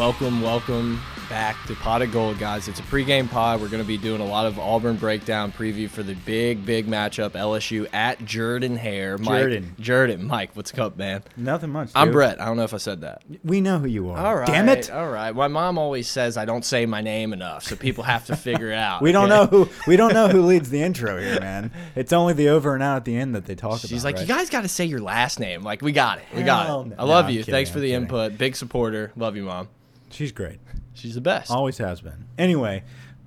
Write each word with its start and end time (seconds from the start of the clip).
Welcome, 0.00 0.40
welcome 0.40 0.98
back 1.28 1.62
to 1.66 1.74
Pot 1.74 2.00
of 2.00 2.10
Gold, 2.10 2.38
guys. 2.38 2.68
It's 2.68 2.80
a 2.80 2.82
pregame 2.84 3.30
pod. 3.30 3.60
We're 3.60 3.68
going 3.68 3.82
to 3.82 3.86
be 3.86 3.98
doing 3.98 4.22
a 4.22 4.24
lot 4.24 4.46
of 4.46 4.58
Auburn 4.58 4.96
breakdown 4.96 5.52
preview 5.52 5.90
for 5.90 6.02
the 6.02 6.14
big, 6.14 6.64
big 6.64 6.86
matchup 6.86 7.32
LSU 7.32 7.86
at 7.92 8.24
Jordan 8.24 8.78
Hare. 8.78 9.18
Mike, 9.18 9.40
Jordan. 9.42 9.76
Jordan, 9.78 10.26
Mike, 10.26 10.56
what's 10.56 10.76
up, 10.78 10.96
man? 10.96 11.22
Nothing 11.36 11.68
much. 11.68 11.90
I'm. 11.94 12.12
Brett. 12.12 12.40
I 12.40 12.46
don't 12.46 12.56
know 12.56 12.62
if 12.62 12.72
I 12.72 12.78
said 12.78 13.02
that. 13.02 13.22
We 13.44 13.60
know 13.60 13.78
who 13.78 13.88
you 13.88 14.08
are. 14.08 14.16
All 14.16 14.36
right. 14.36 14.46
Damn 14.46 14.70
it. 14.70 14.90
All 14.90 15.10
right. 15.10 15.34
My 15.34 15.48
mom 15.48 15.76
always 15.76 16.08
says 16.08 16.38
I 16.38 16.46
don't 16.46 16.64
say 16.64 16.86
my 16.86 17.02
name 17.02 17.34
enough, 17.34 17.64
so 17.64 17.76
people 17.76 18.02
have 18.04 18.24
to 18.28 18.36
figure 18.36 18.70
it 18.70 18.78
out. 18.78 19.02
We 19.02 19.12
don't 19.12 19.30
okay? 19.30 19.52
know 19.52 19.64
who 19.64 19.70
we 19.86 19.96
don't 19.96 20.14
know 20.14 20.28
who 20.28 20.40
leads 20.46 20.70
the 20.70 20.80
intro 20.80 21.20
here, 21.20 21.38
man. 21.40 21.72
It's 21.94 22.14
only 22.14 22.32
the 22.32 22.48
over 22.48 22.72
and 22.72 22.82
out 22.82 22.96
at 22.96 23.04
the 23.04 23.16
end 23.16 23.34
that 23.34 23.44
they 23.44 23.54
talk 23.54 23.72
about. 23.80 23.80
She's 23.90 24.02
like, 24.02 24.16
right? 24.16 24.22
you 24.22 24.28
guys 24.28 24.48
got 24.48 24.62
to 24.62 24.68
say 24.68 24.86
your 24.86 25.00
last 25.00 25.38
name. 25.38 25.62
Like, 25.62 25.82
we 25.82 25.92
got 25.92 26.16
it. 26.18 26.24
We 26.34 26.42
got 26.42 26.64
Hell 26.64 26.80
it. 26.82 26.88
no. 26.88 26.94
I 26.98 27.04
love 27.04 27.26
No, 27.26 27.32
you. 27.32 27.40
Kidding, 27.40 27.52
Thanks 27.52 27.68
for 27.70 27.76
I'm 27.76 27.82
the 27.82 27.88
kidding. 27.88 28.02
input. 28.04 28.38
Big 28.38 28.56
supporter. 28.56 29.12
Love 29.14 29.36
you, 29.36 29.42
mom. 29.42 29.68
She's 30.10 30.32
great. 30.32 30.58
She's 30.94 31.14
the 31.14 31.20
best. 31.20 31.50
Always 31.50 31.78
has 31.78 32.00
been. 32.00 32.26
Anyway, 32.38 32.82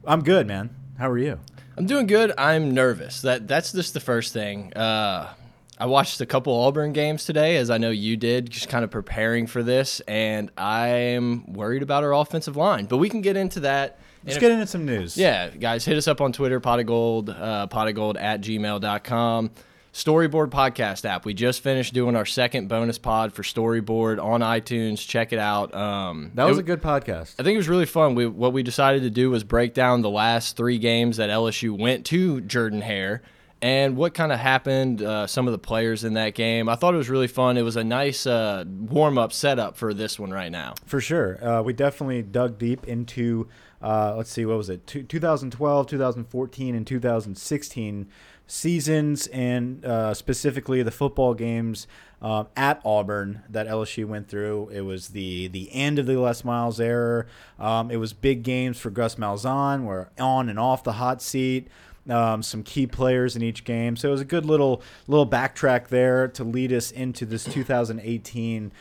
I'm 0.05 0.23
good, 0.23 0.47
man. 0.47 0.69
How 0.97 1.09
are 1.09 1.17
you? 1.17 1.39
I'm 1.77 1.85
doing 1.87 2.05
good. 2.07 2.31
I'm 2.37 2.71
nervous. 2.73 3.21
That 3.21 3.47
that's 3.47 3.71
just 3.71 3.93
the 3.93 3.99
first 3.99 4.31
thing. 4.33 4.73
Uh, 4.73 5.33
I 5.79 5.87
watched 5.87 6.21
a 6.21 6.25
couple 6.25 6.53
Auburn 6.53 6.93
games 6.93 7.25
today, 7.25 7.57
as 7.57 7.69
I 7.71 7.79
know 7.79 7.89
you 7.89 8.15
did, 8.15 8.49
just 8.51 8.69
kind 8.69 8.83
of 8.83 8.91
preparing 8.91 9.47
for 9.47 9.63
this, 9.63 10.01
and 10.01 10.51
I'm 10.55 11.51
worried 11.51 11.81
about 11.81 12.03
our 12.03 12.13
offensive 12.13 12.55
line. 12.55 12.85
But 12.85 12.97
we 12.97 13.09
can 13.09 13.21
get 13.21 13.35
into 13.35 13.61
that. 13.61 13.97
Let's 14.23 14.37
a- 14.37 14.39
get 14.39 14.51
into 14.51 14.67
some 14.67 14.85
news. 14.85 15.17
Yeah, 15.17 15.49
guys, 15.49 15.83
hit 15.83 15.97
us 15.97 16.07
up 16.07 16.21
on 16.21 16.31
Twitter, 16.31 16.59
pot 16.59 16.79
of 16.79 16.85
gold, 16.85 17.31
uh, 17.31 17.65
pot 17.67 17.87
of 17.87 17.95
gold 17.95 18.17
at 18.17 18.41
gmail.com. 18.41 19.49
Storyboard 19.93 20.49
podcast 20.49 21.05
app. 21.05 21.23
We 21.23 21.35
just 21.35 21.61
finished 21.61 21.93
doing 21.93 22.15
our 22.15 22.25
second 22.25 22.67
bonus 22.67 22.97
pod 22.97 23.31
for 23.31 23.43
Storyboard 23.43 24.21
on 24.21 24.41
iTunes. 24.41 25.07
Check 25.07 25.31
it 25.33 25.37
out. 25.39 25.73
Um, 25.75 26.31
That 26.33 26.45
was 26.45 26.57
it- 26.57 26.61
a 26.61 26.63
good 26.63 26.81
podcast. 26.81 27.35
I 27.39 27.43
think 27.43 27.53
it 27.53 27.57
was 27.57 27.69
really 27.69 27.85
fun. 27.85 28.15
We, 28.15 28.25
what 28.25 28.53
we 28.53 28.63
decided 28.63 29.03
to 29.03 29.11
do 29.11 29.29
was 29.29 29.43
break 29.43 29.75
down 29.75 30.01
the 30.01 30.09
last 30.09 30.57
three 30.57 30.79
games 30.79 31.17
that 31.17 31.29
LSU 31.29 31.77
went 31.77 32.07
to 32.07 32.41
Jordan 32.41 32.81
Hare 32.81 33.21
and 33.61 33.95
what 33.95 34.15
kind 34.15 34.31
of 34.31 34.39
happened, 34.39 35.03
uh, 35.03 35.27
some 35.27 35.47
of 35.47 35.51
the 35.51 35.59
players 35.59 36.03
in 36.03 36.15
that 36.15 36.33
game. 36.33 36.67
I 36.67 36.75
thought 36.75 36.95
it 36.95 36.97
was 36.97 37.09
really 37.09 37.27
fun. 37.27 37.55
It 37.55 37.61
was 37.61 37.75
a 37.75 37.83
nice 37.83 38.25
uh, 38.25 38.65
warm 38.67 39.19
up 39.19 39.31
setup 39.31 39.77
for 39.77 39.93
this 39.93 40.19
one 40.19 40.31
right 40.31 40.51
now. 40.51 40.73
For 40.87 40.99
sure. 41.01 41.37
Uh, 41.47 41.61
we 41.61 41.71
definitely 41.71 42.23
dug 42.23 42.57
deep 42.57 42.87
into, 42.87 43.47
uh, 43.81 44.15
let's 44.17 44.31
see, 44.31 44.43
what 44.45 44.57
was 44.57 44.69
it? 44.69 44.85
Two- 44.87 45.03
2012, 45.03 45.85
2014, 45.87 46.75
and 46.75 46.85
2016 46.87 48.07
seasons, 48.47 49.27
and 49.27 49.83
uh, 49.85 50.13
specifically 50.13 50.83
the 50.83 50.91
football 50.91 51.33
games 51.33 51.87
um, 52.21 52.47
at 52.55 52.81
Auburn 52.85 53.43
that 53.49 53.67
LSU 53.67 54.05
went 54.05 54.29
through. 54.29 54.69
It 54.69 54.81
was 54.81 55.09
the, 55.09 55.47
the 55.49 55.73
end 55.73 55.99
of 55.99 56.05
the 56.05 56.17
Les 56.17 56.43
Miles 56.43 56.79
era. 56.79 57.25
Um, 57.59 57.91
it 57.91 57.97
was 57.97 58.13
big 58.13 58.43
games 58.43 58.79
for 58.79 58.89
Gus 58.89 59.15
Malzahn. 59.15 59.83
We're 59.83 60.07
on 60.17 60.49
and 60.49 60.57
off 60.57 60.83
the 60.83 60.93
hot 60.93 61.21
seat. 61.21 61.67
Um, 62.09 62.43
some 62.43 62.63
key 62.63 62.85
players 62.85 63.37
in 63.37 63.41
each 63.41 63.63
game, 63.63 63.95
so 63.95 64.09
it 64.09 64.11
was 64.11 64.19
a 64.19 64.25
good 64.25 64.45
little 64.45 64.81
little 65.07 65.25
backtrack 65.25 65.87
there 65.87 66.27
to 66.27 66.43
lead 66.43 66.73
us 66.73 66.91
into 66.91 67.25
this 67.25 67.45
2018 67.45 68.73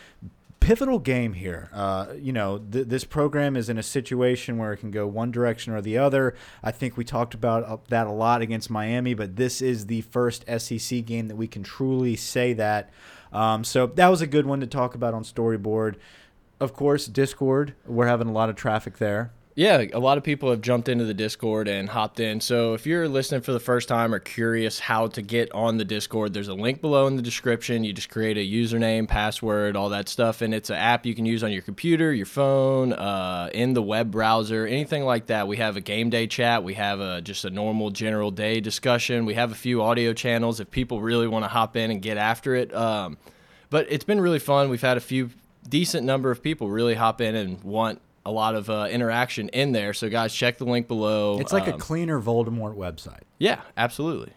pivotal 0.62 0.98
game 0.98 1.32
here. 1.32 1.68
Uh, 1.72 2.06
you 2.16 2.32
know, 2.32 2.58
th 2.58 2.86
this 2.86 3.04
program 3.04 3.56
is 3.56 3.68
in 3.68 3.78
a 3.78 3.82
situation 3.82 4.58
where 4.58 4.72
it 4.72 4.78
can 4.78 4.90
go 4.90 5.06
one 5.06 5.30
direction 5.30 5.72
or 5.72 5.80
the 5.80 5.98
other. 5.98 6.34
I 6.62 6.70
think 6.70 6.96
we 6.96 7.04
talked 7.04 7.34
about 7.34 7.64
uh, 7.64 7.78
that 7.88 8.06
a 8.06 8.12
lot 8.12 8.42
against 8.42 8.70
Miami, 8.70 9.14
but 9.14 9.36
this 9.36 9.60
is 9.60 9.86
the 9.86 10.02
first 10.02 10.44
SEC 10.46 11.04
game 11.04 11.28
that 11.28 11.36
we 11.36 11.48
can 11.48 11.62
truly 11.62 12.16
say 12.16 12.52
that. 12.54 12.90
Um, 13.32 13.64
so 13.64 13.86
that 13.86 14.08
was 14.08 14.20
a 14.20 14.26
good 14.26 14.46
one 14.46 14.60
to 14.60 14.66
talk 14.66 14.94
about 14.94 15.14
on 15.14 15.24
Storyboard. 15.24 15.96
Of 16.60 16.74
course, 16.74 17.06
Discord. 17.06 17.74
We're 17.86 18.06
having 18.06 18.28
a 18.28 18.32
lot 18.32 18.48
of 18.48 18.56
traffic 18.56 18.98
there. 18.98 19.32
Yeah, 19.54 19.84
a 19.92 19.98
lot 19.98 20.16
of 20.16 20.24
people 20.24 20.48
have 20.48 20.62
jumped 20.62 20.88
into 20.88 21.04
the 21.04 21.12
Discord 21.12 21.68
and 21.68 21.86
hopped 21.86 22.20
in. 22.20 22.40
So 22.40 22.72
if 22.72 22.86
you're 22.86 23.06
listening 23.06 23.42
for 23.42 23.52
the 23.52 23.60
first 23.60 23.86
time 23.86 24.14
or 24.14 24.18
curious 24.18 24.78
how 24.78 25.08
to 25.08 25.20
get 25.20 25.52
on 25.52 25.76
the 25.76 25.84
Discord, 25.84 26.32
there's 26.32 26.48
a 26.48 26.54
link 26.54 26.80
below 26.80 27.06
in 27.06 27.16
the 27.16 27.22
description. 27.22 27.84
You 27.84 27.92
just 27.92 28.08
create 28.08 28.38
a 28.38 28.40
username, 28.40 29.06
password, 29.06 29.76
all 29.76 29.90
that 29.90 30.08
stuff, 30.08 30.40
and 30.40 30.54
it's 30.54 30.70
an 30.70 30.76
app 30.76 31.04
you 31.04 31.14
can 31.14 31.26
use 31.26 31.44
on 31.44 31.52
your 31.52 31.60
computer, 31.60 32.14
your 32.14 32.24
phone, 32.24 32.94
uh, 32.94 33.50
in 33.52 33.74
the 33.74 33.82
web 33.82 34.10
browser, 34.10 34.66
anything 34.66 35.04
like 35.04 35.26
that. 35.26 35.46
We 35.46 35.58
have 35.58 35.76
a 35.76 35.82
game 35.82 36.08
day 36.08 36.26
chat. 36.26 36.64
We 36.64 36.72
have 36.74 37.00
a 37.00 37.20
just 37.20 37.44
a 37.44 37.50
normal 37.50 37.90
general 37.90 38.30
day 38.30 38.60
discussion. 38.60 39.26
We 39.26 39.34
have 39.34 39.52
a 39.52 39.56
few 39.56 39.82
audio 39.82 40.14
channels 40.14 40.60
if 40.60 40.70
people 40.70 41.02
really 41.02 41.28
want 41.28 41.44
to 41.44 41.50
hop 41.50 41.76
in 41.76 41.90
and 41.90 42.00
get 42.00 42.16
after 42.16 42.54
it. 42.54 42.74
Um, 42.74 43.18
but 43.68 43.86
it's 43.90 44.04
been 44.04 44.20
really 44.20 44.38
fun. 44.38 44.70
We've 44.70 44.80
had 44.80 44.96
a 44.96 45.00
few 45.00 45.28
decent 45.68 46.06
number 46.06 46.30
of 46.30 46.42
people 46.42 46.70
really 46.70 46.94
hop 46.94 47.20
in 47.20 47.34
and 47.34 47.62
want 47.62 48.00
a 48.24 48.30
lot 48.30 48.54
of 48.54 48.70
uh, 48.70 48.86
interaction 48.90 49.48
in 49.50 49.72
there. 49.72 49.92
So 49.92 50.08
guys, 50.08 50.32
check 50.34 50.58
the 50.58 50.64
link 50.64 50.88
below. 50.88 51.38
It's 51.40 51.52
like 51.52 51.66
a 51.66 51.74
Um, 51.74 51.78
cleaner 51.80 52.20
Voldemort 52.20 52.76
website. 52.76 53.22
yeah, 53.38 53.60
absolutely. 53.76 54.32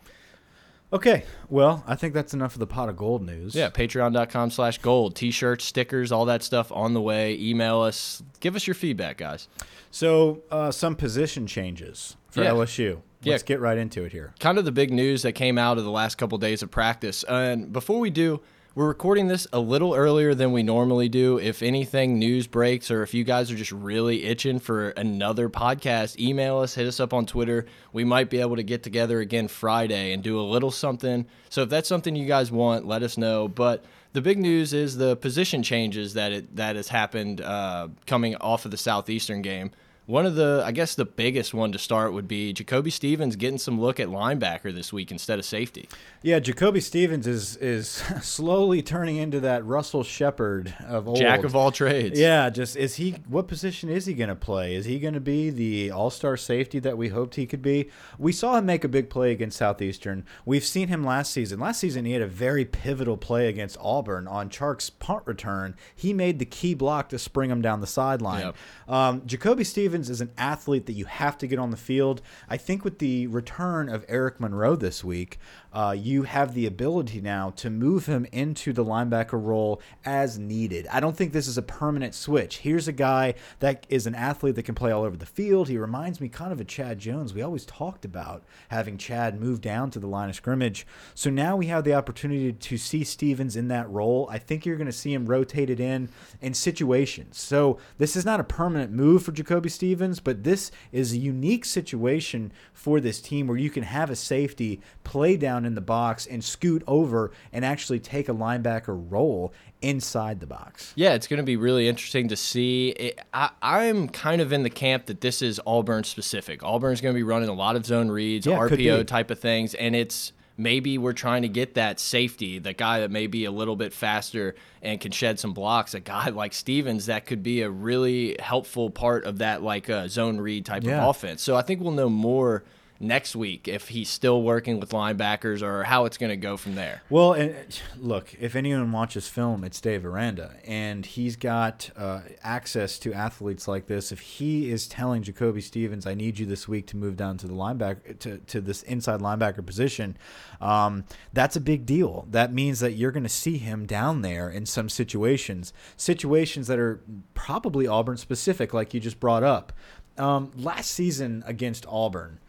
Okay, 0.94 1.26
well, 1.50 1.84
I 1.88 1.96
think 1.96 2.14
that's 2.14 2.34
enough 2.34 2.54
of 2.54 2.60
the 2.60 2.68
pot 2.68 2.90
of 2.90 2.96
gold 2.96 3.26
news. 3.26 3.54
Yeah, 3.56 3.70
patreon.com 3.70 4.52
slash 4.52 4.78
gold. 4.78 5.16
T-shirts, 5.16 5.66
stickers, 5.66 6.12
all 6.12 6.26
that 6.26 6.42
stuff 6.44 6.72
on 6.72 6.94
the 6.94 7.02
way. 7.02 7.38
Email 7.38 7.82
us. 7.82 8.24
Give 8.40 8.56
us 8.56 8.66
your 8.68 8.76
feedback, 8.76 9.18
guys. 9.18 9.48
So, 9.92 10.44
uh, 10.52 10.72
some 10.72 10.96
position 10.96 11.48
changes 11.48 12.16
for 12.30 12.44
Yeah. 12.44 12.52
LSU. 12.52 13.02
Yeah. 13.24 13.32
Let's 13.32 13.44
get 13.44 13.60
right 13.60 13.78
into 13.78 14.04
it 14.04 14.12
here. 14.12 14.36
kind 14.40 14.58
of 14.60 14.66
the 14.66 14.72
big 14.72 14.92
news 14.94 15.24
that 15.24 15.32
came 15.34 15.58
out 15.58 15.78
of 15.80 15.84
the 15.84 15.92
last 15.92 16.16
couple 16.16 16.38
days 16.38 16.62
of 16.62 16.70
practice. 16.70 17.24
And 17.28 17.74
before 17.74 18.00
we 18.00 18.12
do, 18.12 18.42
we're 18.76 18.90
recording 18.90 19.28
this 19.28 19.48
a 19.54 19.60
little 19.60 19.96
earlier 19.96 20.36
than 20.36 20.52
we 20.52 20.62
normally 20.62 21.08
do. 21.08 21.40
If 21.40 21.64
anything 21.64 22.20
news 22.20 22.46
breaks 22.46 22.92
or 22.92 23.04
if 23.04 23.14
you 23.14 23.24
guys 23.24 23.50
are 23.50 23.56
just 23.56 23.72
really 23.72 24.26
itching 24.26 24.60
for 24.60 24.90
another 24.90 25.48
podcast, 25.48 26.20
email 26.20 26.58
us, 26.58 26.76
hit 26.76 26.86
us 26.86 27.00
up 27.00 27.14
on 27.14 27.26
Twitter. 27.26 27.66
We 27.94 28.04
might 28.04 28.30
be 28.30 28.42
able 28.42 28.58
to 28.58 28.64
get 28.64 28.84
together 28.84 29.22
again 29.22 29.48
Friday 29.48 30.12
and 30.12 30.22
do 30.22 30.38
a 30.38 30.44
little 30.44 30.72
something. 30.72 31.26
So 31.50 31.62
if 31.62 31.70
that's 31.70 31.88
something 31.88 32.18
you 32.18 32.28
guys 32.28 32.52
want, 32.52 32.86
let 32.86 33.02
us 33.02 33.18
know. 33.18 33.48
But 33.48 33.86
the 34.12 34.20
big 34.22 34.40
news 34.40 34.74
is 34.74 34.98
the 34.98 35.16
position 35.16 35.64
changes 35.64 36.14
that 36.16 36.34
it 36.34 36.56
that 36.58 36.76
has 36.76 36.90
happened 36.90 37.40
uh, 37.40 37.88
coming 38.06 38.36
off 38.36 38.66
of 38.66 38.72
the 38.72 38.78
Southeastern 38.78 39.42
game. 39.42 39.72
One 40.06 40.26
of 40.26 40.36
the, 40.36 40.62
I 40.64 40.72
guess, 40.72 40.94
the 40.94 41.06
biggest 41.06 41.54
one 41.54 41.72
to 41.72 41.80
start 41.80 42.14
would 42.14 42.28
be 42.28 42.54
Jacoby 42.54 42.92
Stevens 42.92 43.36
getting 43.36 43.58
some 43.58 43.82
look 43.82 44.00
at 44.00 44.08
linebacker 44.08 44.74
this 44.74 44.94
week 44.94 45.12
instead 45.12 45.40
of 45.40 45.46
safety. 45.46 45.90
Yeah, 46.22 46.40
Jacoby 46.40 46.80
Stevens 46.80 47.26
is 47.26 47.56
is 47.58 47.88
slowly 48.22 48.82
turning 48.82 49.18
into 49.18 49.40
that 49.40 49.66
Russell 49.66 50.04
Shepard 50.04 50.76
of 50.86 51.08
old. 51.08 51.18
Jack 51.18 51.44
of 51.44 51.56
all 51.56 51.72
trades. 51.72 52.20
Yeah, 52.20 52.50
just 52.50 52.76
is 52.76 52.96
he? 52.96 53.16
What 53.28 53.48
position 53.48 53.90
is 53.90 54.06
he 54.06 54.14
going 54.14 54.30
to 54.30 54.36
play? 54.36 54.76
Is 54.76 54.86
he 54.86 55.00
going 55.00 55.16
to 55.16 55.20
be 55.20 55.50
the 55.50 55.92
all-star 55.92 56.38
safety 56.38 56.80
that 56.80 56.98
we 56.98 57.10
hoped 57.10 57.36
he 57.36 57.48
could 57.48 57.62
be? 57.62 57.90
We 58.20 58.32
saw 58.32 58.58
him 58.58 58.66
make 58.66 58.84
a 58.84 58.88
big 58.88 59.10
play 59.10 59.32
against 59.32 59.58
Southeastern. 59.58 60.26
We've 60.46 60.66
seen 60.66 60.88
him 60.88 61.04
last 61.04 61.32
season. 61.32 61.60
Last 61.60 61.80
season 61.80 62.06
he 62.06 62.12
had 62.12 62.22
a 62.22 62.28
very 62.28 62.66
pivotal 62.66 63.18
play 63.18 63.48
against 63.48 63.78
Auburn 63.80 64.28
on 64.28 64.50
Chark's 64.50 64.90
punt 64.90 65.24
return. 65.26 65.76
He 65.96 66.14
made 66.14 66.40
the 66.40 66.46
key 66.46 66.76
block 66.76 67.10
to 67.10 67.18
spring 67.20 67.50
him 67.50 67.62
down 67.62 67.82
the 67.82 67.88
sideline. 67.88 68.46
Yep. 68.46 68.56
Um, 68.88 69.22
Jacoby 69.26 69.64
Stevens 69.64 69.95
is 70.02 70.22
an 70.22 70.32
athlete 70.38 70.86
that 70.86 70.94
you 70.94 71.06
have 71.06 71.38
to 71.40 71.48
get 71.48 71.60
on 71.60 71.72
the 71.72 71.78
field. 71.78 72.22
I 72.50 72.58
think 72.58 72.84
with 72.84 73.00
the 73.00 73.28
return 73.28 73.90
of 73.90 74.06
Eric 74.08 74.40
Monroe 74.40 74.76
this 74.76 75.04
week, 75.04 75.40
uh, 75.76 75.92
you 75.92 76.24
have 76.24 76.56
the 76.56 76.66
ability 76.66 77.22
now 77.22 77.52
to 77.52 77.70
move 77.70 78.08
him 78.08 78.26
into 78.32 78.74
the 78.74 78.84
linebacker 78.84 79.34
role 79.34 79.82
as 80.06 80.40
needed. 80.40 80.88
I 80.92 81.00
don't 81.00 81.16
think 81.16 81.34
this 81.34 81.48
is 81.48 81.58
a 81.58 81.62
permanent 81.62 82.16
switch. 82.16 82.60
Here's 82.60 82.88
a 82.88 82.94
guy 82.94 83.36
that 83.60 83.86
is 83.90 84.08
an 84.08 84.16
athlete 84.16 84.56
that 84.56 84.64
can 84.64 84.74
play 84.74 84.92
all 84.92 85.04
over 85.04 85.18
the 85.18 85.26
field. 85.26 85.68
He 85.68 85.78
reminds 85.78 86.20
me 86.20 86.30
kind 86.30 86.52
of 86.52 86.62
of 86.62 86.68
Chad 86.68 87.00
Jones. 87.00 87.34
We 87.34 87.42
always 87.42 87.66
talked 87.66 88.06
about 88.06 88.44
having 88.70 88.98
Chad 88.98 89.40
move 89.40 89.60
down 89.60 89.92
to 89.92 90.00
the 90.00 90.08
line 90.08 90.30
of 90.30 90.36
scrimmage. 90.36 90.88
So 91.14 91.30
now 91.30 91.58
we 91.58 91.68
have 91.68 91.84
the 91.84 91.94
opportunity 91.94 92.54
to 92.54 92.78
see 92.78 93.04
Stevens 93.04 93.58
in 93.58 93.68
that 93.68 93.90
role. 93.90 94.30
I 94.32 94.38
think 94.38 94.66
you're 94.66 94.78
going 94.78 94.86
to 94.86 94.94
see 94.94 95.14
him 95.14 95.26
rotated 95.26 95.80
in 95.80 96.10
in 96.42 96.54
situations. 96.54 97.38
So 97.38 97.80
this 97.98 98.16
is 98.16 98.24
not 98.24 98.40
a 98.40 98.46
permanent 98.46 98.94
move 98.94 99.24
for 99.24 99.34
Jacoby 99.34 99.70
Stevens, 99.70 100.22
but 100.22 100.44
this 100.44 100.72
is 100.92 101.14
a 101.14 101.18
unique 101.18 101.66
situation 101.66 102.54
for 102.74 103.02
this 103.02 103.22
team 103.22 103.48
where 103.48 103.58
you 103.58 103.70
can 103.70 103.84
have 103.84 104.10
a 104.10 104.16
safety 104.16 104.82
play 105.04 105.36
down 105.36 105.65
in 105.66 105.76
the 105.76 105.82
box 105.82 106.26
and 106.26 106.44
scoot 106.44 106.84
over 106.88 107.32
and 107.52 107.66
actually 107.66 108.00
take 108.00 108.30
a 108.30 108.34
linebacker 108.34 109.06
role 109.10 109.54
inside 109.82 110.40
the 110.40 110.48
box. 110.48 110.94
Yeah, 110.96 111.14
it's 111.14 111.28
going 111.28 111.38
to 111.38 111.44
be 111.44 111.58
really 111.58 111.88
interesting 111.88 112.28
to 112.30 112.36
see. 112.36 112.90
It, 112.90 113.20
I, 113.34 113.50
I'm 113.62 114.10
kind 114.10 114.42
of 114.42 114.52
in 114.52 114.64
the 114.64 114.70
camp 114.70 115.06
that 115.08 115.22
this 115.22 115.42
is 115.42 115.62
Auburn 115.66 116.04
specific. 116.04 116.64
Auburn's 116.64 117.02
going 117.02 117.14
to 117.14 117.18
be 117.18 117.24
running 117.24 117.50
a 117.50 117.54
lot 117.54 117.76
of 117.76 117.86
zone 117.86 118.10
reads, 118.10 118.46
yeah, 118.46 118.58
RPO 118.58 119.06
type 119.08 119.30
of 119.32 119.40
things, 119.40 119.74
and 119.76 119.96
it's 119.96 120.34
maybe 120.58 120.98
we're 120.98 121.14
trying 121.14 121.42
to 121.42 121.50
get 121.50 121.76
that 121.76 122.00
safety, 122.00 122.60
the 122.60 122.74
guy 122.74 123.02
that 123.02 123.12
may 123.12 123.28
be 123.28 123.46
a 123.46 123.52
little 123.52 123.76
bit 123.76 123.94
faster 123.94 124.56
and 124.82 125.00
can 125.02 125.12
shed 125.12 125.40
some 125.40 125.54
blocks. 125.54 125.94
A 125.94 126.00
guy 126.00 126.30
like 126.30 126.54
Stevens 126.54 127.08
that 127.08 127.26
could 127.26 127.44
be 127.44 127.62
a 127.62 127.70
really 127.70 128.36
helpful 128.40 128.90
part 128.90 129.26
of 129.26 129.40
that 129.40 129.62
like 129.62 129.90
uh, 129.90 130.08
zone 130.08 130.40
read 130.40 130.66
type 130.66 130.84
yeah. 130.84 131.04
of 131.04 131.10
offense. 131.10 131.42
So 131.42 131.56
I 131.56 131.62
think 131.62 131.82
we'll 131.82 131.92
know 131.92 132.10
more 132.10 132.64
next 133.00 133.36
week 133.36 133.68
if 133.68 133.90
he's 133.90 134.10
still 134.10 134.42
working 134.42 134.80
with 134.80 134.92
linebackers 134.92 135.62
or 135.62 135.84
how 135.84 136.06
it's 136.06 136.18
going 136.18 136.30
to 136.30 136.38
go 136.38 136.58
from 136.58 136.76
there. 136.76 137.02
Well, 137.10 137.34
and 137.34 137.56
look, 137.98 138.34
if 138.40 138.56
anyone 138.56 138.92
watches 138.92 139.28
film, 139.28 139.64
it's 139.64 139.82
Dave 139.82 140.06
Aranda, 140.06 140.56
and 140.66 141.06
he's 141.06 141.36
got 141.36 141.90
uh, 141.98 142.22
access 142.44 142.98
to 143.00 143.14
athletes 143.14 143.68
like 143.68 143.88
this. 143.88 144.12
If 144.12 144.20
he 144.20 144.72
is 144.72 144.88
telling 144.88 145.24
Jacoby 145.24 145.62
Stevens, 145.62 146.08
"I 146.08 146.14
need 146.14 146.40
you 146.40 146.46
this 146.46 146.68
week 146.68 146.88
to 146.88 146.98
move 146.98 147.18
down 147.18 147.38
to 147.38 147.48
the 147.48 147.54
linebacker 147.54 148.18
to, 148.20 148.38
to 148.38 148.62
this 148.62 148.84
inside 148.84 149.20
linebacker 149.20 149.66
position," 149.66 150.18
um, 150.62 151.06
that's 151.34 151.56
a 151.56 151.62
big 151.62 151.86
deal. 151.86 152.28
That 152.32 152.54
means 152.54 152.80
that 152.80 152.94
you're 152.94 153.12
going 153.12 153.24
to 153.24 153.30
see 153.30 153.58
him 153.58 153.86
down 153.86 154.22
there 154.22 154.50
in 154.50 154.66
some 154.66 154.90
situations, 154.90 155.74
situations 155.98 156.68
that 156.68 156.80
are 156.80 157.02
probably 157.34 157.88
Auburn 157.88 158.18
specific, 158.18 158.74
like 158.74 158.94
you 158.94 159.00
just 159.00 159.20
brought 159.20 159.44
up. 159.44 159.74
Um, 160.18 160.52
last 160.56 160.92
season 160.92 161.44
against 161.46 161.86
Auburn 161.90 162.40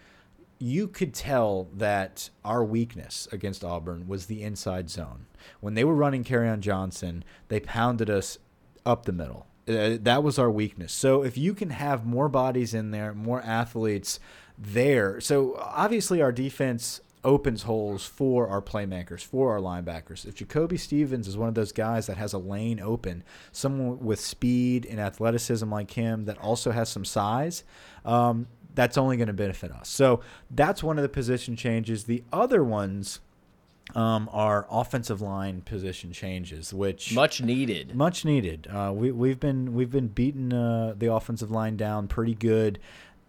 you 0.59 0.89
could 0.89 1.13
tell 1.13 1.69
that 1.75 2.31
our 2.45 2.65
weakness 2.65 3.29
against 3.33 3.65
Auburn 3.65 4.09
was 4.09 4.27
the 4.27 4.43
inside 4.43 4.89
zone. 4.91 5.27
When 5.61 5.75
they 5.75 5.85
were 5.85 5.95
running 5.95 6.25
Kerryon 6.25 6.61
Johnson, 6.61 7.25
they 7.49 7.61
pounded 7.61 8.09
us 8.09 8.39
up 8.85 9.05
the 9.05 9.13
middle. 9.13 9.47
Uh, 9.69 9.99
that 10.01 10.23
was 10.23 10.39
our 10.39 10.51
weakness. 10.51 10.93
So 10.93 11.23
if 11.23 11.37
you 11.37 11.53
can 11.53 11.71
have 11.71 12.07
more 12.07 12.29
bodies 12.29 12.73
in 12.73 12.93
there, 12.93 13.13
more 13.13 13.43
athletes 13.43 14.21
there. 14.57 15.21
So 15.21 15.57
obviously 15.61 16.23
our 16.23 16.33
defense 16.33 17.01
opens 17.25 17.65
holes 17.65 18.07
for 18.07 18.49
our 18.49 18.63
playmakers, 18.63 19.23
for 19.23 19.53
our 19.53 19.59
linebackers. 19.59 20.25
If 20.25 20.37
Jacoby 20.37 20.77
Stevens 20.77 21.27
is 21.27 21.37
one 21.37 21.49
of 21.49 21.57
those 21.57 21.73
guys 21.73 22.07
that 22.07 22.17
has 22.17 22.33
a 22.33 22.39
lane 22.39 22.79
open, 22.79 23.25
someone 23.51 23.99
with 23.99 24.21
speed 24.21 24.87
and 24.87 25.01
athleticism 25.01 25.69
like 25.69 25.91
him 25.91 26.27
that 26.27 26.39
also 26.39 26.71
has 26.71 26.89
some 26.89 27.05
size, 27.05 27.65
um, 28.05 28.47
that's 28.77 28.97
only 28.97 29.17
going 29.17 29.27
to 29.27 29.33
benefit 29.33 29.73
us. 29.73 29.89
So 29.89 30.21
that's 30.51 30.85
one 30.85 30.99
of 30.99 31.03
the 31.03 31.09
position 31.09 31.57
changes. 31.57 32.05
The 32.05 32.23
other 32.33 32.63
ones 32.63 33.19
um, 33.95 34.29
are 34.33 34.67
offensive 34.71 35.21
line 35.21 35.63
position 35.63 36.13
changes, 36.13 36.73
which 36.73 37.13
much 37.15 37.41
needed. 37.41 37.95
Much 37.95 38.25
needed. 38.25 38.69
Uh, 38.71 38.93
we 38.95 39.11
we've 39.11 39.41
been 39.41 39.75
we've 39.75 39.91
been 39.91 40.09
beating 40.09 40.53
uh, 40.53 40.95
the 40.97 41.13
offensive 41.13 41.51
line 41.51 41.77
down 41.77 42.07
pretty 42.07 42.35
good. 42.35 42.79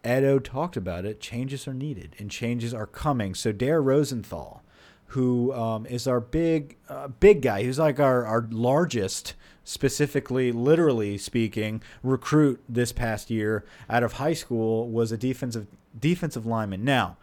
Edo 0.05 0.39
talked 0.39 0.77
about 0.77 1.05
it. 1.05 1.19
Changes 1.19 1.67
are 1.67 1.73
needed, 1.73 2.15
and 2.19 2.29
changes 2.29 2.73
are 2.73 2.87
coming. 2.87 3.33
So 3.33 3.51
Dare 3.51 3.81
Rosenthal, 3.81 4.63
who 5.07 5.53
um, 5.53 5.85
is 5.85 6.07
our 6.07 6.19
big 6.19 6.77
uh, 6.89 7.07
big 7.07 7.41
guy, 7.41 7.63
who's 7.63 7.79
like 7.79 7.99
our 7.99 8.25
our 8.25 8.47
largest 8.51 9.35
specifically, 9.67 10.49
literally 10.53 11.17
speaking, 11.17 11.81
recruit 12.01 12.63
this 12.69 12.93
past 12.93 13.29
year 13.29 13.65
out 13.89 14.01
of 14.01 14.13
high 14.13 14.33
school 14.33 14.87
was 14.87 15.11
a 15.11 15.17
defensive 15.17 15.67
defensive 15.99 16.45
lineman. 16.45 16.85
Now, 16.85 17.17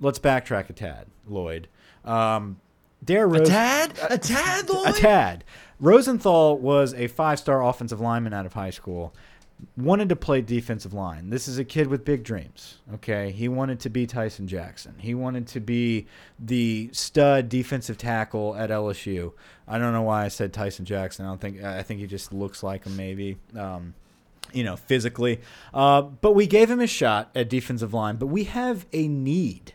let's 0.00 0.18
backtrack 0.18 0.70
a 0.70 0.72
tad, 0.72 1.06
Lloyd. 1.28 1.68
Um, 2.02 2.60
Dare 3.04 3.28
Rose, 3.28 3.42
a 3.42 3.44
tad, 3.44 3.98
a 4.10 4.16
tad, 4.16 4.70
Lloyd? 4.70 4.88
a 4.88 4.92
tad. 4.92 5.44
Rosenthal 5.78 6.56
was 6.56 6.94
a 6.94 7.08
five-star 7.08 7.62
offensive 7.62 8.00
lineman 8.00 8.32
out 8.32 8.46
of 8.46 8.54
high 8.54 8.70
school 8.70 9.12
wanted 9.76 10.08
to 10.08 10.16
play 10.16 10.40
defensive 10.40 10.92
line. 10.92 11.30
This 11.30 11.48
is 11.48 11.58
a 11.58 11.64
kid 11.64 11.86
with 11.86 12.04
big 12.04 12.24
dreams. 12.24 12.78
Okay, 12.94 13.30
he 13.30 13.48
wanted 13.48 13.80
to 13.80 13.90
be 13.90 14.06
Tyson 14.06 14.46
Jackson. 14.46 14.94
He 14.98 15.14
wanted 15.14 15.46
to 15.48 15.60
be 15.60 16.06
the 16.38 16.90
stud 16.92 17.48
defensive 17.48 17.98
tackle 17.98 18.54
at 18.56 18.70
LSU. 18.70 19.32
I 19.66 19.78
don't 19.78 19.92
know 19.92 20.02
why 20.02 20.24
I 20.24 20.28
said 20.28 20.52
Tyson 20.52 20.84
Jackson. 20.84 21.24
I 21.26 21.28
don't 21.28 21.40
think 21.40 21.62
I 21.62 21.82
think 21.82 22.00
he 22.00 22.06
just 22.06 22.32
looks 22.32 22.62
like 22.62 22.84
him 22.84 22.96
maybe. 22.96 23.38
Um, 23.56 23.94
you 24.52 24.64
know, 24.64 24.76
physically. 24.76 25.40
Uh, 25.72 26.02
but 26.02 26.32
we 26.32 26.46
gave 26.46 26.70
him 26.70 26.80
a 26.80 26.86
shot 26.86 27.30
at 27.34 27.48
defensive 27.48 27.94
line. 27.94 28.16
But 28.16 28.26
we 28.26 28.44
have 28.44 28.86
a 28.92 29.08
need 29.08 29.72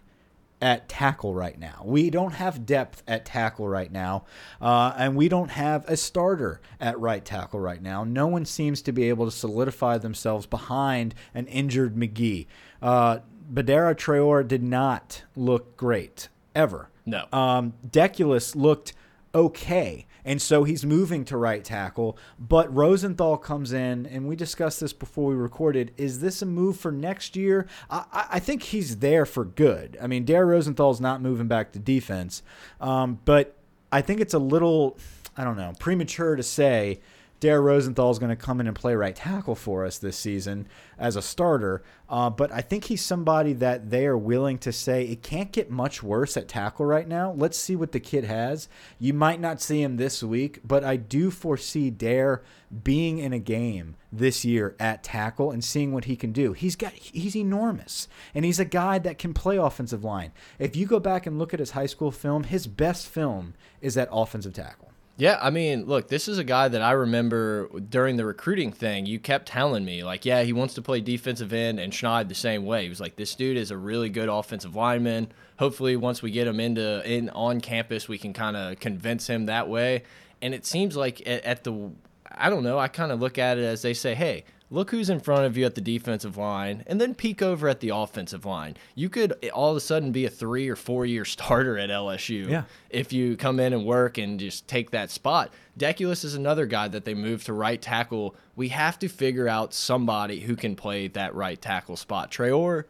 at 0.62 0.89
tackle 0.89 1.33
right 1.33 1.59
now. 1.59 1.81
We 1.86 2.09
don't 2.09 2.33
have 2.33 2.65
depth 2.65 3.04
at 3.07 3.25
tackle 3.25 3.68
right 3.68 3.92
now, 3.92 4.25
uh, 4.62 4.94
and 4.98 5.15
we 5.15 5.30
don't 5.30 5.51
have 5.51 5.88
a 5.88 5.95
starter 5.98 6.62
at 6.80 7.00
right 7.00 7.24
tackle 7.24 7.59
right 7.59 7.81
now. 7.81 8.04
No 8.04 8.27
one 8.27 8.45
seems 8.45 8.81
to 8.83 8.92
be 8.92 9.09
able 9.09 9.25
to 9.25 9.31
solidify 9.31 9.98
themselves 10.00 10.45
behind 10.45 11.13
an 11.33 11.48
injured 11.48 11.95
McGee. 11.95 12.48
Uh, 12.81 13.19
Badara 13.51 13.95
Traore 13.95 14.48
did 14.48 14.63
not 14.63 15.24
look 15.36 15.77
great 15.77 16.27
ever. 16.56 16.89
No. 17.06 17.25
Um, 17.31 17.74
Deculus 17.88 18.56
looked 18.56 18.94
okay. 19.33 20.06
And 20.25 20.41
so 20.41 20.65
he's 20.65 20.85
moving 20.85 21.24
to 21.25 21.38
right 21.38 21.63
tackle. 21.63 22.18
But 22.38 22.74
Rosenthal 22.74 23.38
comes 23.38 23.71
in, 23.71 24.06
and 24.06 24.27
we 24.27 24.35
discussed 24.35 24.79
this 24.81 24.91
before 24.91 25.29
we 25.29 25.35
recorded. 25.35 25.94
Is 25.95 26.19
this 26.19 26.41
a 26.41 26.45
move 26.45 26.77
for 26.77 26.91
next 26.91 27.35
year? 27.35 27.68
I, 27.89 28.27
I 28.31 28.39
think 28.39 28.63
he's 28.63 28.97
there 28.97 29.25
for 29.25 29.45
good. 29.45 29.97
I 30.01 30.07
mean, 30.07 30.25
Dare 30.25 30.45
Rosenthal's 30.45 31.00
not 31.00 31.21
moving 31.21 31.47
back 31.47 31.71
to 31.74 31.79
defense. 31.79 32.44
Um, 32.81 33.19
but 33.24 33.56
I 33.91 34.01
think 34.01 34.19
it's 34.19 34.33
a 34.33 34.39
little, 34.39 34.97
I 35.38 35.44
don't 35.45 35.56
know, 35.56 35.74
premature 35.79 36.35
to 36.35 36.44
say 36.44 37.00
Dare 37.39 37.62
Rosenthal 37.62 38.10
is 38.10 38.18
going 38.18 38.30
to 38.30 38.36
come 38.36 38.60
in 38.60 38.68
and 38.68 38.75
play 38.75 38.95
right 38.95 39.16
tackle 39.16 39.54
for 39.54 39.86
us 39.86 40.00
this 40.00 40.18
season 40.18 40.68
as 40.98 41.16
a 41.16 41.22
starter. 41.22 41.84
Uh, 42.10 42.31
but 42.31 42.51
I 42.51 42.62
think 42.62 42.86
he's 42.86 43.04
somebody 43.04 43.54
that 43.54 43.92
they 43.92 44.07
are 44.07 44.18
willing 44.18 44.57
to 44.60 44.72
say 44.72 45.04
it 45.04 45.22
can't 45.22 45.51
get 45.51 45.69
much 45.69 46.01
worse 46.01 46.36
at 46.36 46.48
tackle 46.48 46.86
right 46.86 47.07
now. 47.07 47.34
Let's 47.34 47.57
see 47.57 47.75
what 47.75 47.92
the 47.92 48.00
kid 48.00 48.24
has. 48.24 48.68
You 48.98 49.13
might 49.13 49.39
not 49.39 49.62
see 49.62 49.84
him 49.84 49.98
this 49.98 50.24
week, 50.24 50.62
but 50.63 50.84
I 50.84 50.95
do 50.95 51.30
foresee 51.30 51.92
Dare 51.92 52.41
being 52.84 53.20
in 53.20 53.34
a 53.34 53.39
game 53.39 53.96
this 54.12 54.44
year 54.44 54.75
at 54.79 55.03
tackle 55.03 55.51
and 55.51 55.63
seeing 55.63 55.94
what 55.94 56.06
he 56.06 56.15
can 56.15 56.32
do. 56.32 56.53
He's 56.53 56.75
got 56.75 56.94
he's 56.94 57.36
enormous 57.36 58.08
and 58.34 58.46
he's 58.46 58.60
a 58.60 58.65
guy 58.65 58.98
that 59.00 59.20
can 59.20 59.34
play 59.34 59.58
offensive 59.58 60.03
line. 60.03 60.32
If 60.58 60.75
you 60.75 60.88
go 60.88 61.00
back 61.00 61.27
and 61.27 61.38
look 61.38 61.53
at 61.53 61.60
his 61.60 61.72
high 61.72 61.86
school 61.86 62.12
film, 62.12 62.46
his 62.46 62.65
best 62.65 63.08
film 63.08 63.53
is 63.79 63.96
at 63.96 64.10
offensive 64.12 64.53
tackle. 64.53 64.87
Yeah, 65.19 65.39
I 65.41 65.50
mean, 65.50 65.86
look, 65.86 66.09
this 66.09 66.27
is 66.27 66.38
a 66.38 66.43
guy 66.43 66.67
that 66.67 66.83
I 66.83 66.91
remember 66.91 67.69
during 67.89 68.17
the 68.17 68.25
recruiting 68.25 68.71
thing. 68.71 69.07
You 69.07 69.19
kept 69.19 69.47
telling 69.47 69.83
me, 69.83 70.03
like, 70.03 70.25
yeah, 70.25 70.43
he 70.43 70.53
wants 70.53 70.75
to 70.75 70.83
play 70.83 71.01
defensive 71.01 71.51
end, 71.51 71.79
and 71.79 71.91
Schneid 71.91 72.29
the 72.29 72.36
same 72.36 72.67
way. 72.67 72.83
He 72.83 72.89
was 72.89 73.00
like, 73.00 73.15
this 73.15 73.33
dude 73.33 73.57
is 73.57 73.71
a 73.71 73.77
really 73.77 74.09
good 74.09 74.29
offensive 74.29 74.75
lineman. 74.75 75.31
Hopefully, 75.57 75.95
once 75.95 76.21
we 76.21 76.29
get 76.29 76.45
him 76.45 76.59
into 76.59 77.01
in 77.12 77.31
on 77.31 77.62
campus, 77.62 78.07
we 78.07 78.19
can 78.19 78.31
kind 78.31 78.55
of 78.55 78.79
convince 78.79 79.25
him 79.25 79.47
that 79.47 79.67
way. 79.67 80.03
And 80.39 80.53
it 80.53 80.67
seems 80.67 80.95
like 80.95 81.27
at, 81.27 81.43
at 81.43 81.63
the, 81.63 81.89
I 82.29 82.51
don't 82.51 82.63
know, 82.63 82.77
I 82.77 82.88
kind 82.88 83.12
of 83.12 83.19
look 83.19 83.39
at 83.39 83.57
it 83.57 83.63
as 83.63 83.81
they 83.81 83.95
say, 83.95 84.13
hey, 84.13 84.43
look 84.69 84.91
who's 84.91 85.09
in 85.09 85.19
front 85.19 85.45
of 85.45 85.57
you 85.57 85.65
at 85.65 85.75
the 85.75 85.81
defensive 85.81 86.38
line, 86.38 86.83
and 86.88 87.00
then 87.00 87.15
peek 87.15 87.41
over 87.41 87.67
at 87.67 87.79
the 87.79 87.89
offensive 87.89 88.45
line. 88.45 88.75
You 88.95 89.09
could 89.09 89.33
all 89.53 89.71
of 89.71 89.77
a 89.77 89.79
sudden 89.79 90.12
be 90.12 90.25
a 90.25 90.29
three 90.29 90.67
or 90.67 90.75
four 90.75 91.05
year 91.05 91.25
starter 91.38 91.77
at 91.77 91.89
LSU 91.89 92.50
yeah. 92.50 92.63
if 92.89 93.13
you 93.13 93.38
come 93.38 93.59
in 93.59 93.74
and 93.74 93.86
work 93.86 94.17
and 94.17 94.39
just 94.39 94.67
take 94.67 94.91
that 94.91 95.09
spot. 95.09 95.51
Deculus 95.77 96.24
is 96.24 96.33
another 96.33 96.65
guy 96.65 96.88
that 96.88 97.05
they 97.05 97.13
moved 97.13 97.45
to 97.45 97.53
right 97.53 97.81
tackle. 97.81 98.36
We 98.55 98.69
have 98.69 99.00
to 99.00 99.07
figure 99.07 99.47
out 99.47 99.74
somebody 99.74 100.41
who 100.41 100.55
can 100.55 100.75
play 100.75 101.07
that 101.09 101.36
right 101.36 101.62
tackle 101.62 101.97
spot. 101.97 102.31
Traore 102.31 102.86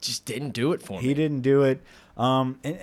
just 0.00 0.24
didn't 0.24 0.50
do 0.50 0.72
it 0.72 0.82
for 0.82 1.00
me. 1.00 1.08
He 1.08 1.14
didn't 1.14 1.40
do 1.40 1.62
it. 1.62 1.82
Um, 2.16 2.58
and 2.62 2.78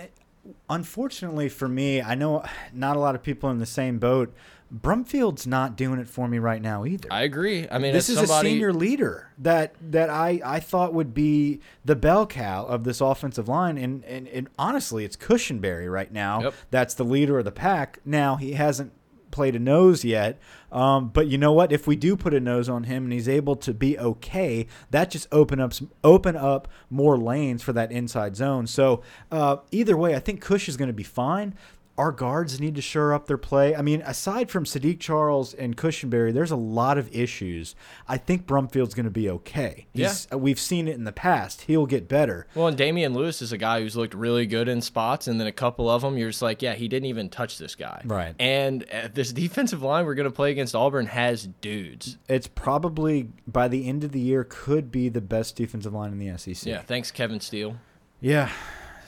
unfortunately 0.69 1.49
for 1.49 1.67
me, 1.67 2.01
I 2.01 2.15
know 2.15 2.43
not 2.73 2.97
a 2.97 2.99
lot 2.99 3.15
of 3.15 3.23
people 3.23 3.49
in 3.49 3.59
the 3.59 3.65
same 3.65 3.99
boat. 3.99 4.33
Brumfield's 4.73 5.45
not 5.45 5.77
doing 5.77 5.99
it 5.99 6.07
for 6.07 6.27
me 6.27 6.39
right 6.39 6.59
now 6.59 6.83
either. 6.83 7.07
I 7.11 7.21
agree. 7.21 7.67
I 7.69 7.77
mean, 7.77 7.93
this 7.93 8.09
is 8.09 8.17
somebody, 8.17 8.47
a 8.47 8.51
senior 8.51 8.73
leader 8.73 9.29
that 9.37 9.75
that 9.91 10.09
I, 10.09 10.41
I 10.43 10.59
thought 10.59 10.95
would 10.95 11.13
be 11.13 11.59
the 11.85 11.95
bell 11.95 12.25
cow 12.25 12.65
of 12.65 12.83
this 12.83 12.99
offensive 12.99 13.47
line, 13.47 13.77
and, 13.77 14.03
and, 14.05 14.27
and 14.27 14.49
honestly, 14.57 15.05
it's 15.05 15.15
Cushenberry 15.15 15.91
right 15.91 16.11
now. 16.11 16.41
Yep. 16.41 16.53
That's 16.71 16.95
the 16.95 17.05
leader 17.05 17.37
of 17.37 17.45
the 17.45 17.51
pack. 17.51 17.99
Now 18.03 18.37
he 18.37 18.53
hasn't 18.53 18.93
played 19.29 19.55
a 19.55 19.59
nose 19.59 20.03
yet, 20.03 20.39
um, 20.71 21.09
but 21.09 21.27
you 21.27 21.37
know 21.37 21.51
what? 21.53 21.71
If 21.71 21.85
we 21.85 21.95
do 21.95 22.17
put 22.17 22.33
a 22.33 22.39
nose 22.39 22.67
on 22.67 22.85
him 22.85 23.03
and 23.03 23.13
he's 23.13 23.29
able 23.29 23.55
to 23.57 23.75
be 23.75 23.97
okay, 23.99 24.65
that 24.89 25.11
just 25.11 25.27
open 25.31 25.59
up 25.59 25.73
some, 25.73 25.91
open 26.03 26.35
up 26.35 26.67
more 26.89 27.15
lanes 27.15 27.61
for 27.61 27.73
that 27.73 27.91
inside 27.91 28.35
zone. 28.35 28.65
So 28.65 29.03
uh, 29.31 29.57
either 29.69 29.95
way, 29.95 30.15
I 30.15 30.19
think 30.19 30.41
Cush 30.41 30.67
is 30.67 30.77
going 30.77 30.89
to 30.89 30.93
be 30.93 31.03
fine 31.03 31.53
our 31.97 32.11
guards 32.11 32.59
need 32.59 32.73
to 32.75 32.81
shore 32.81 33.13
up 33.13 33.27
their 33.27 33.37
play. 33.37 33.75
I 33.75 33.83
mean, 33.83 34.01
aside 34.01 34.49
from 34.49 34.65
Saahdiq 34.65 34.99
Charles 34.99 35.53
and 35.53 35.77
Cushenberry, 35.77 36.33
there's 36.33 36.49
a 36.49 36.55
lot 36.55 36.97
of 36.97 37.13
issues. 37.15 37.75
I 38.07 38.17
think 38.17 38.47
Brumfield's 38.47 38.95
going 38.95 39.05
to 39.05 39.11
be 39.11 39.29
okay. 39.29 39.85
He's, 39.93 40.27
yeah. 40.31 40.37
We've 40.37 40.59
seen 40.59 40.87
it 40.87 40.95
in 40.95 41.03
the 41.03 41.11
past. 41.11 41.63
He'll 41.63 41.85
get 41.85 42.07
better. 42.07 42.47
Well, 42.55 42.67
and 42.67 42.75
Damien 42.77 43.13
Lewis 43.13 43.43
is 43.43 43.51
a 43.51 43.57
guy 43.59 43.79
who's 43.79 43.95
looked 43.95 44.15
really 44.15 44.47
good 44.47 44.67
in 44.67 44.81
spots, 44.81 45.27
and 45.27 45.39
then 45.39 45.45
a 45.45 45.51
couple 45.51 45.87
of 45.87 46.01
them, 46.01 46.17
you're 46.17 46.31
just 46.31 46.41
like, 46.41 46.63
yeah, 46.63 46.73
he 46.73 46.87
didn't 46.87 47.05
even 47.05 47.29
touch 47.29 47.59
this 47.59 47.75
guy. 47.75 48.01
Right. 48.05 48.33
And 48.39 48.85
uh, 48.91 49.09
this 49.13 49.31
defensive 49.31 49.83
line 49.83 50.05
we're 50.05 50.15
going 50.15 50.29
to 50.29 50.35
play 50.35 50.51
against 50.51 50.73
Auburn 50.73 51.05
has 51.05 51.47
dudes. 51.61 52.17
It's 52.27 52.47
probably, 52.47 53.29
by 53.47 53.67
the 53.67 53.87
end 53.87 54.03
of 54.03 54.11
the 54.11 54.19
year, 54.19 54.43
could 54.43 54.91
be 54.91 55.09
the 55.09 55.21
best 55.21 55.55
defensive 55.55 55.93
line 55.93 56.11
in 56.11 56.17
the 56.17 56.35
SEC. 56.39 56.65
Yeah, 56.65 56.81
thanks, 56.81 57.11
Kevin 57.11 57.39
Steele. 57.39 57.75
Yeah, 58.19 58.49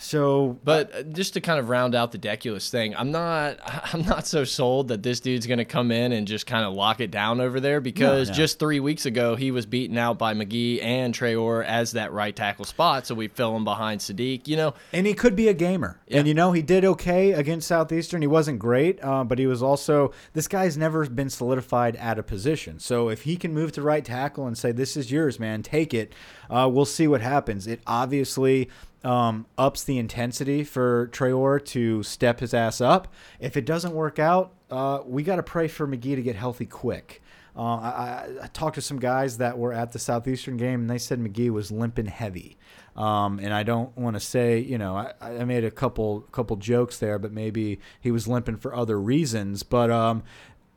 so, 0.06 0.60
but 0.64 0.96
uh, 0.96 1.02
just 1.02 1.34
to 1.34 1.42
kind 1.42 1.60
of 1.60 1.70
round 1.70 1.96
out 1.96 2.12
the 2.12 2.20
Deculus 2.20 2.70
thing, 2.70 2.96
I'm 2.96 3.12
not, 3.12 3.58
I'm 3.94 4.04
not 4.04 4.28
so 4.28 4.44
sold 4.44 4.90
that 4.90 5.02
this 5.02 5.20
dude's 5.20 5.48
going 5.48 5.58
to 5.58 5.66
come 5.66 5.92
in 5.92 6.12
and 6.12 6.28
just 6.28 6.46
kind 6.46 6.64
of 6.64 6.74
lock 6.74 7.02
it 7.02 7.10
down 7.10 7.42
over 7.42 7.60
there 7.60 7.82
because 7.82 8.28
no, 8.28 8.34
no. 8.34 8.38
just 8.38 8.60
three 8.60 8.80
weeks 8.80 9.08
ago 9.08 9.36
he 9.36 9.50
was 9.50 9.66
beaten 9.66 9.98
out 9.98 10.20
by 10.20 10.36
McGee 10.36 10.84
and 10.84 11.14
Traore 11.14 11.66
as 11.66 11.94
that 11.94 12.14
right 12.14 12.36
tackle 12.36 12.66
spot, 12.66 13.08
so 13.08 13.16
we 13.16 13.28
fill 13.28 13.56
him 13.56 13.64
behind 13.64 14.00
Saahdiq. 14.00 14.48
You 14.48 14.58
know, 14.58 14.74
and 14.94 15.08
he 15.08 15.16
could 15.16 15.36
be 15.36 15.48
a 15.48 15.54
gamer. 15.54 16.00
Yeah. 16.08 16.20
And 16.20 16.28
you 16.28 16.36
know, 16.36 16.52
he 16.52 16.62
did 16.62 16.86
okay 16.86 17.32
against 17.32 17.68
Southeastern. 17.68 18.22
He 18.22 18.28
wasn't 18.28 18.60
great, 18.60 19.04
uh, 19.04 19.24
but 19.24 19.40
he 19.40 19.48
was 19.48 19.64
also 19.64 20.12
this 20.34 20.48
guy's 20.48 20.78
never 20.78 21.10
been 21.10 21.32
solidified 21.32 21.96
at 21.96 22.20
a 22.20 22.24
position. 22.24 22.80
So 22.80 23.10
if 23.10 23.24
he 23.24 23.38
can 23.38 23.54
move 23.56 23.72
to 23.72 23.82
right 23.82 24.06
tackle 24.06 24.46
and 24.46 24.56
say, 24.56 24.72
"This 24.72 24.96
is 24.96 25.12
yours, 25.12 25.40
man, 25.40 25.64
take 25.64 25.96
it," 25.96 26.14
uh, 26.50 26.70
we'll 26.72 26.86
see 26.86 27.08
what 27.08 27.22
happens. 27.22 27.68
It 27.68 27.82
obviously 27.88 28.70
um, 29.04 29.46
ups 29.58 29.84
the 29.84 29.98
intensity 29.98 30.64
for 30.64 31.08
Traore 31.12 31.64
to 31.66 32.04
step 32.04 32.40
his 32.40 32.54
ass 32.54 32.82
up. 32.82 33.08
If 33.40 33.56
it 33.56 33.66
doesn't 33.66 33.94
work 33.94 34.20
out, 34.20 34.54
uh, 34.72 35.02
we 35.06 35.24
got 35.24 35.36
to 35.36 35.44
pray 35.44 35.68
for 35.68 35.88
McGee 35.88 36.16
to 36.16 36.22
get 36.22 36.36
healthy 36.36 36.66
quick. 36.66 37.22
Uh, 37.58 37.62
I, 37.62 38.28
I, 38.42 38.48
talked 38.48 38.76
to 38.76 38.82
some 38.82 39.00
guys 39.00 39.38
that 39.38 39.58
were 39.58 39.72
at 39.72 39.94
the 39.94 40.00
Southeastern 40.00 40.58
game, 40.58 40.82
and 40.82 40.90
they 40.90 40.98
said 40.98 41.22
McGee 41.22 41.50
was 41.50 41.72
limping 41.72 42.08
heavy. 42.08 42.58
Um, 42.98 43.40
and 43.40 43.54
I 43.54 43.64
don't 43.64 43.96
want 43.98 44.16
to 44.16 44.20
say, 44.20 44.60
you 44.60 44.78
know, 44.78 44.98
I, 44.98 45.14
I, 45.22 45.46
made 45.46 45.64
a 45.64 45.72
couple 45.72 46.22
couple 46.32 46.58
jokes 46.58 46.98
there, 46.98 47.18
but 47.18 47.32
maybe 47.32 47.80
he 48.02 48.12
was 48.12 48.28
limping 48.28 48.58
for 48.58 48.76
other 48.76 49.00
reasons. 49.00 49.64
But 49.64 49.90
um, 49.90 50.24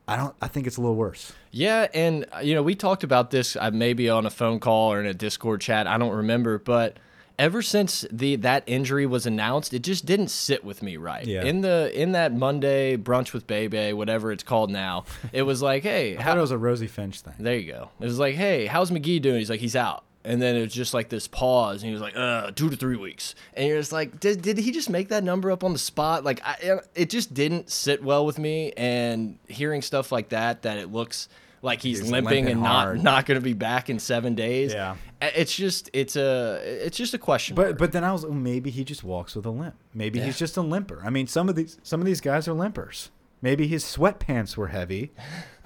I 0.09 0.15
don't. 0.15 0.35
I 0.41 0.47
think 0.47 0.65
it's 0.65 0.77
a 0.77 0.81
little 0.81 0.95
worse. 0.95 1.31
Yeah, 1.51 1.87
and 1.93 2.25
you 2.41 2.55
know, 2.55 2.63
we 2.63 2.73
talked 2.73 3.03
about 3.03 3.29
this 3.29 3.55
uh, 3.55 3.69
maybe 3.71 4.09
on 4.09 4.25
a 4.25 4.31
phone 4.31 4.59
call 4.59 4.91
or 4.91 4.99
in 4.99 5.05
a 5.05 5.13
Discord 5.13 5.61
chat. 5.61 5.85
I 5.85 5.99
don't 5.99 6.15
remember, 6.15 6.57
but 6.57 6.97
ever 7.37 7.61
since 7.61 8.05
the 8.11 8.35
that 8.37 8.63
injury 8.65 9.05
was 9.05 9.25
announced, 9.27 9.73
it 9.73 9.83
just 9.83 10.07
didn't 10.07 10.29
sit 10.29 10.63
with 10.63 10.81
me 10.81 10.97
right. 10.97 11.25
Yeah. 11.25 11.43
In 11.43 11.61
the 11.61 11.91
in 11.93 12.13
that 12.13 12.33
Monday 12.33 12.97
brunch 12.97 13.33
with 13.33 13.45
Bebe, 13.45 13.93
whatever 13.93 14.31
it's 14.31 14.43
called 14.43 14.71
now, 14.71 15.05
it 15.31 15.43
was 15.43 15.61
like, 15.61 15.83
hey, 15.83 16.17
I 16.17 16.21
how, 16.21 16.31
thought 16.31 16.39
it 16.39 16.41
was 16.41 16.51
a 16.51 16.57
Rosie 16.57 16.87
Finch 16.87 17.21
thing. 17.21 17.35
There 17.39 17.55
you 17.55 17.71
go. 17.71 17.89
It 17.99 18.05
was 18.05 18.19
like, 18.19 18.35
hey, 18.35 18.65
how's 18.65 18.89
McGee 18.89 19.21
doing? 19.21 19.37
He's 19.37 19.49
like, 19.49 19.61
he's 19.61 19.75
out. 19.75 20.03
And 20.23 20.41
then 20.41 20.57
it 20.57 20.61
was 20.61 20.73
just 20.73 20.93
like 20.93 21.07
this 21.07 21.27
pause, 21.27 21.81
and 21.81 21.87
he 21.87 21.93
was 21.93 22.01
like, 22.01 22.15
uh, 22.15 22.51
two 22.51 22.69
to 22.69 22.75
three 22.75 22.97
weeks. 22.97 23.35
And 23.53 23.67
you're 23.67 23.77
just 23.77 23.93
like, 23.93 24.19
did, 24.19 24.41
did 24.41 24.57
he 24.57 24.71
just 24.71 24.89
make 24.89 25.07
that 25.09 25.23
number 25.23 25.49
up 25.49 25.63
on 25.63 25.71
the 25.71 25.79
spot? 25.79 26.25
Like, 26.25 26.41
I, 26.43 26.79
it 26.93 27.09
just 27.09 27.33
didn't 27.33 27.69
sit 27.69 28.03
well 28.03 28.25
with 28.25 28.37
me. 28.37 28.73
And 28.75 29.39
hearing 29.47 29.81
stuff 29.81 30.11
like 30.11 30.29
that, 30.29 30.63
that 30.63 30.77
it 30.77 30.91
looks 30.91 31.29
like 31.61 31.81
he's, 31.81 31.99
he's 31.99 32.11
limping, 32.11 32.45
limping, 32.45 32.51
and 32.51 32.65
hard. 32.65 32.97
not 32.97 33.03
not 33.03 33.25
going 33.25 33.39
to 33.39 33.43
be 33.43 33.53
back 33.53 33.89
in 33.89 33.99
seven 33.99 34.35
days. 34.35 34.73
Yeah, 34.73 34.95
it's 35.21 35.55
just 35.55 35.89
it's 35.93 36.15
a 36.15 36.61
it's 36.63 36.97
just 36.97 37.13
a 37.13 37.17
question. 37.17 37.55
But 37.55 37.65
mark. 37.65 37.77
but 37.77 37.91
then 37.91 38.03
I 38.03 38.11
was 38.11 38.25
maybe 38.25 38.69
he 38.69 38.83
just 38.83 39.03
walks 39.03 39.35
with 39.35 39.45
a 39.45 39.49
limp. 39.49 39.75
Maybe 39.93 40.19
yeah. 40.19 40.25
he's 40.25 40.37
just 40.37 40.57
a 40.57 40.61
limper. 40.61 41.01
I 41.03 41.09
mean, 41.09 41.27
some 41.27 41.49
of 41.49 41.55
these 41.55 41.77
some 41.83 41.99
of 41.99 42.05
these 42.05 42.21
guys 42.21 42.47
are 42.47 42.53
limpers. 42.53 43.09
Maybe 43.41 43.67
his 43.67 43.83
sweatpants 43.83 44.57
were 44.57 44.67
heavy. 44.67 45.11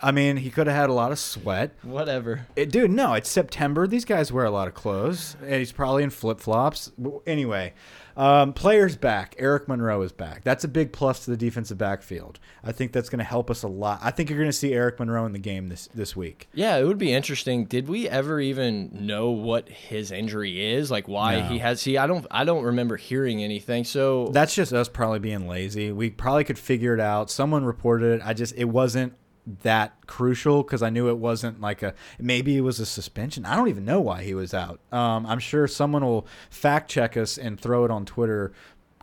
I 0.01 0.11
mean, 0.11 0.37
he 0.37 0.49
could 0.51 0.67
have 0.67 0.75
had 0.75 0.89
a 0.89 0.93
lot 0.93 1.11
of 1.11 1.19
sweat. 1.19 1.71
Whatever. 1.81 2.47
It, 2.55 2.71
dude, 2.71 2.91
no, 2.91 3.13
it's 3.13 3.29
September. 3.29 3.87
These 3.87 4.05
guys 4.05 4.31
wear 4.31 4.45
a 4.45 4.51
lot 4.51 4.67
of 4.67 4.73
clothes. 4.73 5.37
And 5.41 5.55
he's 5.55 5.71
probably 5.71 6.03
in 6.03 6.09
flip 6.09 6.39
flops. 6.39 6.91
Anyway, 7.25 7.73
um, 8.15 8.53
players 8.53 8.95
back. 8.95 9.35
Eric 9.37 9.67
Monroe 9.67 10.01
is 10.01 10.11
back. 10.11 10.43
That's 10.43 10.63
a 10.63 10.67
big 10.67 10.91
plus 10.91 11.25
to 11.25 11.31
the 11.31 11.37
defensive 11.37 11.77
backfield. 11.77 12.39
I 12.63 12.71
think 12.71 12.91
that's 12.91 13.09
going 13.09 13.19
to 13.19 13.25
help 13.25 13.49
us 13.49 13.63
a 13.63 13.67
lot. 13.67 13.99
I 14.01 14.11
think 14.11 14.29
you're 14.29 14.39
going 14.39 14.49
to 14.49 14.53
see 14.53 14.73
Eric 14.73 14.99
Monroe 14.99 15.25
in 15.25 15.33
the 15.33 15.39
game 15.39 15.69
this 15.69 15.87
this 15.93 16.15
week. 16.15 16.47
Yeah, 16.53 16.77
it 16.77 16.85
would 16.85 16.97
be 16.97 17.13
interesting. 17.13 17.65
Did 17.65 17.87
we 17.87 18.07
ever 18.07 18.39
even 18.39 18.89
know 19.05 19.31
what 19.31 19.69
his 19.69 20.11
injury 20.11 20.73
is? 20.73 20.91
Like 20.91 21.07
why 21.07 21.39
no. 21.39 21.47
he 21.47 21.59
has? 21.59 21.81
See, 21.81 21.97
I 21.97 22.07
don't. 22.07 22.25
I 22.29 22.43
don't 22.43 22.63
remember 22.63 22.97
hearing 22.97 23.43
anything. 23.43 23.83
So 23.83 24.27
that's 24.27 24.55
just 24.55 24.73
us 24.73 24.89
probably 24.89 25.19
being 25.19 25.47
lazy. 25.47 25.91
We 25.91 26.09
probably 26.09 26.43
could 26.43 26.59
figure 26.59 26.93
it 26.93 26.99
out. 26.99 27.31
Someone 27.31 27.65
reported 27.65 28.19
it. 28.19 28.21
I 28.23 28.33
just 28.33 28.53
it 28.55 28.65
wasn't 28.65 29.13
that 29.61 29.93
crucial 30.07 30.63
because 30.63 30.81
I 30.81 30.89
knew 30.89 31.09
it 31.09 31.17
wasn't 31.17 31.59
like 31.59 31.83
a 31.83 31.93
maybe 32.19 32.57
it 32.57 32.61
was 32.61 32.79
a 32.79 32.85
suspension. 32.85 33.45
I 33.45 33.55
don't 33.55 33.67
even 33.67 33.85
know 33.85 33.99
why 33.99 34.23
he 34.23 34.33
was 34.33 34.53
out. 34.53 34.79
Um, 34.91 35.25
I'm 35.25 35.39
sure 35.39 35.67
someone 35.67 36.05
will 36.05 36.25
fact 36.49 36.89
check 36.89 37.17
us 37.17 37.37
and 37.37 37.59
throw 37.59 37.83
it 37.85 37.91
on 37.91 38.05
Twitter 38.05 38.53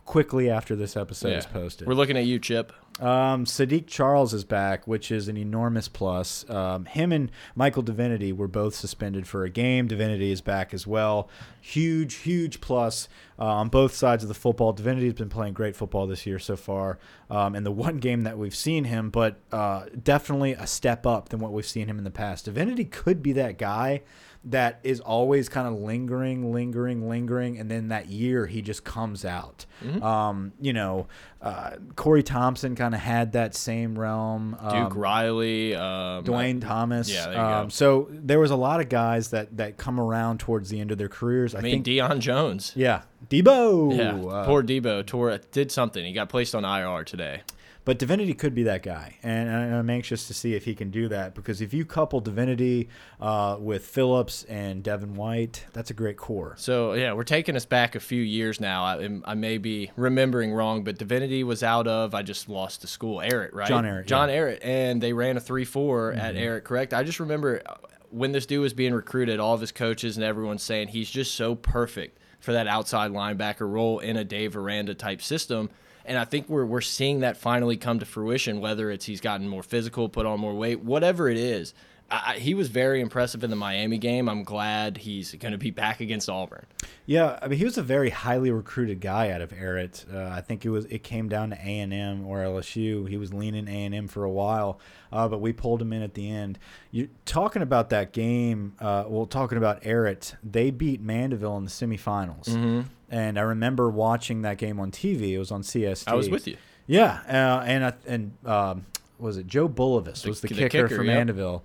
quickly 0.05 0.49
after 0.49 0.75
this 0.75 0.97
episode 0.97 1.29
yeah. 1.29 1.37
is 1.37 1.45
posted. 1.45 1.87
We're 1.87 1.93
looking 1.93 2.17
at 2.17 2.25
you, 2.25 2.39
Chip. 2.39 2.73
Um, 2.99 3.45
Saahdiq 3.45 3.87
Charles 3.87 4.33
is 4.33 4.43
back, 4.43 4.85
which 4.85 5.11
is 5.11 5.27
an 5.27 5.37
enormous 5.37 5.87
plus. 5.87 6.47
Um, 6.49 6.85
him 6.85 7.11
and 7.11 7.31
Michael 7.55 7.81
Divinity 7.81 8.31
were 8.31 8.47
both 8.47 8.75
suspended 8.75 9.25
for 9.27 9.43
a 9.43 9.49
game. 9.49 9.87
Divinity 9.87 10.31
is 10.31 10.41
back 10.41 10.73
as 10.73 10.85
well. 10.85 11.29
Huge, 11.61 12.15
huge 12.15 12.61
plus 12.61 13.07
uh, 13.39 13.45
on 13.45 13.69
both 13.69 13.95
sides 13.95 14.23
of 14.23 14.27
the 14.27 14.35
football. 14.35 14.73
Divinity 14.73 15.05
has 15.05 15.15
been 15.15 15.29
playing 15.29 15.53
great 15.53 15.75
football 15.75 16.05
this 16.05 16.27
year 16.27 16.37
so 16.37 16.55
far, 16.55 16.99
um, 17.29 17.55
in 17.55 17.63
the 17.63 17.71
one 17.71 17.97
game 17.97 18.21
that 18.23 18.37
we've 18.37 18.55
seen 18.55 18.83
him, 18.83 19.09
but 19.09 19.39
uh, 19.51 19.85
definitely 20.03 20.53
a 20.53 20.67
step 20.67 21.05
up 21.07 21.29
than 21.29 21.39
what 21.39 21.53
we've 21.53 21.65
seen 21.65 21.87
him 21.87 21.97
in 21.97 22.03
the 22.03 22.11
past. 22.11 22.45
Divinity 22.45 22.85
could 22.85 23.23
be 23.23 23.33
that 23.33 23.57
guy 23.57 24.01
that 24.45 24.79
is 24.83 24.99
always 24.99 25.49
kind 25.49 25.67
of 25.67 25.75
lingering, 25.75 26.51
lingering, 26.51 27.07
lingering, 27.07 27.59
and 27.59 27.69
then 27.69 27.89
that 27.89 28.07
year 28.07 28.47
he 28.47 28.61
just 28.61 28.83
comes 28.83 29.23
out. 29.23 29.65
Mm-hmm. 29.83 30.01
Um, 30.01 30.53
you 30.59 30.73
know, 30.73 31.07
uh, 31.41 31.75
Corey 31.95 32.23
Thompson 32.23 32.75
kind 32.75 32.95
of 32.95 33.01
had 33.01 33.33
that 33.33 33.53
same 33.53 33.97
realm. 33.97 34.55
Um, 34.59 34.83
Duke 34.83 34.95
Riley, 34.95 35.75
um, 35.75 36.23
Dwayne 36.23 36.59
Thomas. 36.59 37.13
Yeah, 37.13 37.59
um, 37.59 37.69
so 37.69 38.07
there 38.09 38.39
was 38.39 38.49
a 38.49 38.55
lot 38.55 38.79
of 38.79 38.89
guys 38.89 39.29
that 39.29 39.55
that 39.57 39.77
come 39.77 39.99
around 39.99 40.39
towards 40.39 40.69
the 40.69 40.79
end 40.79 40.91
of 40.91 40.97
their 40.97 41.09
careers. 41.09 41.53
I, 41.53 41.59
I 41.59 41.61
mean, 41.61 41.83
think 41.83 41.85
Deion 41.85 42.19
Jones. 42.19 42.73
Yeah, 42.75 43.03
Debo. 43.29 43.95
Yeah, 43.95 44.27
uh, 44.27 44.45
poor 44.45 44.63
Debo 44.63 45.05
tore 45.05 45.37
did 45.51 45.71
something. 45.71 46.03
He 46.03 46.13
got 46.13 46.29
placed 46.29 46.55
on 46.55 46.65
IR 46.65 47.03
today. 47.03 47.41
But 47.83 47.97
Divinity 47.97 48.35
could 48.35 48.53
be 48.53 48.63
that 48.63 48.83
guy, 48.83 49.17
and 49.23 49.49
I'm 49.49 49.89
anxious 49.89 50.27
to 50.27 50.35
see 50.35 50.53
if 50.53 50.65
he 50.65 50.75
can 50.75 50.91
do 50.91 51.07
that 51.07 51.33
because 51.33 51.61
if 51.61 51.73
you 51.73 51.83
couple 51.83 52.19
Divinity 52.19 52.89
uh, 53.19 53.57
with 53.59 53.87
Phillips 53.87 54.43
and 54.43 54.83
Devin 54.83 55.15
White, 55.15 55.65
that's 55.73 55.89
a 55.89 55.95
great 55.95 56.15
core. 56.15 56.53
So 56.59 56.93
yeah, 56.93 57.13
we're 57.13 57.23
taking 57.23 57.55
us 57.55 57.65
back 57.65 57.95
a 57.95 57.99
few 57.99 58.21
years 58.21 58.59
now. 58.59 58.83
I, 58.83 59.09
I 59.25 59.33
may 59.33 59.57
be 59.57 59.91
remembering 59.95 60.53
wrong, 60.53 60.83
but 60.83 60.99
Divinity 60.99 61.43
was 61.43 61.63
out 61.63 61.87
of. 61.87 62.13
I 62.13 62.21
just 62.21 62.47
lost 62.47 62.81
the 62.81 62.87
school. 62.87 63.17
Ehret, 63.17 63.51
right? 63.51 63.67
John 63.67 63.83
Ehret. 63.83 64.05
John 64.05 64.29
yeah. 64.29 64.57
And 64.61 65.01
they 65.01 65.13
ran 65.13 65.37
a 65.37 65.39
three-four 65.39 66.11
mm 66.11 66.17
-hmm. 66.17 66.23
at 66.23 66.35
mm-hmm. 66.35 66.63
Correct. 66.63 66.93
I 66.93 67.03
just 67.03 67.19
remember 67.19 67.61
uh, 67.65 67.73
when 68.11 68.31
this 68.31 68.45
dude 68.45 68.61
was 68.61 68.73
being 68.73 68.93
recruited, 68.93 69.39
all 69.39 69.55
of 69.55 69.61
his 69.61 69.71
coaches 69.71 70.17
and 70.17 70.23
everyone 70.23 70.59
saying 70.59 70.89
he's 70.89 71.09
just 71.09 71.33
so 71.33 71.55
perfect 71.55 72.19
for 72.39 72.53
that 72.53 72.67
outside 72.67 73.11
linebacker 73.11 73.71
role 73.71 73.99
in 73.99 74.17
a 74.17 74.23
Dave 74.23 74.55
Aranda 74.55 74.93
type 74.93 75.21
system. 75.21 75.69
And 76.05 76.17
I 76.17 76.25
think 76.25 76.49
we're 76.49 76.65
we're 76.65 76.81
seeing 76.81 77.19
that 77.21 77.37
finally 77.37 77.77
come 77.77 77.99
to 77.99 78.05
fruition. 78.05 78.59
Whether 78.59 78.91
it's 78.91 79.05
he's 79.05 79.21
gotten 79.21 79.47
more 79.47 79.63
physical, 79.63 80.09
put 80.09 80.25
on 80.25 80.39
more 80.39 80.53
weight, 80.53 80.81
whatever 80.81 81.29
it 81.29 81.37
is. 81.37 81.73
I, 82.11 82.39
he 82.39 82.53
was 82.53 82.67
very 82.67 82.99
impressive 82.99 83.41
in 83.43 83.49
the 83.49 83.55
Miami 83.55 83.97
game. 83.97 84.27
I'm 84.27 84.43
glad 84.43 84.97
he's 84.97 85.33
going 85.35 85.53
to 85.53 85.57
be 85.57 85.71
back 85.71 86.01
against 86.01 86.29
Auburn. 86.29 86.65
Yeah, 87.05 87.39
I 87.41 87.47
mean 87.47 87.57
he 87.57 87.63
was 87.63 87.77
a 87.77 87.83
very 87.83 88.09
highly 88.09 88.51
recruited 88.51 88.99
guy 88.99 89.29
out 89.31 89.41
of 89.41 89.51
Ehret. 89.51 90.13
Uh, 90.13 90.29
I 90.29 90.41
think 90.41 90.65
it 90.65 90.69
was 90.69 90.85
it 90.85 91.03
came 91.03 91.29
down 91.29 91.51
to 91.51 91.55
A 91.55 91.79
and 91.79 91.93
M 91.93 92.27
or 92.27 92.39
LSU. 92.39 93.07
He 93.07 93.15
was 93.15 93.33
leaning 93.33 93.67
A 93.67 93.85
and 93.85 93.95
M 93.95 94.07
for 94.09 94.25
a 94.25 94.29
while, 94.29 94.79
uh, 95.11 95.27
but 95.29 95.39
we 95.39 95.53
pulled 95.53 95.81
him 95.81 95.93
in 95.93 96.01
at 96.01 96.13
the 96.13 96.29
end. 96.29 96.59
You 96.91 97.07
talking 97.25 97.61
about 97.61 97.89
that 97.91 98.11
game? 98.11 98.73
Uh, 98.79 99.05
well, 99.07 99.25
talking 99.25 99.57
about 99.57 99.81
Ehret, 99.83 100.35
they 100.43 100.69
beat 100.69 101.01
Mandeville 101.01 101.57
in 101.57 101.63
the 101.63 101.71
semifinals. 101.71 102.49
Mm 102.49 102.61
-hmm. 102.61 102.85
And 103.11 103.37
I 103.37 103.41
remember 103.41 103.89
watching 103.89 104.41
that 104.43 104.57
game 104.57 104.79
on 104.79 104.89
TV. 104.89 105.31
It 105.33 105.37
was 105.39 105.51
on 105.51 105.61
CST. 105.61 106.07
I 106.07 106.15
was 106.15 106.29
with 106.29 106.47
you. 106.47 106.57
Yeah, 106.87 107.19
uh, 107.27 107.61
and 107.65 107.85
I- 107.85 107.93
and 108.07 108.31
um, 108.45 108.85
was 109.19 109.37
it 109.37 109.47
Joe 109.47 109.69
Bulovas 109.69 110.25
was 110.25 110.41
the, 110.41 110.47
the 110.47 110.55
kicker, 110.55 110.69
kicker, 110.87 110.95
from 110.95 111.07
yep. 111.07 111.17
Mandeville, 111.17 111.63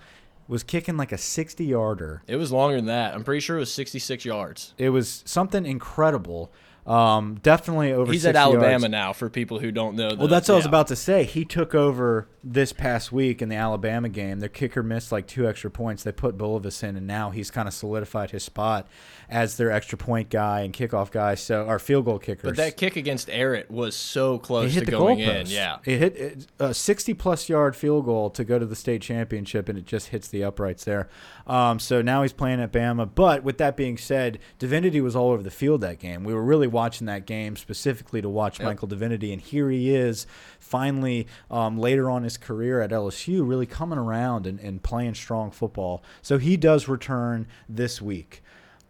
was 0.49 0.63
kicking 0.63 0.97
like 0.97 1.13
a 1.13 1.19
sixty 1.19 1.65
yarder. 1.67 2.23
It 2.27 2.37
was 2.37 2.53
longer 2.53 2.77
than 2.77 2.87
that. 2.87 3.15
I'm 3.15 3.25
pretty 3.25 3.41
sure 3.41 3.57
it 3.57 3.61
was 3.61 3.73
66 3.73 4.25
yards. 4.25 4.75
It 4.77 4.91
was 4.91 5.23
something 5.25 5.65
incredible. 5.65 6.53
Um, 6.87 7.41
definitely 7.43 7.93
over. 7.93 8.13
He's 8.13 8.23
60 8.23 8.29
at 8.29 8.41
Alabama 8.41 8.83
yards. 8.83 8.89
now. 8.91 9.13
For 9.13 9.29
people 9.29 9.59
who 9.59 9.73
don't 9.73 9.97
know, 9.97 10.15
Well, 10.17 10.29
that's 10.29 10.47
what 10.49 10.55
I 10.55 10.59
was 10.59 10.67
about 10.67 10.87
to 10.89 10.95
say. 10.97 11.25
He 11.25 11.45
took 11.45 11.75
over 11.75 12.29
this 12.45 12.73
past 12.73 13.11
week 13.11 13.43
in 13.43 13.49
the 13.49 13.57
Alabama 13.57 14.09
game. 14.09 14.39
Their 14.39 14.49
kicker 14.49 14.85
missed 14.85 15.11
like 15.11 15.27
two 15.27 15.49
extra 15.49 15.69
points. 15.69 16.05
They 16.05 16.13
put 16.13 16.39
Bulovas 16.39 16.85
in, 16.85 16.95
and 16.97 17.05
now 17.05 17.31
he's 17.31 17.51
kind 17.51 17.67
of 17.67 17.75
solidified 17.75 18.31
his 18.31 18.45
spot 18.45 18.87
as 19.29 19.57
their 19.57 19.71
extra 19.71 19.99
point 19.99 20.31
guy 20.31 20.61
and 20.61 20.73
kickoff 20.73 21.11
guy. 21.11 21.35
So 21.35 21.67
our 21.67 21.79
field 21.79 22.05
goal 22.05 22.19
kickers. 22.19 22.43
But 22.49 22.57
that 22.57 22.77
kick 22.77 22.97
against 22.97 23.29
Ehret 23.29 23.71
was 23.71 23.97
so 23.97 24.39
close 24.39 24.73
hit 24.75 24.81
to 24.81 24.87
the 24.87 24.91
going 24.93 25.19
in. 25.19 25.47
Yeah. 25.47 25.79
it 25.85 25.99
hit 25.99 26.17
it- 26.17 26.47
a 26.59 26.73
sixty-plus 26.75 27.49
yard 27.49 27.75
field 27.77 28.05
goal 28.05 28.31
to 28.31 28.45
go 28.45 28.59
to 28.59 28.67
the 28.67 28.77
state 28.77 29.03
championship, 29.03 29.69
and 29.69 29.79
it 29.79 29.85
just 29.87 30.09
hits 30.09 30.29
the 30.29 30.45
uprights 30.45 30.85
there. 30.85 31.09
Um, 31.47 31.79
so 31.79 32.03
now 32.03 32.23
he's 32.23 32.33
playing 32.33 32.61
at 32.61 32.73
Bama. 32.73 33.09
But 33.15 33.43
with 33.43 33.59
that 33.59 33.77
being 33.77 33.97
said, 33.97 34.39
Divinity 34.59 35.01
was 35.01 35.15
all 35.17 35.31
over 35.31 35.43
the 35.43 35.51
field 35.51 35.81
that 35.83 35.99
game. 35.99 36.25
We 36.25 36.35
were 36.35 36.43
really 36.43 36.67
watching 36.67 37.07
that 37.07 37.27
game 37.27 37.57
specifically 37.57 38.23
to 38.23 38.29
watch 38.29 38.59
Yep. 38.59 38.67
Michael 38.67 38.89
Divinity, 38.89 39.33
and 39.33 39.41
here 39.43 39.71
he 39.71 39.95
is, 39.95 40.27
finally 40.59 41.27
um, 41.51 41.79
later 41.79 42.11
on 42.11 42.23
his 42.23 42.37
career 42.37 42.81
at 42.81 42.91
LSU, 42.91 43.47
really 43.47 43.67
coming 43.67 43.99
around 43.99 44.47
and, 44.47 44.59
and 44.61 44.83
playing 44.83 45.15
strong 45.15 45.51
football. 45.51 46.03
So 46.23 46.39
he 46.39 46.57
does 46.57 46.89
return 46.89 47.47
this 47.69 48.01
week. 48.03 48.43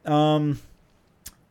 Um, 0.06 0.60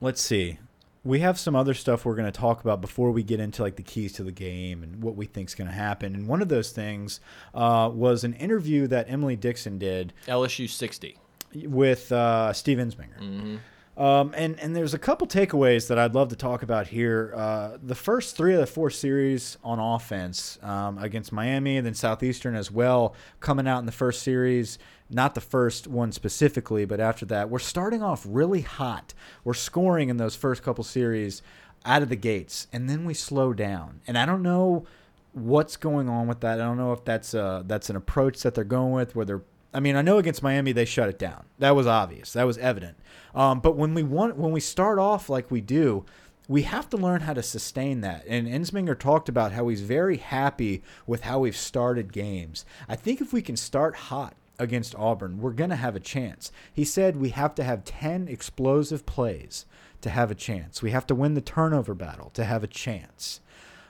let's 0.01 0.21
see. 0.21 0.59
We 1.03 1.19
have 1.19 1.37
some 1.37 1.55
other 1.55 1.75
stuff 1.75 2.03
we're 2.03 2.15
going 2.15 2.31
to 2.31 2.37
talk 2.39 2.61
about 2.61 2.81
before 2.81 3.11
we 3.11 3.21
get 3.21 3.39
into 3.39 3.61
like 3.61 3.75
the 3.75 3.83
keys 3.83 4.13
to 4.13 4.23
the 4.23 4.31
game 4.31 4.81
and 4.81 5.03
what 5.03 5.15
we 5.15 5.27
think 5.27 5.49
is 5.49 5.55
going 5.55 5.67
to 5.67 5.73
happen. 5.73 6.15
And 6.15 6.27
one 6.27 6.41
of 6.41 6.49
those 6.49 6.71
things 6.71 7.19
uh, 7.53 7.91
was 7.93 8.23
an 8.23 8.33
interview 8.33 8.87
that 8.87 9.05
Emily 9.07 9.35
Dixon 9.35 9.77
did 9.77 10.13
LSU 10.27 10.67
60. 10.67 11.17
with 11.65 12.11
uh, 12.11 12.53
Steve 12.53 12.79
Ensminger. 12.79 13.19
Mm-hmm. 13.21 13.55
Um, 13.97 14.33
and 14.35 14.59
and 14.59 14.75
there's 14.75 14.93
a 14.93 14.99
couple 14.99 15.25
takeaways 15.25 15.87
that 15.87 15.97
I'd 15.97 16.15
love 16.15 16.29
to 16.29 16.35
talk 16.35 16.63
about 16.63 16.87
here. 16.87 17.33
Uh, 17.35 17.77
the 17.81 17.95
first 17.95 18.35
three 18.35 18.53
of 18.53 18.59
the 18.59 18.67
four 18.67 18.89
series 18.89 19.57
on 19.63 19.79
offense 19.79 20.59
um, 20.61 20.97
against 20.97 21.31
Miami 21.31 21.77
and 21.77 21.85
then 21.85 21.93
Southeastern 21.93 22.55
as 22.55 22.69
well, 22.69 23.15
coming 23.39 23.67
out 23.67 23.79
in 23.79 23.85
the 23.85 23.93
first 23.93 24.21
series. 24.21 24.77
Not 25.09 25.35
the 25.35 25.41
first 25.41 25.87
one 25.87 26.11
specifically, 26.11 26.83
but 26.83 26.99
after 26.99 27.25
that, 27.27 27.49
we're 27.49 27.59
starting 27.59 28.01
off 28.01 28.25
really 28.27 28.61
hot. 28.61 29.13
We're 29.43 29.53
scoring 29.53 30.09
in 30.09 30.17
those 30.17 30.35
first 30.35 30.63
couple 30.63 30.83
series 30.83 31.41
out 31.85 32.01
of 32.01 32.09
the 32.09 32.15
gates, 32.15 32.67
and 32.73 32.89
then 32.89 33.05
we 33.05 33.13
slow 33.13 33.53
down. 33.53 34.01
And 34.07 34.17
I 34.17 34.25
don't 34.25 34.41
know 34.41 34.85
what's 35.31 35.77
going 35.77 36.09
on 36.09 36.27
with 36.27 36.39
that. 36.39 36.59
I 36.59 36.63
don't 36.63 36.77
know 36.77 36.91
if 36.91 37.05
that's 37.05 37.33
uh 37.33 37.63
that's 37.65 37.89
an 37.89 37.95
approach 37.95 38.41
that 38.43 38.55
they're 38.55 38.63
going 38.63 38.91
with 38.91 39.15
where 39.15 39.25
they're 39.25 39.43
I 39.75 39.81
mean, 39.81 39.97
I 39.97 40.01
know 40.01 40.17
against 40.17 40.41
Miami 40.41 40.71
they 40.71 40.85
shut 40.85 41.09
it 41.09 41.19
down. 41.19 41.45
That 41.59 41.75
was 41.75 41.85
obvious. 41.85 42.31
That 42.31 42.47
was 42.47 42.57
evident. 42.57 42.97
Um, 43.35 43.59
but 43.59 43.75
when 43.75 43.93
we 43.93 44.03
want 44.03 44.37
when 44.37 44.53
we 44.53 44.61
start 44.61 44.99
off 44.99 45.29
like 45.29 45.51
we 45.51 45.59
do, 45.59 46.05
we 46.47 46.61
have 46.61 46.89
to 46.91 46.97
learn 46.97 47.21
how 47.21 47.33
to 47.33 47.43
sustain 47.43 47.99
that. 47.99 48.23
And 48.25 48.47
Ensminger 48.47 48.97
talked 48.97 49.27
about 49.27 49.51
how 49.51 49.67
he's 49.67 49.81
very 49.81 50.15
happy 50.15 50.81
with 51.05 51.23
how 51.23 51.39
we've 51.39 51.57
started 51.57 52.13
games. 52.13 52.65
I 52.87 52.95
think 52.95 53.19
if 53.19 53.33
we 53.33 53.41
can 53.41 53.57
start 53.57 53.95
hot 53.95 54.35
against 54.57 54.95
Auburn, 54.95 55.39
we're 55.41 55.51
going 55.51 55.71
to 55.71 55.75
have 55.75 55.97
a 55.97 55.99
chance. 55.99 56.53
He 56.71 56.85
said 56.85 57.17
we 57.17 57.29
have 57.29 57.53
to 57.55 57.63
have 57.63 57.83
10 57.83 58.29
explosive 58.29 59.05
plays 59.05 59.65
to 59.99 60.09
have 60.09 60.31
a 60.31 60.35
chance. 60.35 60.81
We 60.81 60.91
have 60.91 61.05
to 61.07 61.15
win 61.15 61.33
the 61.33 61.41
turnover 61.41 61.93
battle 61.93 62.29
to 62.35 62.45
have 62.45 62.63
a 62.63 62.67
chance. 62.67 63.41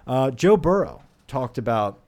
Uh, 0.08 0.32
Joe 0.32 0.58
Burrow 0.58 1.04
talked 1.28 1.60
about 1.60 2.00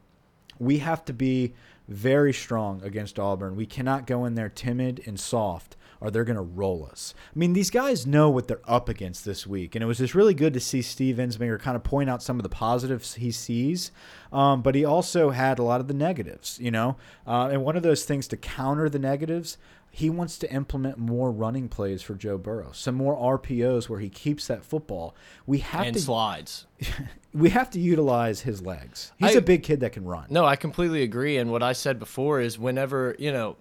we 0.60 0.80
have 0.80 1.06
to 1.06 1.14
be 1.14 1.54
very 1.88 2.34
strong 2.34 2.82
against 2.84 3.20
Auburn. 3.20 3.56
We 3.56 3.66
cannot 3.66 4.08
go 4.08 4.26
in 4.26 4.36
there 4.36 4.50
timid 4.50 5.02
and 5.06 5.20
soft 5.20 5.78
or 6.00 6.12
they're 6.12 6.24
going 6.24 6.36
to 6.36 6.42
roll 6.42 6.88
us. 6.90 7.14
I 7.36 7.40
mean, 7.40 7.54
these 7.54 7.70
guys 7.70 8.06
know 8.06 8.30
what 8.30 8.48
they're 8.48 8.62
up 8.66 8.90
against 8.90 9.26
this 9.26 9.48
week. 9.48 9.76
And 9.76 9.84
it 9.84 9.88
was 9.88 9.98
just 9.98 10.16
really 10.16 10.34
good 10.34 10.54
to 10.54 10.60
see 10.60 10.82
Steve 10.82 11.18
Ensminger 11.18 11.60
kind 11.60 11.76
of 11.76 11.84
point 11.84 12.10
out 12.10 12.22
some 12.22 12.38
of 12.38 12.44
the 12.44 12.50
positives 12.50 13.16
he 13.16 13.32
sees. 13.32 13.92
Um, 14.32 14.62
but 14.62 14.76
he 14.76 14.86
also 14.86 15.32
had 15.32 15.60
a 15.60 15.64
lot 15.64 15.82
of 15.82 15.88
the 15.88 15.94
negatives, 15.94 16.60
you 16.62 16.72
know. 16.72 16.98
Uh, 17.26 17.50
and 17.52 17.64
one 17.64 17.76
of 17.76 17.84
those 17.84 18.06
things 18.06 18.28
to 18.28 18.38
counter 18.38 18.90
the 18.90 19.00
negatives, 19.00 19.58
he 19.98 20.12
wants 20.12 20.38
to 20.38 20.54
implement 20.54 21.00
more 21.00 21.32
running 21.32 21.68
plays 21.68 22.04
for 22.04 22.14
Joe 22.14 22.38
Burrow, 22.38 22.70
some 22.72 22.94
more 22.94 23.16
RPOs 23.40 23.90
where 23.90 24.00
he 24.00 24.10
keeps 24.10 24.46
that 24.46 24.64
football. 24.64 25.16
We 25.48 25.58
have 25.58 25.88
And 25.88 25.96
to 25.96 26.00
slides. 26.00 26.68
we 27.34 27.50
have 27.50 27.72
to 27.72 27.80
utilize 27.80 28.42
his 28.42 28.62
legs. 28.62 29.12
He's 29.18 29.36
I- 29.36 29.40
a 29.40 29.42
big 29.42 29.64
kid 29.64 29.80
that 29.80 29.94
can 29.94 30.06
run. 30.06 30.28
No, 30.30 30.46
I 30.46 30.56
completely 30.56 31.02
agree. 31.02 31.38
And 31.38 31.50
what 31.52 31.64
I 31.64 31.74
said 31.74 31.98
before 31.98 32.40
is 32.40 32.60
whenever, 32.60 33.16
you 33.18 33.32
know, 33.32 33.58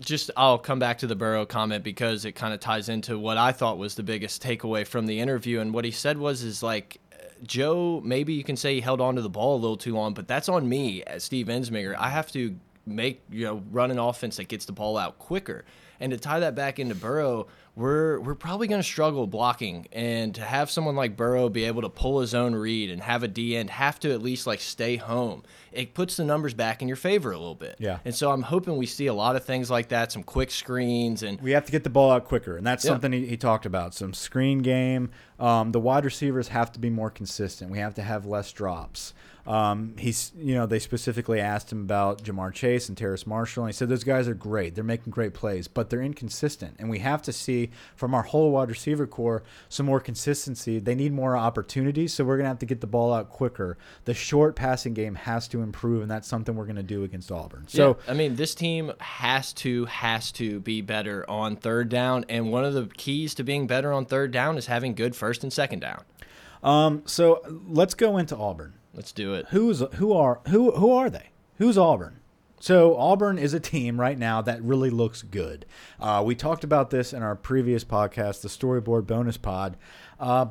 just 0.00 0.30
I'll 0.36 0.58
come 0.58 0.78
back 0.78 0.98
to 0.98 1.06
the 1.06 1.16
Burrow 1.16 1.46
comment 1.46 1.82
because 1.82 2.26
it 2.26 2.32
kind 2.32 2.52
of 2.52 2.60
ties 2.60 2.90
into 2.90 3.18
what 3.18 3.38
I 3.38 3.52
thought 3.52 3.78
was 3.78 3.94
the 3.94 4.02
biggest 4.02 4.42
takeaway 4.42 4.86
from 4.86 5.06
the 5.06 5.18
interview. 5.18 5.60
And 5.60 5.72
what 5.72 5.86
he 5.86 5.90
said 5.90 6.18
was, 6.18 6.42
is 6.42 6.62
like, 6.62 6.98
Joe, 7.42 8.02
maybe 8.04 8.34
you 8.34 8.44
can 8.44 8.56
say 8.56 8.74
he 8.74 8.80
held 8.82 9.00
on 9.00 9.16
to 9.16 9.22
the 9.22 9.30
ball 9.30 9.56
a 9.56 9.60
little 9.60 9.78
too 9.78 9.94
long, 9.94 10.12
but 10.12 10.28
that's 10.28 10.50
on 10.50 10.68
me 10.68 11.02
as 11.04 11.24
Steve 11.24 11.46
Ensminger. 11.46 11.94
I 11.96 12.10
have 12.10 12.30
to 12.32 12.56
make, 12.88 13.22
you 13.30 13.44
know, 13.44 13.62
run 13.70 13.90
an 13.90 13.98
offense 13.98 14.36
that 14.36 14.48
gets 14.48 14.64
the 14.64 14.72
ball 14.72 14.96
out 14.96 15.18
quicker. 15.18 15.64
And 16.00 16.12
to 16.12 16.18
tie 16.18 16.40
that 16.40 16.54
back 16.54 16.78
into 16.78 16.94
Burrow, 16.94 17.48
we're 17.78 18.18
we're 18.20 18.34
probably 18.34 18.66
going 18.66 18.80
to 18.80 18.86
struggle 18.86 19.26
blocking, 19.26 19.86
and 19.92 20.34
to 20.34 20.40
have 20.42 20.70
someone 20.70 20.96
like 20.96 21.16
Burrow 21.16 21.48
be 21.48 21.64
able 21.64 21.82
to 21.82 21.88
pull 21.88 22.20
his 22.20 22.34
own 22.34 22.54
read 22.54 22.90
and 22.90 23.00
have 23.00 23.22
a 23.22 23.28
D 23.28 23.56
end 23.56 23.70
have 23.70 24.00
to 24.00 24.10
at 24.12 24.20
least 24.20 24.46
like 24.46 24.60
stay 24.60 24.96
home, 24.96 25.44
it 25.72 25.94
puts 25.94 26.16
the 26.16 26.24
numbers 26.24 26.54
back 26.54 26.82
in 26.82 26.88
your 26.88 26.96
favor 26.96 27.30
a 27.30 27.38
little 27.38 27.54
bit. 27.54 27.76
Yeah. 27.78 28.00
And 28.04 28.14
so 28.14 28.32
I'm 28.32 28.42
hoping 28.42 28.76
we 28.76 28.86
see 28.86 29.06
a 29.06 29.14
lot 29.14 29.36
of 29.36 29.44
things 29.44 29.70
like 29.70 29.88
that, 29.88 30.10
some 30.12 30.24
quick 30.24 30.50
screens, 30.50 31.22
and 31.22 31.40
We 31.40 31.52
have 31.52 31.64
to 31.66 31.72
get 31.72 31.84
the 31.84 31.90
ball 31.90 32.10
out 32.10 32.24
quicker, 32.24 32.56
and 32.56 32.66
that's 32.66 32.84
Yeah. 32.84 32.90
something 32.90 33.12
he, 33.12 33.26
he 33.26 33.36
talked 33.36 33.64
about. 33.64 33.94
Some 33.94 34.12
screen 34.12 34.58
game. 34.58 35.10
Um, 35.38 35.70
the 35.70 35.80
wide 35.80 36.04
receivers 36.04 36.48
have 36.48 36.72
to 36.72 36.80
be 36.80 36.90
more 36.90 37.10
consistent. 37.10 37.70
We 37.70 37.78
have 37.78 37.94
to 37.94 38.02
have 38.02 38.26
less 38.26 38.50
drops. 38.52 39.14
Um, 39.46 39.94
he's, 39.96 40.32
you 40.36 40.54
know, 40.54 40.66
they 40.66 40.78
specifically 40.78 41.40
asked 41.40 41.72
him 41.72 41.80
about 41.80 42.22
Ja'Marr 42.22 42.52
Chase 42.52 42.88
and 42.90 42.98
Terrace 42.98 43.26
Marshall, 43.26 43.64
and 43.64 43.72
he 43.72 43.72
said 43.72 43.88
those 43.88 44.04
guys 44.04 44.28
are 44.28 44.34
great. 44.34 44.74
They're 44.74 44.84
making 44.84 45.10
great 45.10 45.32
plays, 45.32 45.68
but 45.68 45.88
they're 45.88 46.02
inconsistent, 46.02 46.76
and 46.78 46.90
we 46.90 46.98
have 46.98 47.22
to 47.22 47.32
see 47.32 47.67
from 47.96 48.14
our 48.14 48.22
whole 48.22 48.50
wide 48.50 48.68
receiver 48.68 49.06
core 49.06 49.42
some 49.68 49.86
more 49.86 50.00
consistency. 50.00 50.78
They 50.78 50.94
need 50.94 51.12
more 51.12 51.36
opportunities, 51.36 52.12
so 52.12 52.24
we're 52.24 52.36
gonna 52.36 52.48
have 52.48 52.58
to 52.60 52.66
get 52.66 52.80
the 52.80 52.86
ball 52.86 53.12
out 53.12 53.30
quicker. 53.30 53.78
The 54.04 54.14
short 54.14 54.56
passing 54.56 54.94
game 54.94 55.14
has 55.14 55.48
to 55.48 55.62
improve, 55.62 56.02
and 56.02 56.10
that's 56.10 56.28
something 56.28 56.54
we're 56.54 56.66
gonna 56.66 56.82
do 56.82 57.04
against 57.04 57.30
Auburn. 57.32 57.66
So. 57.68 57.98
Yeah, 58.04 58.12
I 58.12 58.14
mean, 58.14 58.36
this 58.36 58.54
team 58.54 58.92
has 59.00 59.52
to 59.54 59.84
has 59.86 60.32
to 60.32 60.60
be 60.60 60.80
better 60.80 61.28
on 61.28 61.56
third 61.56 61.88
down, 61.88 62.24
and 62.28 62.50
one 62.52 62.64
of 62.64 62.74
the 62.74 62.86
keys 62.96 63.34
to 63.34 63.44
being 63.44 63.66
better 63.66 63.92
on 63.92 64.04
third 64.04 64.30
down 64.30 64.58
is 64.58 64.66
having 64.66 64.94
good 64.94 65.14
first 65.14 65.42
and 65.42 65.52
second 65.52 65.80
down. 65.80 66.02
Um, 66.62 67.02
so 67.06 67.42
let's 67.68 67.94
go 67.94 68.16
into 68.16 68.36
Auburn. 68.36 68.74
Let's 68.94 69.12
do 69.12 69.34
it. 69.34 69.46
Who's 69.50 69.82
who 69.94 70.12
are 70.12 70.40
who 70.48 70.72
who 70.72 70.92
are 70.92 71.10
they? 71.10 71.30
Who's 71.58 71.78
Auburn? 71.78 72.20
So 72.60 72.96
Auburn 72.96 73.38
is 73.38 73.54
a 73.54 73.60
team 73.60 74.00
right 74.00 74.18
now 74.18 74.42
that 74.42 74.62
really 74.62 74.90
looks 74.90 75.22
good. 75.22 75.64
Uh, 76.00 76.22
we 76.24 76.34
talked 76.34 76.64
about 76.64 76.90
this 76.90 77.12
in 77.12 77.22
our 77.22 77.36
previous 77.36 77.84
podcast, 77.84 78.40
the 78.42 78.48
Storyboard 78.48 79.06
Bonus 79.06 79.36
Pod. 79.36 79.76
Uh, 80.18 80.46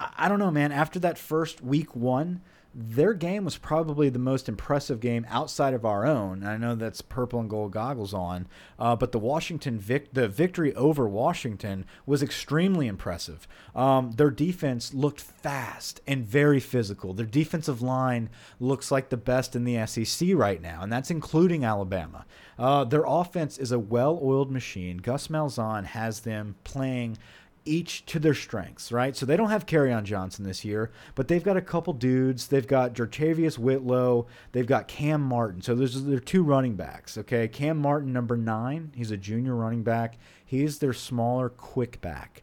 I, 0.00 0.12
I 0.18 0.28
don't 0.28 0.38
know, 0.38 0.50
man. 0.50 0.72
After 0.72 0.98
that 1.00 1.18
first 1.18 1.62
week 1.62 1.94
one, 1.94 2.40
their 2.78 3.14
game 3.14 3.46
was 3.46 3.56
probably 3.56 4.10
the 4.10 4.18
most 4.18 4.50
impressive 4.50 5.00
game 5.00 5.24
outside 5.30 5.72
of 5.72 5.86
our 5.86 6.04
own. 6.04 6.44
I 6.44 6.58
know 6.58 6.74
that's 6.74 7.00
purple 7.00 7.40
and 7.40 7.48
gold 7.48 7.72
goggles 7.72 8.12
on, 8.12 8.46
uh, 8.78 8.94
but 8.94 9.12
the 9.12 9.18
Washington 9.18 9.78
vic- 9.78 10.12
the 10.12 10.28
victory 10.28 10.74
over 10.74 11.08
Washington 11.08 11.86
was 12.04 12.22
extremely 12.22 12.86
impressive. 12.86 13.48
Um, 13.74 14.12
their 14.12 14.30
defense 14.30 14.92
looked 14.92 15.22
fast 15.22 16.02
and 16.06 16.26
very 16.26 16.60
physical. 16.60 17.14
Their 17.14 17.24
defensive 17.24 17.80
line 17.80 18.28
looks 18.60 18.90
like 18.90 19.08
the 19.08 19.16
best 19.16 19.56
in 19.56 19.64
the 19.64 19.86
SEC 19.86 20.28
right 20.34 20.60
now, 20.60 20.82
and 20.82 20.92
that's 20.92 21.10
including 21.10 21.64
Alabama. 21.64 22.26
Uh, 22.58 22.84
their 22.84 23.04
offense 23.06 23.56
is 23.56 23.72
a 23.72 23.78
well-oiled 23.78 24.50
machine. 24.50 24.98
Gus 24.98 25.28
Malzahn 25.28 25.84
has 25.86 26.20
them 26.20 26.56
playing 26.64 27.16
each 27.66 28.06
to 28.06 28.18
their 28.18 28.34
strengths, 28.34 28.90
right? 28.90 29.16
So 29.16 29.26
they 29.26 29.36
don't 29.36 29.50
have 29.50 29.66
Kerryon 29.66 30.04
Johnson 30.04 30.44
this 30.44 30.64
year, 30.64 30.90
but 31.14 31.28
they've 31.28 31.42
got 31.42 31.56
a 31.56 31.62
couple 31.62 31.92
dudes. 31.92 32.46
They've 32.46 32.66
got 32.66 32.94
JaTarvious 32.94 33.58
Whitlow. 33.58 34.26
They've 34.52 34.66
got 34.66 34.88
Kam 34.88 35.22
Martin. 35.22 35.62
So 35.62 35.74
there's 35.74 36.04
their 36.04 36.20
two 36.20 36.42
running 36.42 36.76
backs, 36.76 37.18
okay? 37.18 37.48
Kam 37.48 37.78
Martin, 37.78 38.12
number 38.12 38.36
nine. 38.36 38.92
He's 38.94 39.10
a 39.10 39.16
junior 39.16 39.54
running 39.54 39.82
back. 39.82 40.18
He's 40.44 40.78
their 40.78 40.92
smaller, 40.92 41.48
quick 41.48 42.00
back. 42.00 42.42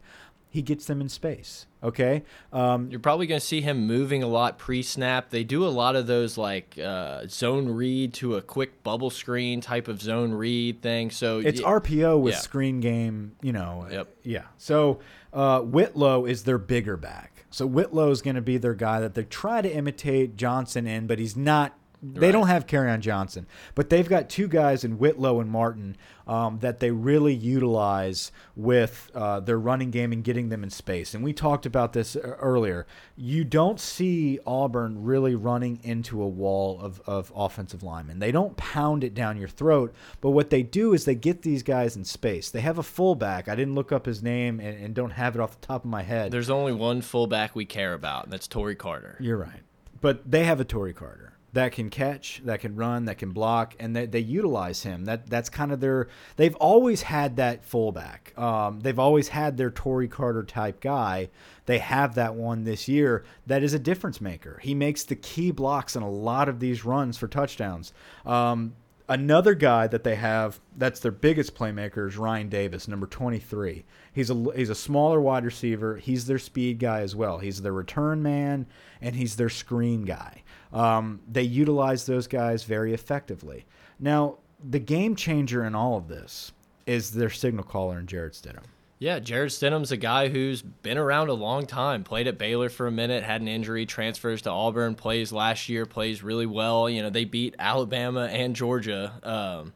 He 0.54 0.62
gets 0.62 0.86
them 0.86 1.02
in 1.02 1.10
space. 1.10 1.66
Okay. 1.82 2.22
Um, 2.52 2.92
You're 2.92 3.00
probably 3.00 3.26
going 3.26 3.40
to 3.40 3.46
see 3.46 3.60
him 3.60 3.88
moving 3.88 4.22
a 4.22 4.28
lot 4.28 4.60
pre-snap. 4.60 5.32
They 5.32 5.44
do 5.44 5.66
a 5.66 5.70
lot 5.70 5.96
of 5.96 6.06
those 6.06 6.38
like 6.38 6.78
uh, 6.78 7.26
zone 7.26 7.70
read 7.70 8.14
to 8.16 8.36
a 8.36 8.42
quick 8.44 8.84
bubble 8.84 9.10
screen 9.10 9.62
type 9.62 9.88
of 9.88 10.00
zone 10.00 10.32
read 10.32 10.84
thing. 10.84 11.10
So 11.10 11.40
it's 11.40 11.60
RPO 11.60 12.22
with 12.22 12.36
yeah. 12.36 12.40
screen 12.40 12.82
game, 12.82 13.32
you 13.42 13.52
know. 13.52 13.88
Yep. 13.90 14.16
Yeah. 14.22 14.44
So 14.60 15.00
uh, 15.34 15.62
Whitlow 15.62 16.26
is 16.26 16.44
their 16.44 16.60
bigger 16.60 16.98
back. 16.98 17.46
So 17.50 17.66
Whitlow 17.66 18.12
is 18.12 18.22
going 18.22 18.36
to 18.36 18.42
be 18.42 18.58
their 18.58 18.76
guy 18.76 19.00
that 19.00 19.16
they 19.16 19.24
try 19.24 19.64
to 19.64 19.76
imitate 19.76 20.38
Johnson 20.38 20.86
in, 20.86 21.08
but 21.08 21.18
he's 21.18 21.36
not. 21.36 21.76
They 22.04 22.28
Right. 22.28 22.32
don't 22.34 22.48
have 22.48 22.66
on 22.74 23.00
Johnson, 23.00 23.48
but 23.76 23.90
they've 23.90 24.08
got 24.10 24.30
two 24.30 24.50
guys 24.50 24.84
in 24.84 24.98
Whitlow 24.98 25.40
and 25.40 25.50
Martin 25.50 25.96
um, 26.28 26.60
that 26.60 26.80
they 26.82 26.92
really 26.92 27.34
utilize 27.34 28.32
with 28.56 29.10
uh, 29.16 29.40
their 29.40 29.58
running 29.60 29.90
game 29.90 30.12
and 30.12 30.24
getting 30.24 30.50
them 30.50 30.64
in 30.64 30.70
space. 30.70 31.14
And 31.14 31.24
we 31.24 31.32
talked 31.34 31.66
about 31.66 31.94
this 31.94 32.16
uh, 32.16 32.20
earlier. 32.40 32.86
You 33.16 33.44
don't 33.46 33.80
see 33.80 34.40
Auburn 34.46 35.04
really 35.04 35.36
running 35.36 35.80
into 35.84 36.22
a 36.22 36.28
wall 36.28 36.80
of, 36.82 37.02
of 37.06 37.32
offensive 37.36 37.84
linemen. 37.84 38.20
They 38.20 38.32
don't 38.32 38.58
pound 38.58 39.04
it 39.04 39.14
down 39.14 39.38
your 39.38 39.48
throat, 39.48 39.94
but 40.20 40.32
what 40.32 40.50
they 40.50 40.64
do 40.64 40.94
is 40.94 41.06
they 41.06 41.16
get 41.16 41.42
these 41.42 41.64
guys 41.64 41.96
in 41.96 42.04
space. 42.04 42.50
They 42.50 42.62
have 42.62 42.78
a 42.78 42.84
fullback. 42.84 43.48
I 43.48 43.56
didn't 43.56 43.76
look 43.76 43.92
up 43.94 44.06
his 44.06 44.22
name 44.22 44.60
and, 44.60 44.78
and 44.84 44.94
don't 44.94 45.12
have 45.12 45.36
it 45.36 45.42
off 45.42 45.60
the 45.60 45.68
top 45.68 45.84
of 45.86 45.90
my 45.90 46.04
head. 46.04 46.32
there's 46.32 46.50
only 46.50 46.74
one 46.74 47.02
fullback 47.02 47.56
we 47.56 47.66
care 47.66 47.94
about, 47.94 48.26
and 48.26 48.34
that's 48.34 48.48
Tory 48.48 48.76
Carter. 48.76 49.16
You're 49.22 49.38
right. 49.38 49.62
But 50.02 50.30
they 50.30 50.44
have 50.44 50.60
a 50.60 50.66
Tory 50.66 50.92
Carter 50.94 51.34
that 51.54 51.72
can 51.72 51.90
catch, 51.90 52.42
that 52.46 52.60
can 52.60 52.76
run, 52.76 53.06
that 53.06 53.20
can 53.20 53.32
block, 53.32 53.76
and 53.80 53.96
they, 53.96 54.08
they 54.08 54.20
utilize 54.20 54.84
him. 54.84 55.06
That 55.06 55.28
that's 55.30 55.50
kind 55.50 55.72
of 55.72 55.80
their. 55.80 56.08
They've 56.36 56.56
always 56.56 57.04
had 57.04 57.36
that 57.38 57.64
fullback. 57.64 58.38
Um, 58.38 58.80
they've 58.80 59.00
always 59.00 59.30
had 59.30 59.56
their 59.56 59.70
Tory 59.70 60.08
Carter 60.08 60.44
type 60.44 60.82
guy. 60.82 61.30
They 61.66 61.78
have 61.78 62.16
that 62.16 62.36
one 62.36 62.64
this 62.64 62.88
year. 62.88 63.24
That 63.46 63.64
is 63.64 63.74
a 63.74 63.80
difference 63.80 64.20
maker. 64.20 64.60
He 64.64 64.74
makes 64.74 65.04
the 65.04 65.16
key 65.16 65.52
blocks 65.52 65.96
in 65.96 66.02
a 66.02 66.10
lot 66.10 66.50
of 66.50 66.60
these 66.60 66.84
runs 66.84 67.18
for 67.18 67.28
touchdowns. 67.28 67.94
Um, 68.26 68.74
Another 69.14 69.54
guy 69.54 69.86
that 69.86 70.04
they 70.04 70.16
have 70.16 70.60
that's 70.76 71.00
their 71.00 71.12
biggest 71.12 71.54
playmaker 71.54 72.08
is 72.08 72.18
Ryan 72.18 72.50
Davis, 72.50 72.88
number 72.88 73.06
23. 73.06 73.86
He's 74.12 74.32
a 74.32 74.46
he's 74.56 74.72
a 74.72 74.76
smaller 74.76 75.22
wide 75.22 75.46
receiver. 75.46 75.98
He's 75.98 76.26
their 76.26 76.40
speed 76.40 76.80
guy 76.80 77.02
as 77.02 77.16
well. 77.16 77.38
He's 77.38 77.62
their 77.62 77.74
return 77.74 78.24
man 78.24 78.66
and 79.02 79.16
he's 79.16 79.36
their 79.36 79.50
screen 79.50 80.02
guy. 80.02 80.42
Um, 80.72 81.20
they 81.32 81.44
utilize 81.44 82.08
those 82.08 82.26
guys 82.26 82.64
very 82.64 82.92
effectively. 82.92 83.68
Now, 84.00 84.40
the 84.68 84.80
game 84.80 85.16
changer 85.16 85.64
in 85.64 85.76
all 85.76 85.96
of 85.96 86.08
this 86.08 86.52
is 86.88 87.12
their 87.12 87.30
signal 87.30 87.66
caller 87.66 88.00
in 88.00 88.08
Jarrett 88.08 88.34
Stidham. 88.34 88.64
Yeah, 89.04 89.20
Jarrett 89.20 89.52
Stidham's 89.52 89.92
a 89.92 89.98
guy 89.98 90.30
who's 90.30 90.62
been 90.62 90.98
around 90.98 91.28
a 91.28 91.34
long 91.34 91.66
time. 91.66 92.06
Played 92.06 92.28
at 92.28 92.38
Baylor 92.38 92.70
for 92.70 92.88
a 92.88 92.92
minute, 92.92 93.22
had 93.22 93.42
an 93.42 93.50
injury, 93.50 93.86
transfers 93.86 94.44
to 94.44 94.50
Auburn, 94.50 94.96
plays 94.96 95.34
last 95.34 95.68
year, 95.68 95.86
plays 95.86 96.24
really 96.24 96.46
well. 96.46 96.90
You 96.90 97.02
know, 97.02 97.10
they 97.10 97.26
beat 97.26 97.54
Alabama 97.60 98.30
and 98.32 98.56
Georgia, 98.56 99.12
um, 99.22 99.74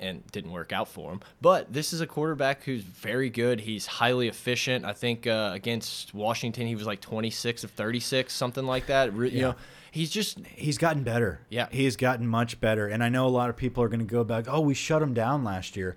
and 0.00 0.26
didn't 0.32 0.50
work 0.50 0.72
out 0.72 0.88
for 0.88 1.12
him. 1.12 1.20
But 1.40 1.72
this 1.72 1.92
is 1.92 2.00
a 2.00 2.08
quarterback 2.08 2.64
who's 2.64 2.82
very 2.82 3.30
good. 3.30 3.60
He's 3.60 3.86
highly 3.86 4.26
efficient. 4.26 4.84
I 4.84 4.94
think 4.94 5.28
uh, 5.28 5.52
against 5.54 6.12
Washington, 6.12 6.66
he 6.66 6.74
was 6.74 6.86
like 6.86 7.00
26 7.00 7.62
of 7.62 7.70
36, 7.70 8.34
something 8.34 8.66
like 8.66 8.86
that. 8.86 9.14
Re 9.14 9.30
You 9.30 9.42
know, 9.42 9.54
he's 9.92 10.10
just 10.10 10.44
He's 10.44 10.76
gotten 10.76 11.04
better. 11.04 11.38
Yeah. 11.50 11.68
He's 11.70 11.94
gotten 11.94 12.26
much 12.26 12.60
better. 12.60 12.88
And 12.88 13.04
I 13.04 13.10
know 13.10 13.26
a 13.26 13.28
lot 13.28 13.48
of 13.48 13.56
people 13.56 13.84
are 13.84 13.88
going 13.88 14.00
to 14.00 14.04
go 14.04 14.24
back, 14.24 14.46
oh, 14.48 14.58
we 14.58 14.74
shut 14.74 15.02
him 15.02 15.14
down 15.14 15.44
last 15.44 15.76
year. 15.76 15.96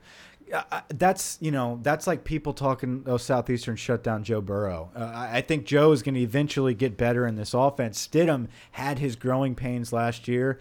That's 0.89 1.37
you 1.41 1.51
know 1.51 1.79
that's 1.83 2.07
like 2.07 2.23
people 2.23 2.53
talking. 2.53 3.03
Oh, 3.05 3.17
Southeastern 3.17 3.75
shut 3.75 4.03
down 4.03 4.23
Joe 4.23 4.41
Burrow. 4.41 4.89
Uh, 4.95 5.11
I 5.13 5.41
think 5.41 5.65
Joe 5.65 5.91
is 5.91 6.01
going 6.01 6.15
to 6.15 6.21
eventually 6.21 6.73
get 6.73 6.97
better 6.97 7.27
in 7.27 7.35
this 7.35 7.53
offense. 7.53 8.07
Stidham 8.07 8.47
had 8.71 8.99
his 8.99 9.15
growing 9.15 9.55
pains 9.55 9.93
last 9.93 10.27
year. 10.27 10.59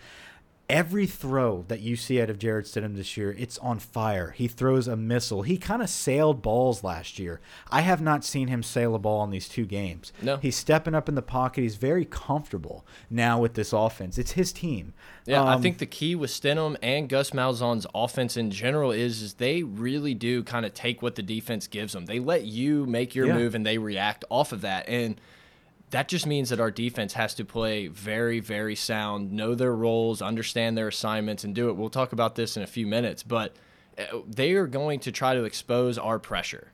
Every 0.70 1.06
throw 1.06 1.64
that 1.68 1.80
you 1.80 1.96
see 1.96 2.20
out 2.20 2.28
of 2.28 2.38
Jarrett 2.38 2.66
Stidham 2.66 2.94
this 2.94 3.16
year, 3.16 3.34
it's 3.38 3.56
on 3.58 3.78
fire. 3.78 4.32
He 4.32 4.48
throws 4.48 4.86
a 4.86 4.96
missile. 4.96 5.40
He 5.40 5.56
kind 5.56 5.80
of 5.80 5.88
sailed 5.88 6.42
balls 6.42 6.84
last 6.84 7.18
year. 7.18 7.40
I 7.70 7.80
have 7.80 8.02
not 8.02 8.22
seen 8.22 8.48
him 8.48 8.62
sail 8.62 8.94
a 8.94 8.98
ball 8.98 9.24
in 9.24 9.30
these 9.30 9.48
two 9.48 9.64
games. 9.64 10.12
No. 10.20 10.36
He's 10.36 10.56
stepping 10.56 10.94
up 10.94 11.08
in 11.08 11.14
the 11.14 11.22
pocket. 11.22 11.62
He's 11.62 11.76
very 11.76 12.04
comfortable 12.04 12.84
now 13.08 13.40
with 13.40 13.54
this 13.54 13.72
offense. 13.72 14.18
It's 14.18 14.32
his 14.32 14.52
team. 14.52 14.92
Yeah, 15.24 15.42
I 15.42 15.54
Um, 15.54 15.62
think 15.62 15.78
the 15.78 15.86
key 15.86 16.14
with 16.14 16.30
Stidham 16.30 16.76
and 16.82 17.08
Gus 17.08 17.30
Malzahn's 17.30 17.86
offense 17.94 18.36
in 18.36 18.50
general 18.50 18.90
is, 18.90 19.22
is 19.22 19.34
they 19.34 19.62
really 19.62 20.12
do 20.12 20.42
kind 20.42 20.66
of 20.66 20.74
take 20.74 21.00
what 21.00 21.14
the 21.14 21.22
defense 21.22 21.66
gives 21.66 21.94
them. 21.94 22.04
They 22.04 22.20
let 22.20 22.44
you 22.44 22.84
make 22.84 23.14
your 23.14 23.28
Yeah. 23.28 23.38
move 23.38 23.54
and 23.54 23.64
they 23.64 23.78
react 23.78 24.22
off 24.28 24.52
of 24.52 24.60
that. 24.60 24.86
And 24.86 25.18
that 25.90 26.08
just 26.08 26.26
means 26.26 26.50
that 26.50 26.60
our 26.60 26.70
defense 26.70 27.14
has 27.14 27.34
to 27.34 27.44
play 27.44 27.88
very, 27.88 28.40
very 28.40 28.74
sound, 28.74 29.32
know 29.32 29.54
their 29.54 29.74
roles, 29.74 30.20
understand 30.20 30.76
their 30.76 30.88
assignments, 30.88 31.44
and 31.44 31.54
do 31.54 31.68
it. 31.68 31.76
We'll 31.76 31.88
talk 31.90 32.12
about 32.12 32.34
this 32.34 32.56
in 32.56 32.62
a 32.62 32.66
few 32.66 32.86
minutes, 32.86 33.22
but 33.22 33.56
uh, 33.98 34.18
they 34.26 34.52
are 34.52 34.66
going 34.66 35.00
to 35.00 35.12
try 35.12 35.34
to 35.34 35.44
expose 35.44 35.98
our 35.98 36.18
pressure. 36.18 36.72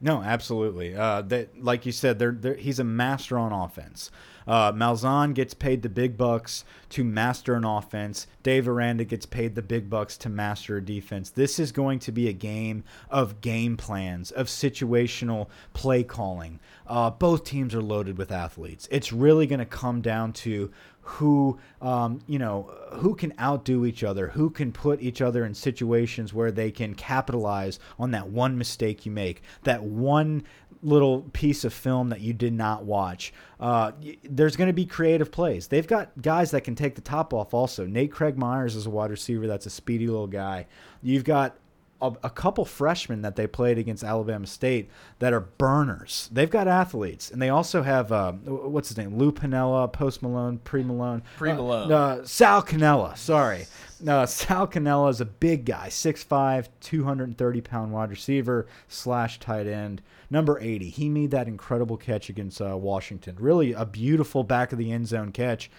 No, 0.00 0.22
absolutely. 0.22 0.94
Uh, 0.94 1.22
that, 1.22 1.62
like 1.62 1.84
you 1.86 1.92
said, 1.92 2.18
they're, 2.18 2.32
they're, 2.32 2.54
he's 2.54 2.78
a 2.78 2.84
master 2.84 3.38
on 3.38 3.52
offense. 3.52 4.10
Uh, 4.50 4.72
Malzahn 4.72 5.32
gets 5.32 5.54
paid 5.54 5.80
the 5.82 5.88
big 5.88 6.16
bucks 6.16 6.64
to 6.88 7.04
master 7.04 7.54
an 7.54 7.64
offense. 7.64 8.26
Dave 8.42 8.66
Aranda 8.66 9.04
gets 9.04 9.24
paid 9.24 9.54
the 9.54 9.62
big 9.62 9.88
bucks 9.88 10.16
to 10.18 10.28
master 10.28 10.78
a 10.78 10.84
defense. 10.84 11.30
This 11.30 11.60
is 11.60 11.70
going 11.70 12.00
to 12.00 12.10
be 12.10 12.26
a 12.26 12.32
game 12.32 12.82
of 13.10 13.40
game 13.40 13.76
plans, 13.76 14.32
of 14.32 14.48
situational 14.48 15.46
play 15.72 16.02
calling. 16.02 16.58
Uh, 16.88 17.10
both 17.10 17.44
teams 17.44 17.76
are 17.76 17.80
loaded 17.80 18.18
with 18.18 18.32
athletes. 18.32 18.88
It's 18.90 19.12
really 19.12 19.46
going 19.46 19.60
to 19.60 19.64
come 19.64 20.00
down 20.00 20.32
to 20.32 20.72
who 21.02 21.58
um, 21.80 22.20
you 22.26 22.38
know 22.38 22.70
who 22.94 23.14
can 23.14 23.32
outdo 23.40 23.86
each 23.86 24.04
other 24.04 24.28
who 24.28 24.50
can 24.50 24.70
put 24.70 25.00
each 25.00 25.22
other 25.22 25.44
in 25.44 25.54
situations 25.54 26.34
where 26.34 26.52
they 26.52 26.70
can 26.70 26.94
capitalize 26.94 27.78
on 27.98 28.10
that 28.10 28.28
one 28.28 28.58
mistake 28.58 29.06
you 29.06 29.10
make 29.10 29.42
that 29.62 29.82
one 29.82 30.42
little 30.82 31.22
piece 31.32 31.64
of 31.64 31.72
film 31.72 32.08
that 32.08 32.20
you 32.20 32.32
did 32.32 32.52
not 32.52 32.84
watch 32.84 33.32
uh, 33.60 33.92
there's 34.24 34.56
going 34.56 34.68
to 34.68 34.72
be 34.72 34.86
creative 34.86 35.30
plays 35.30 35.68
they've 35.68 35.86
got 35.86 36.10
guys 36.22 36.50
that 36.50 36.62
can 36.62 36.74
take 36.74 36.94
the 36.94 37.00
top 37.00 37.34
off 37.34 37.52
also 37.52 37.84
Nate 37.86 38.12
Craig-Myers 38.12 38.76
is 38.76 38.86
a 38.86 38.90
wide 38.90 39.10
receiver 39.10 39.46
that's 39.46 39.66
a 39.66 39.70
speedy 39.70 40.06
little 40.06 40.26
guy 40.26 40.66
you've 41.02 41.24
got 41.24 41.56
a, 42.02 42.12
a 42.24 42.30
couple 42.30 42.64
freshmen 42.64 43.22
that 43.22 43.36
they 43.36 43.46
played 43.46 43.78
against 43.78 44.02
Alabama 44.02 44.46
State 44.46 44.90
that 45.18 45.32
are 45.32 45.40
burners. 45.40 46.28
They've 46.32 46.50
got 46.50 46.68
athletes, 46.68 47.30
and 47.30 47.40
they 47.40 47.48
also 47.48 47.82
have 47.82 48.10
uh, 48.12 48.32
what's 48.32 48.88
his 48.88 48.96
name, 48.98 49.18
Lou 49.18 49.32
Piniella, 49.32 49.92
Post 49.92 50.22
Malone, 50.22 50.58
Pre 50.58 50.82
Malone, 50.82 51.22
Pre 51.36 51.52
Malone. 51.52 51.92
uh, 51.92 51.96
uh, 51.96 52.24
Sal 52.24 52.62
Cannella. 52.62 53.16
Sorry, 53.16 53.66
uh, 54.06 54.26
Sal 54.26 54.66
Cannella 54.66 55.10
is 55.10 55.20
a 55.20 55.26
big 55.26 55.64
guy, 55.64 55.88
6'5", 55.88 56.68
230 56.80 57.60
pound 57.60 57.92
wide 57.92 58.10
receiver 58.10 58.66
slash 58.88 59.38
tight 59.38 59.66
end. 59.66 60.02
Number 60.30 60.60
eighty, 60.60 60.90
he 60.90 61.08
made 61.08 61.32
that 61.32 61.48
incredible 61.48 61.96
catch 61.96 62.28
against 62.28 62.62
uh, 62.62 62.76
Washington. 62.76 63.36
Really 63.40 63.72
a 63.72 63.84
beautiful 63.84 64.44
back 64.44 64.70
of 64.70 64.78
the 64.78 64.92
end 64.92 65.08
zone 65.08 65.32
catch. 65.32 65.70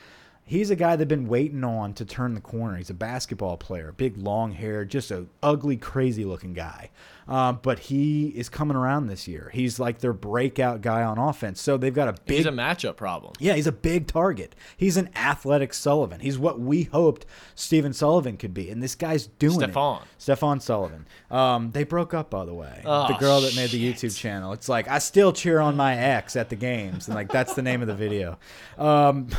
He's 0.44 0.70
a 0.70 0.76
guy 0.76 0.98
they've 0.98 1.08
been 1.08 1.28
waiting 1.30 1.64
on 1.64 1.94
to 1.94 2.04
turn 2.04 2.34
the 2.34 2.42
corner. 2.42 2.76
He's 2.76 2.90
a 2.90 2.94
basketball 2.94 3.56
player, 3.56 3.94
big 3.96 4.18
long 4.18 4.52
hair, 4.52 4.84
just 4.84 5.10
a 5.10 5.28
ugly, 5.42 5.78
crazy 5.78 6.26
looking 6.26 6.54
guy. 6.54 6.90
Um, 7.26 7.60
but 7.62 7.80
he 7.80 8.28
is 8.30 8.50
coming 8.50 8.76
around 8.76 9.08
this 9.08 9.30
year. 9.30 9.50
He's 9.54 9.80
like 9.80 10.00
their 10.00 10.12
breakout 10.12 10.82
guy 10.82 11.04
on 11.04 11.18
offense. 11.18 11.62
So 11.62 11.78
they've 11.78 11.94
got 11.94 12.10
a 12.10 12.14
big 12.26 12.38
He's 12.38 12.46
a 12.48 12.52
matchup 12.52 12.98
problem. 12.98 13.32
yeah, 13.40 13.54
he's 13.54 13.68
a 13.68 13.72
big 13.72 14.08
target. 14.08 14.54
He's 14.76 14.98
an 14.98 15.10
athletic 15.16 15.74
Sullivan. 15.74 16.20
He's 16.20 16.38
what 16.38 16.60
we 16.60 16.84
hoped 16.84 17.26
Steven 17.56 17.94
Sullivan 17.94 18.36
could 18.36 18.54
be, 18.54 18.70
and 18.70 18.84
this 18.84 18.96
guy's 18.96 19.28
doing 19.28 19.60
Stephon. 19.60 20.02
it. 20.02 20.08
Stefan 20.18 20.60
Sullivan. 20.60 21.08
Um, 21.30 21.72
they 21.72 21.86
broke 21.86 22.14
up, 22.14 22.30
by 22.30 22.44
the 22.44 22.54
way. 22.54 22.82
Oh, 22.84 23.08
the 23.08 23.14
girl 23.14 23.40
that 23.42 23.56
made 23.56 23.70
the 23.70 23.80
shit. 23.94 24.12
YouTube 24.12 24.18
channel. 24.18 24.52
It's 24.52 24.68
like 24.68 24.90
I 24.90 25.00
still 25.00 25.32
cheer 25.32 25.60
on 25.60 25.78
my 25.78 25.96
ex 25.96 26.36
at 26.36 26.50
the 26.50 26.58
games, 26.58 27.08
and 27.08 27.16
like 27.16 27.32
that's 27.32 27.54
the 27.54 27.62
name 27.62 27.82
of 27.82 27.88
the 27.88 27.96
video. 27.96 28.38
Um, 28.78 29.30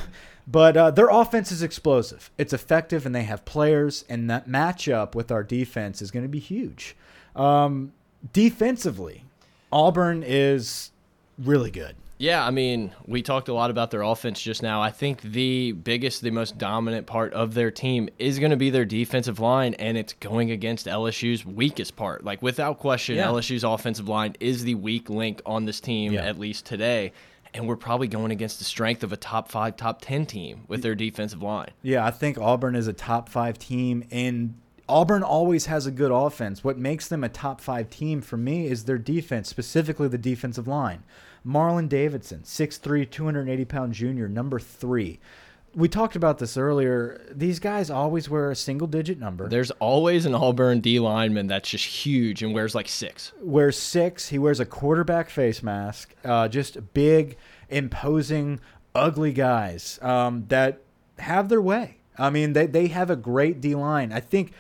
but 0.47 0.77
uh, 0.77 0.91
their 0.91 1.09
offense 1.09 1.53
is 1.53 1.63
explosive. 1.63 2.31
It's 2.39 2.53
effective, 2.53 3.07
and 3.07 3.15
they 3.15 3.23
have 3.25 3.45
players, 3.45 4.05
and 4.09 4.29
that 4.31 4.49
matchup 4.49 5.15
with 5.15 5.31
our 5.31 5.43
defense 5.43 6.03
is 6.03 6.11
going 6.11 6.25
to 6.25 6.29
be 6.29 6.39
huge. 6.41 6.97
Um, 7.37 7.93
defensively, 8.33 9.25
Auburn 9.71 10.23
is 10.27 10.91
really 11.39 11.71
good. 11.71 11.97
Yeah, 12.19 12.47
I 12.47 12.51
mean, 12.51 12.93
we 13.05 13.21
talked 13.21 13.49
a 13.49 13.53
lot 13.55 13.71
about 13.73 13.91
their 13.91 14.03
offense 14.03 14.41
just 14.41 14.63
now. 14.63 14.81
I 14.81 14.91
think 14.91 15.23
the 15.23 15.73
biggest, 15.73 16.23
the 16.23 16.31
most 16.31 16.57
dominant 16.57 17.07
part 17.09 17.33
of 17.33 17.55
their 17.55 17.73
team 17.73 18.09
is 18.21 18.39
going 18.39 18.53
to 18.53 18.57
be 18.57 18.71
their 18.71 18.85
defensive 18.85 19.41
line, 19.41 19.75
and 19.75 19.97
it's 19.99 20.13
going 20.13 20.53
against 20.53 20.87
LSU's 20.87 21.45
weakest 21.45 21.97
part. 21.97 22.23
Like, 22.23 22.41
without 22.41 22.79
question, 22.79 23.17
Yeah. 23.17 23.27
LSU's 23.27 23.65
offensive 23.65 24.09
line 24.09 24.37
is 24.39 24.63
the 24.63 24.77
weak 24.77 25.11
link 25.11 25.43
on 25.45 25.65
this 25.65 25.81
team, 25.81 26.13
Yeah. 26.13 26.25
at 26.25 26.39
least 26.39 26.65
today. 26.65 27.13
And 27.55 27.69
we're 27.69 27.77
probably 27.77 28.09
going 28.09 28.31
against 28.31 28.59
the 28.59 28.65
strength 28.65 29.03
of 29.05 29.13
a 29.13 29.17
top 29.17 29.49
five, 29.49 29.77
top 29.77 30.01
10 30.01 30.25
team 30.27 30.65
with 30.69 30.83
their 30.83 30.95
defensive 30.95 31.43
line. 31.43 31.71
Yeah, 31.83 32.05
I 32.05 32.11
think 32.11 32.39
Auburn 32.39 32.75
is 32.75 32.87
a 32.87 32.95
top 32.95 33.29
five 33.29 33.59
team 33.59 34.05
and 34.11 34.55
Auburn 34.89 35.23
always 35.23 35.67
has 35.67 35.87
a 35.87 35.91
good 35.91 36.11
offense. 36.11 36.65
What 36.65 36.77
makes 36.77 37.09
them 37.09 37.25
a 37.25 37.29
top 37.29 37.61
five 37.61 37.89
team 37.89 38.21
for 38.21 38.37
me 38.37 38.67
is 38.67 38.85
their 38.85 38.99
defense, 38.99 39.49
specifically 39.49 40.09
the 40.09 40.19
defensive 40.19 40.67
line. 40.67 41.03
Marlon 41.47 41.89
Davidson, 41.89 42.43
6'3, 42.43 43.11
280 43.11 43.65
pound 43.65 43.95
junior, 43.95 44.29
number 44.29 44.59
three. 44.59 45.19
We 45.75 45.89
talked 45.89 46.17
about 46.17 46.39
this 46.39 46.57
earlier. 46.57 47.25
These 47.31 47.59
guys 47.59 47.89
always 47.91 48.29
wear 48.29 48.51
a 48.51 48.57
single 48.57 48.87
digit 48.87 49.19
number. 49.19 49.49
There's 49.49 49.71
always 49.73 50.27
an 50.27 50.35
Auburn 50.35 50.81
D 50.81 50.99
lineman 50.99 51.47
that's 51.47 51.71
just 51.71 51.87
huge 51.87 52.43
and 52.43 52.53
wears 52.53 52.75
like 52.75 52.89
six. 52.89 53.33
Wears 53.41 53.79
six. 53.79 54.29
He 54.29 54.39
wears 54.39 54.61
a 54.61 54.67
quarterback 54.67 55.31
face 55.31 55.63
mask. 55.63 56.15
Uh, 56.25 56.49
just 56.49 56.93
big, 56.93 57.37
imposing, 57.71 58.61
ugly 58.95 59.33
guys 59.33 59.99
um, 60.03 60.45
that 60.49 60.83
have 61.19 61.49
their 61.49 61.63
way. 61.63 61.97
I 62.19 62.29
mean, 62.29 62.53
they, 62.53 62.67
they 62.67 62.89
have 62.89 63.09
a 63.09 63.17
great 63.17 63.61
D 63.61 63.75
line. 63.75 64.13
I 64.13 64.21
think 64.21 64.53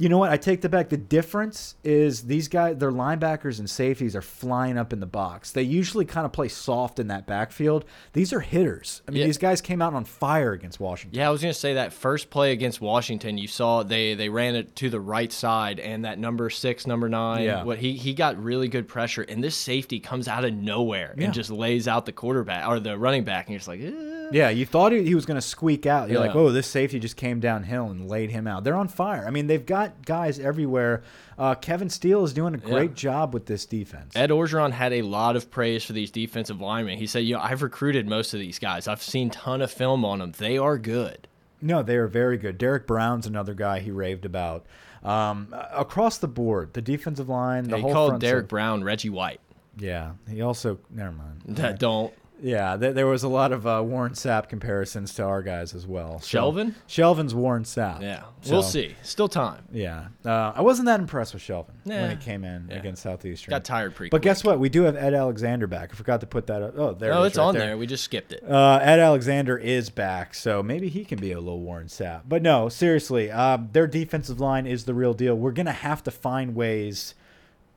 you 0.00 0.08
know 0.08 0.16
what? 0.18 0.30
I 0.30 0.38
take 0.38 0.62
that 0.62 0.70
back. 0.70 0.88
The 0.88 0.96
difference 0.96 1.76
is 1.84 2.22
these 2.22 2.48
guys, 2.48 2.78
their 2.78 2.90
linebackers 2.90 3.58
and 3.58 3.68
safeties 3.68 4.16
are 4.16 4.22
flying 4.22 4.78
up 4.78 4.92
in 4.94 5.00
the 5.00 5.06
box. 5.06 5.52
They 5.52 5.62
usually 5.62 6.06
kind 6.06 6.24
of 6.24 6.32
play 6.32 6.48
soft 6.48 6.98
in 6.98 7.08
that 7.08 7.26
backfield. 7.26 7.84
These 8.14 8.32
are 8.32 8.40
hitters. 8.40 9.02
I 9.06 9.10
mean, 9.10 9.20
Yeah. 9.20 9.26
these 9.26 9.36
guys 9.38 9.60
came 9.60 9.82
out 9.82 9.92
on 9.92 10.04
fire 10.06 10.52
against 10.52 10.80
Washington. 10.80 11.18
Yeah, 11.18 11.28
I 11.28 11.30
was 11.30 11.42
gonna 11.42 11.52
say 11.52 11.74
that 11.74 11.92
first 11.92 12.30
play 12.30 12.52
against 12.52 12.80
Washington, 12.80 13.36
you 13.36 13.46
saw 13.46 13.82
they 13.82 14.14
they 14.14 14.30
ran 14.30 14.54
it 14.54 14.74
to 14.76 14.88
the 14.88 15.00
right 15.00 15.30
side, 15.30 15.78
and 15.78 16.04
that 16.06 16.18
number 16.18 16.48
six, 16.48 16.86
number 16.86 17.08
nine, 17.08 17.44
Yeah. 17.44 17.62
what 17.64 17.78
he 17.78 17.92
he 17.92 18.14
got 18.14 18.42
really 18.42 18.68
good 18.68 18.88
pressure, 18.88 19.22
and 19.22 19.44
this 19.44 19.54
safety 19.54 20.00
comes 20.00 20.26
out 20.28 20.46
of 20.46 20.54
nowhere 20.54 21.14
Yeah. 21.18 21.26
and 21.26 21.34
just 21.34 21.50
lays 21.50 21.86
out 21.86 22.06
the 22.06 22.12
quarterback 22.12 22.66
or 22.66 22.80
the 22.80 22.96
running 22.96 23.24
back, 23.24 23.46
and 23.46 23.52
you're 23.52 23.58
just 23.58 23.68
like, 23.68 23.80
eh. 23.80 24.19
Yeah, 24.32 24.50
you 24.50 24.64
thought 24.66 24.92
he, 24.92 25.02
he 25.04 25.14
was 25.14 25.26
going 25.26 25.36
to 25.36 25.46
squeak 25.46 25.86
out. 25.86 26.08
You're 26.08 26.20
like, 26.20 26.34
oh, 26.34 26.52
this 26.52 26.66
safety 26.66 26.98
just 26.98 27.16
came 27.16 27.40
downhill 27.40 27.90
and 27.90 28.08
laid 28.08 28.30
him 28.30 28.46
out. 28.46 28.64
They're 28.64 28.76
on 28.76 28.88
fire. 28.88 29.24
I 29.26 29.30
mean, 29.30 29.46
they've 29.46 29.64
got 29.64 30.04
guys 30.06 30.38
everywhere. 30.38 31.02
Uh, 31.38 31.54
Kevin 31.54 31.90
Steele 31.90 32.24
is 32.24 32.32
doing 32.32 32.54
a 32.54 32.58
great 32.58 32.94
job 32.94 33.34
with 33.34 33.46
this 33.46 33.66
defense. 33.66 34.14
Ed 34.14 34.30
Orgeron 34.30 34.72
had 34.72 34.92
a 34.92 35.02
lot 35.02 35.36
of 35.36 35.50
praise 35.50 35.84
for 35.84 35.92
these 35.92 36.10
defensive 36.10 36.60
linemen. 36.60 36.98
He 36.98 37.06
said, 37.06 37.20
you 37.20 37.34
know, 37.34 37.40
I've 37.40 37.62
recruited 37.62 38.08
most 38.08 38.34
of 38.34 38.40
these 38.40 38.58
guys. 38.58 38.86
I've 38.88 39.02
seen 39.02 39.30
ton 39.30 39.62
of 39.62 39.70
film 39.70 40.04
on 40.04 40.18
them. 40.18 40.32
They 40.36 40.58
are 40.58 40.78
good. 40.78 41.26
No, 41.62 41.82
they 41.82 41.96
are 41.96 42.06
very 42.06 42.38
good. 42.38 42.58
Derrick 42.58 42.86
Brown's 42.86 43.26
another 43.26 43.54
guy 43.54 43.80
he 43.80 43.90
raved 43.90 44.24
about. 44.24 44.64
Um, 45.02 45.54
across 45.72 46.18
the 46.18 46.28
board, 46.28 46.74
the 46.74 46.82
defensive 46.82 47.28
line, 47.28 47.64
the 47.64 47.76
he 47.76 47.82
whole 47.82 47.92
called 47.92 48.20
Derek 48.20 48.48
Brown 48.48 48.84
Reggie 48.84 49.10
White. 49.10 49.40
Yeah, 49.78 50.12
he 50.28 50.42
also 50.42 50.78
never 50.90 51.12
mind. 51.12 51.42
That 51.46 51.78
don't. 51.78 52.12
Yeah, 52.42 52.76
th 52.76 52.94
there 52.94 53.06
was 53.06 53.22
a 53.22 53.28
lot 53.28 53.52
of 53.52 53.66
uh, 53.66 53.82
Warren 53.84 54.12
Sapp 54.12 54.48
comparisons 54.48 55.14
to 55.14 55.22
our 55.24 55.42
guys 55.42 55.74
as 55.74 55.86
well. 55.86 56.20
So- 56.20 56.38
Shelvin? 56.52 56.74
Shelvin's 56.88 57.34
Warren 57.34 57.64
Sapp. 57.64 58.00
Yeah, 58.02 58.22
So, 58.40 58.52
we'll 58.52 58.62
see. 58.62 58.94
Still 59.02 59.28
time. 59.28 59.64
Yeah, 59.72 60.08
uh, 60.24 60.52
I 60.54 60.62
wasn't 60.62 60.86
that 60.86 61.00
impressed 61.00 61.34
with 61.34 61.42
Shelvin 61.42 61.74
when 61.84 62.10
he 62.10 62.16
came 62.16 62.44
in 62.44 62.68
Yeah. 62.70 62.76
against 62.78 63.02
Southeastern. 63.02 63.50
Got 63.50 63.64
tired 63.64 63.94
pretty. 63.94 64.10
But 64.10 64.18
quick. 64.18 64.22
guess 64.30 64.44
what? 64.44 64.58
We 64.58 64.68
do 64.68 64.82
have 64.84 64.96
Ed 64.96 65.12
Alexander 65.14 65.66
back. 65.66 65.90
I 65.92 65.94
forgot 65.96 66.20
to 66.20 66.26
put 66.26 66.46
that 66.46 66.62
up. 66.62 66.74
Oh, 66.76 66.94
there. 66.94 67.12
It 67.12 67.20
is 67.20 67.26
it's 67.26 67.38
right 67.38 67.44
on 67.44 67.54
there. 67.54 67.66
there. 67.68 67.76
We 67.78 67.86
just 67.86 68.04
skipped 68.04 68.32
it. 68.32 68.42
Uh, 68.48 68.78
Ed 68.82 68.98
Alexander 68.98 69.58
is 69.58 69.90
back, 69.90 70.34
so 70.34 70.62
maybe 70.62 70.88
he 70.88 71.04
can 71.04 71.18
be 71.20 71.32
a 71.32 71.38
little 71.40 71.60
Warren 71.60 71.88
Sapp. 71.88 72.22
But 72.28 72.42
no, 72.42 72.68
seriously, 72.68 73.30
uh, 73.30 73.58
their 73.72 73.86
defensive 73.86 74.40
line 74.40 74.66
is 74.66 74.84
the 74.84 74.94
real 74.94 75.14
deal. 75.14 75.34
We're 75.34 75.52
gonna 75.52 75.72
have 75.72 76.02
to 76.04 76.10
find 76.10 76.54
ways 76.54 77.14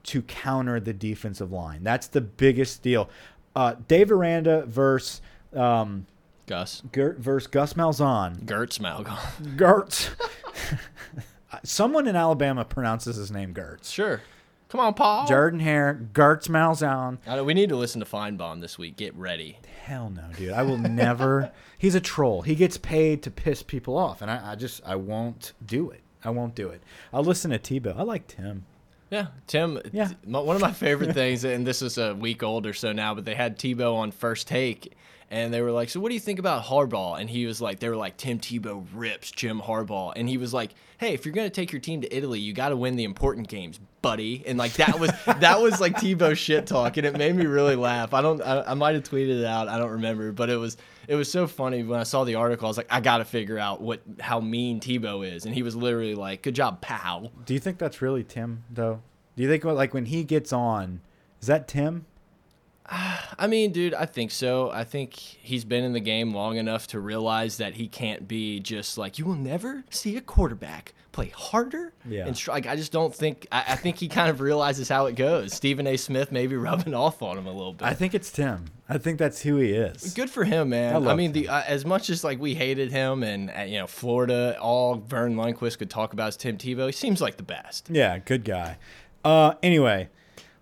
to 0.03 0.21
counter 0.21 0.81
the 0.81 0.91
defensive 0.91 1.49
line. 1.53 1.81
That's 1.81 2.07
the 2.07 2.19
biggest 2.19 2.81
deal. 2.83 3.09
Uh, 3.55 3.75
Dave 3.87 4.11
Aranda 4.11 4.65
versus 4.65 5.21
um, 5.53 6.05
Gus. 6.47 6.81
Gert 6.91 7.19
versus 7.19 7.47
Gus 7.47 7.73
Malzahn. 7.73 8.43
Gertz 8.45 8.79
Malcolm. 8.79 9.15
Gertz. 9.55 10.09
Someone 11.63 12.07
in 12.07 12.15
Alabama 12.15 12.65
pronounces 12.65 13.15
his 13.15 13.31
name 13.31 13.53
Gertz. 13.53 13.91
sure. 13.91 14.21
Come 14.69 14.79
on, 14.81 14.95
Paul. 14.95 15.27
Jordan 15.27 15.59
Hare, 15.59 15.93
Gertz 16.13 16.49
Malzahn. 16.49 17.19
I 17.27 17.35
know, 17.35 17.43
we 17.43 17.53
need 17.53 17.69
to 17.69 17.75
listen 17.75 17.99
to 17.99 18.07
Finebaum 18.07 18.59
this 18.59 18.75
week. 18.79 18.97
Get 18.97 19.13
ready. 19.15 19.59
Hell 19.83 20.09
no, 20.09 20.23
dude. 20.35 20.51
I 20.51 20.63
will 20.63 20.79
never. 20.79 21.51
He's 21.77 21.93
a 21.93 22.01
troll. 22.01 22.41
He 22.41 22.55
gets 22.55 22.77
paid 22.77 23.21
to 23.21 23.29
piss 23.29 23.61
people 23.61 23.95
off, 23.95 24.23
and 24.23 24.31
I, 24.31 24.53
I 24.53 24.55
just 24.55 24.81
I 24.83 24.95
won't 24.95 25.53
do 25.63 25.91
it. 25.91 26.01
I 26.23 26.31
won't 26.31 26.55
do 26.55 26.69
it. 26.69 26.81
I'll 27.13 27.23
listen 27.23 27.51
to 27.51 27.59
Tebow. 27.59 27.95
I 27.95 28.01
like 28.01 28.25
Tim. 28.25 28.65
Yeah, 29.13 29.27
Tim. 29.45 29.79
Yeah. 29.91 30.09
one 30.25 30.55
of 30.55 30.61
my 30.63 30.71
favorite 30.71 31.13
things, 31.13 31.43
and 31.43 31.67
this 31.67 31.83
is 31.83 31.99
a 31.99 32.15
week 32.15 32.41
old 32.41 32.65
or 32.65 32.73
so 32.73 32.93
now, 32.93 33.13
but 33.13 33.25
they 33.25 33.35
had 33.35 33.59
Tebow 33.59 33.93
on 33.93 34.09
first 34.09 34.47
take, 34.47 34.93
and 35.29 35.53
they 35.53 35.61
were 35.61 35.69
like, 35.69 35.89
"So 35.89 35.99
what 35.99 36.09
do 36.09 36.15
you 36.15 36.19
think 36.19 36.39
about 36.39 36.63
Harbaugh?" 36.63 37.19
And 37.19 37.29
he 37.29 37.45
was 37.45 37.61
like, 37.61 37.79
"They 37.79 37.89
were 37.89 37.95
like, 37.95 38.17
Tim 38.17 38.39
Tebow 38.39 38.83
rips 38.91 39.29
Jim 39.29 39.61
Harbaugh," 39.61 40.13
and 40.15 40.27
he 40.27 40.37
was 40.37 40.51
like, 40.51 40.71
"Hey, 40.97 41.13
if 41.13 41.27
you're 41.27 41.33
gonna 41.35 41.51
take 41.51 41.71
your 41.71 41.79
team 41.79 42.01
to 42.01 42.11
Italy, 42.15 42.39
you 42.39 42.53
got 42.53 42.69
to 42.69 42.75
win 42.75 42.95
the 42.95 43.03
important 43.03 43.49
games, 43.49 43.79
buddy." 44.01 44.43
And 44.47 44.57
like 44.57 44.73
that 44.73 44.99
was 44.99 45.11
that 45.41 45.61
was 45.61 45.79
like 45.79 45.93
Tebow 45.97 46.35
shit 46.35 46.65
talk, 46.65 46.97
and 46.97 47.05
it 47.05 47.15
made 47.15 47.35
me 47.35 47.45
really 47.45 47.75
laugh. 47.75 48.15
I 48.15 48.23
don't, 48.23 48.41
I, 48.41 48.63
I 48.63 48.73
might 48.73 48.95
have 48.95 49.03
tweeted 49.03 49.41
it 49.41 49.45
out, 49.45 49.67
I 49.67 49.77
don't 49.77 49.91
remember, 49.91 50.31
but 50.31 50.49
it 50.49 50.57
was 50.57 50.75
it 51.07 51.15
was 51.15 51.31
so 51.31 51.47
funny 51.47 51.83
when 51.83 51.99
I 51.99 52.03
saw 52.03 52.23
the 52.23 52.35
article. 52.35 52.67
I 52.67 52.69
was 52.69 52.77
like, 52.77 52.91
I 52.91 53.01
got 53.01 53.17
to 53.17 53.25
figure 53.25 53.59
out 53.59 53.81
what 53.81 54.01
how 54.19 54.39
mean 54.39 54.79
Tebow 54.79 55.27
is, 55.27 55.45
and 55.45 55.53
he 55.53 55.63
was 55.63 55.75
literally 55.75 56.15
like, 56.15 56.41
"Good 56.41 56.55
job, 56.55 56.81
pal." 56.81 57.31
Do 57.45 57.53
you 57.53 57.59
think 57.59 57.77
that's 57.77 58.01
really 58.01 58.23
Tim 58.23 58.63
though? 58.69 59.01
Do 59.35 59.43
you 59.43 59.49
think 59.49 59.63
like 59.63 59.93
when 59.93 60.05
he 60.05 60.23
gets 60.23 60.53
on, 60.53 61.01
is 61.41 61.47
that 61.47 61.67
Tim? 61.67 62.05
I 62.85 63.47
mean, 63.47 63.71
dude, 63.71 63.93
I 63.93 64.05
think 64.05 64.31
so. 64.31 64.69
I 64.71 64.83
think 64.83 65.13
he's 65.13 65.65
been 65.65 65.83
in 65.83 65.93
the 65.93 65.99
game 65.99 66.33
long 66.33 66.57
enough 66.57 66.87
to 66.87 66.99
realize 66.99 67.57
that 67.57 67.75
he 67.75 67.87
can't 67.87 68.27
be 68.27 68.59
just 68.59 68.97
like 68.97 69.17
you 69.17 69.25
will 69.25 69.35
never 69.35 69.83
see 69.89 70.17
a 70.17 70.21
quarterback 70.21 70.93
play 71.13 71.29
harder. 71.29 71.93
Yeah. 72.05 72.27
And 72.27 72.35
strike. 72.35 72.67
I 72.67 72.75
just 72.75 72.91
don't 72.91 73.15
think. 73.15 73.47
I, 73.51 73.63
I 73.69 73.75
think 73.77 73.97
he 73.97 74.09
kind 74.09 74.29
of 74.29 74.41
realizes 74.41 74.89
how 74.89 75.05
it 75.05 75.15
goes. 75.15 75.53
Stephen 75.53 75.87
A. 75.87 75.95
Smith 75.95 76.29
maybe 76.31 76.55
rubbing 76.57 76.93
off 76.93 77.21
on 77.21 77.37
him 77.37 77.47
a 77.47 77.53
little 77.53 77.71
bit. 77.71 77.87
I 77.87 77.93
think 77.93 78.13
it's 78.13 78.29
Tim. 78.31 78.65
I 78.89 78.97
think 78.97 79.17
that's 79.17 79.41
who 79.41 79.57
he 79.57 79.71
is. 79.71 80.13
Good 80.13 80.29
for 80.29 80.43
him, 80.43 80.69
man. 80.69 81.07
I 81.07 81.11
I, 81.11 81.15
mean, 81.15 81.31
the, 81.31 81.47
uh, 81.47 81.63
as 81.65 81.85
much 81.85 82.09
as 82.09 82.23
like 82.23 82.39
we 82.39 82.53
hated 82.53 82.91
him, 82.91 83.23
and 83.23 83.49
uh, 83.49 83.61
you 83.61 83.79
know, 83.79 83.87
Florida, 83.87 84.57
all 84.59 84.95
Verne 84.95 85.35
Lundquist 85.35 85.77
could 85.77 85.89
talk 85.89 86.11
about 86.11 86.29
is 86.29 86.37
Tim 86.37 86.57
Tebow. 86.57 86.87
He 86.87 86.91
seems 86.91 87.21
like 87.21 87.37
the 87.37 87.43
best. 87.43 87.89
Yeah, 87.89 88.17
good 88.17 88.43
guy. 88.43 88.77
Uh, 89.23 89.53
anyway, 89.63 90.09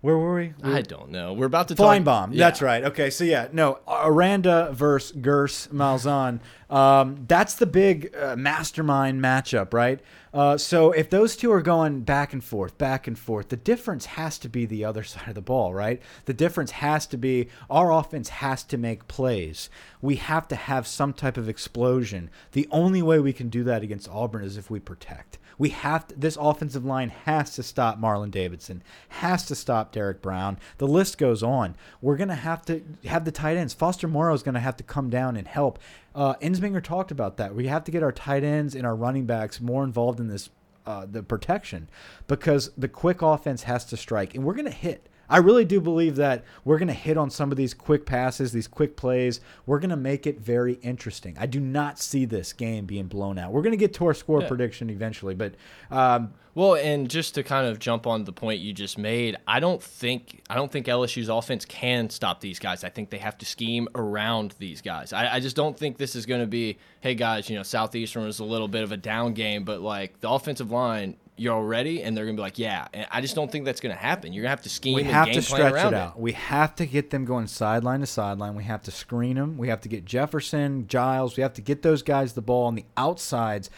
where 0.02 0.18
were 0.18 0.34
we? 0.34 0.52
I 0.64 0.82
don't 0.82 1.10
know. 1.10 1.32
We're 1.32 1.46
about 1.46 1.68
to 1.68 1.76
Flying 1.76 2.02
talk. 2.02 2.28
bomb. 2.28 2.32
Yeah. 2.32 2.38
That's 2.40 2.60
right. 2.60 2.82
Okay, 2.82 3.08
so 3.08 3.22
yeah, 3.22 3.46
no, 3.52 3.78
Aranda 3.86 4.70
versus 4.72 5.12
Gers 5.12 5.68
Malzahn. 5.72 6.40
Um, 6.68 7.24
that's 7.28 7.54
the 7.54 7.66
big 7.66 8.12
uh, 8.16 8.34
mastermind 8.34 9.22
matchup, 9.22 9.72
right? 9.72 10.00
Uh, 10.34 10.58
so 10.58 10.90
if 10.90 11.08
those 11.08 11.36
two 11.36 11.52
are 11.52 11.62
going 11.62 12.00
back 12.00 12.32
and 12.32 12.42
forth, 12.42 12.76
back 12.78 13.06
and 13.06 13.16
forth, 13.16 13.50
the 13.50 13.56
difference 13.56 14.06
has 14.06 14.38
to 14.38 14.48
be 14.48 14.66
the 14.66 14.84
other 14.84 15.04
side 15.04 15.28
of 15.28 15.34
the 15.36 15.40
ball, 15.40 15.72
right? 15.72 16.02
The 16.24 16.34
difference 16.34 16.72
has 16.72 17.06
to 17.08 17.16
be 17.16 17.48
our 17.70 17.92
offense 17.92 18.28
has 18.28 18.64
to 18.64 18.76
make 18.78 19.06
plays. 19.06 19.70
We 20.00 20.16
have 20.16 20.48
to 20.48 20.56
have 20.56 20.88
some 20.88 21.12
type 21.12 21.36
of 21.36 21.48
explosion. 21.48 22.28
The 22.52 22.66
only 22.72 23.02
way 23.02 23.20
we 23.20 23.32
can 23.32 23.50
do 23.50 23.62
that 23.64 23.84
against 23.84 24.08
Auburn 24.08 24.42
is 24.42 24.56
if 24.56 24.68
we 24.68 24.80
protect. 24.80 25.38
We 25.58 25.70
have 25.70 26.08
to, 26.08 26.14
this 26.14 26.36
offensive 26.40 26.84
line 26.84 27.10
has 27.10 27.54
to 27.54 27.62
stop 27.62 28.00
Marlon 28.00 28.30
Davidson, 28.30 28.82
has 29.08 29.44
to 29.46 29.54
stop 29.54 29.92
Derrick 29.92 30.22
Brown. 30.22 30.58
The 30.78 30.86
list 30.86 31.18
goes 31.18 31.42
on. 31.42 31.76
We're 32.00 32.16
gonna 32.16 32.34
have 32.34 32.64
to 32.66 32.82
have 33.04 33.24
the 33.24 33.32
tight 33.32 33.56
ends. 33.56 33.74
Foster 33.74 34.08
Moreau 34.08 34.34
is 34.34 34.42
gonna 34.42 34.60
have 34.60 34.76
to 34.76 34.84
come 34.84 35.10
down 35.10 35.36
and 35.36 35.46
help. 35.46 35.78
Uh, 36.14 36.34
Ensminger 36.34 36.82
talked 36.82 37.10
about 37.10 37.36
that. 37.38 37.54
We 37.54 37.66
have 37.66 37.84
to 37.84 37.90
get 37.90 38.02
our 38.02 38.12
tight 38.12 38.44
ends 38.44 38.74
and 38.74 38.86
our 38.86 38.94
running 38.94 39.26
backs 39.26 39.60
more 39.60 39.84
involved 39.84 40.20
in 40.20 40.28
this 40.28 40.50
uh, 40.84 41.06
the 41.10 41.22
protection 41.22 41.88
because 42.26 42.70
the 42.76 42.88
quick 42.88 43.22
offense 43.22 43.62
has 43.64 43.84
to 43.86 43.96
strike, 43.96 44.34
and 44.34 44.44
we're 44.44 44.54
gonna 44.54 44.70
hit. 44.70 45.08
I 45.32 45.38
really 45.38 45.64
do 45.64 45.80
believe 45.80 46.16
that 46.16 46.44
we're 46.64 46.78
going 46.78 46.88
to 46.88 46.94
hit 46.94 47.16
on 47.16 47.30
some 47.30 47.50
of 47.50 47.56
these 47.56 47.74
quick 47.74 48.06
passes, 48.06 48.52
these 48.52 48.68
quick 48.68 48.96
plays. 48.96 49.40
We're 49.66 49.78
going 49.80 49.90
to 49.90 49.96
make 49.96 50.26
it 50.26 50.38
very 50.40 50.74
interesting. 50.82 51.36
I 51.40 51.46
do 51.46 51.58
not 51.58 51.98
see 51.98 52.24
this 52.24 52.52
game 52.52 52.84
being 52.86 53.06
blown 53.06 53.38
out. 53.38 53.52
We're 53.52 53.62
going 53.62 53.72
to 53.72 53.76
get 53.78 53.94
to 53.94 54.06
our 54.06 54.14
score 54.14 54.42
Yeah. 54.42 54.48
prediction 54.48 54.90
eventually, 54.90 55.34
but 55.34 55.54
um, 55.90 56.34
Well, 56.54 56.74
and 56.74 57.08
just 57.08 57.34
to 57.36 57.42
kind 57.42 57.66
of 57.66 57.78
jump 57.78 58.06
on 58.06 58.24
the 58.24 58.32
point 58.32 58.60
you 58.60 58.74
just 58.74 58.98
made, 58.98 59.36
I 59.48 59.58
don't 59.58 59.82
think 59.82 60.42
I 60.50 60.54
don't 60.54 60.70
think 60.70 60.84
LSU's 60.86 61.30
offense 61.30 61.64
can 61.64 62.10
stop 62.10 62.40
these 62.42 62.58
guys. 62.58 62.84
I 62.84 62.90
think 62.90 63.08
they 63.08 63.16
have 63.18 63.38
to 63.38 63.46
scheme 63.46 63.88
around 63.94 64.54
these 64.58 64.82
guys. 64.82 65.14
I, 65.14 65.36
I 65.36 65.40
just 65.40 65.56
don't 65.56 65.78
think 65.78 65.96
this 65.96 66.14
is 66.14 66.26
going 66.26 66.42
to 66.42 66.46
be, 66.46 66.76
hey 67.00 67.14
guys, 67.14 67.48
you 67.48 67.56
know, 67.56 67.62
Southeastern 67.62 68.24
was 68.24 68.38
a 68.38 68.44
little 68.44 68.68
bit 68.68 68.82
of 68.82 68.92
a 68.92 68.98
down 68.98 69.32
game, 69.32 69.64
but 69.64 69.80
like 69.80 70.20
the 70.20 70.28
offensive 70.28 70.70
line, 70.70 71.16
you're 71.36 71.54
all 71.54 71.64
ready, 71.64 72.02
and 72.02 72.16
they're 72.16 72.24
going 72.24 72.36
to 72.36 72.40
be 72.40 72.42
like, 72.42 72.58
yeah. 72.58 72.88
And 72.92 73.06
I 73.10 73.20
just 73.20 73.34
don't 73.34 73.50
think 73.50 73.64
that's 73.64 73.80
going 73.80 73.94
to 73.94 74.00
happen. 74.00 74.32
You're 74.32 74.42
going 74.42 74.48
to 74.48 74.56
have 74.56 74.62
to 74.62 74.68
scheme 74.68 74.96
we 74.96 75.02
and 75.02 75.10
have 75.10 75.32
to 75.32 75.42
stretch 75.42 75.72
it 75.72 75.94
out. 75.94 76.20
We 76.20 76.32
have 76.32 76.74
to 76.76 76.86
get 76.86 77.10
them 77.10 77.24
going 77.24 77.46
sideline 77.46 78.00
to 78.00 78.06
sideline. 78.06 78.54
We 78.54 78.64
have 78.64 78.82
to 78.82 78.90
screen 78.90 79.36
them. 79.36 79.56
We 79.56 79.68
have 79.68 79.80
to 79.80 79.88
get 79.88 80.04
Jefferson, 80.04 80.86
Giles. 80.88 81.36
We 81.36 81.42
have 81.42 81.54
to 81.54 81.62
get 81.62 81.82
those 81.82 82.02
guys 82.02 82.34
the 82.34 82.42
ball 82.42 82.66
on 82.66 82.74
the 82.74 82.84
outsides. 82.96 83.70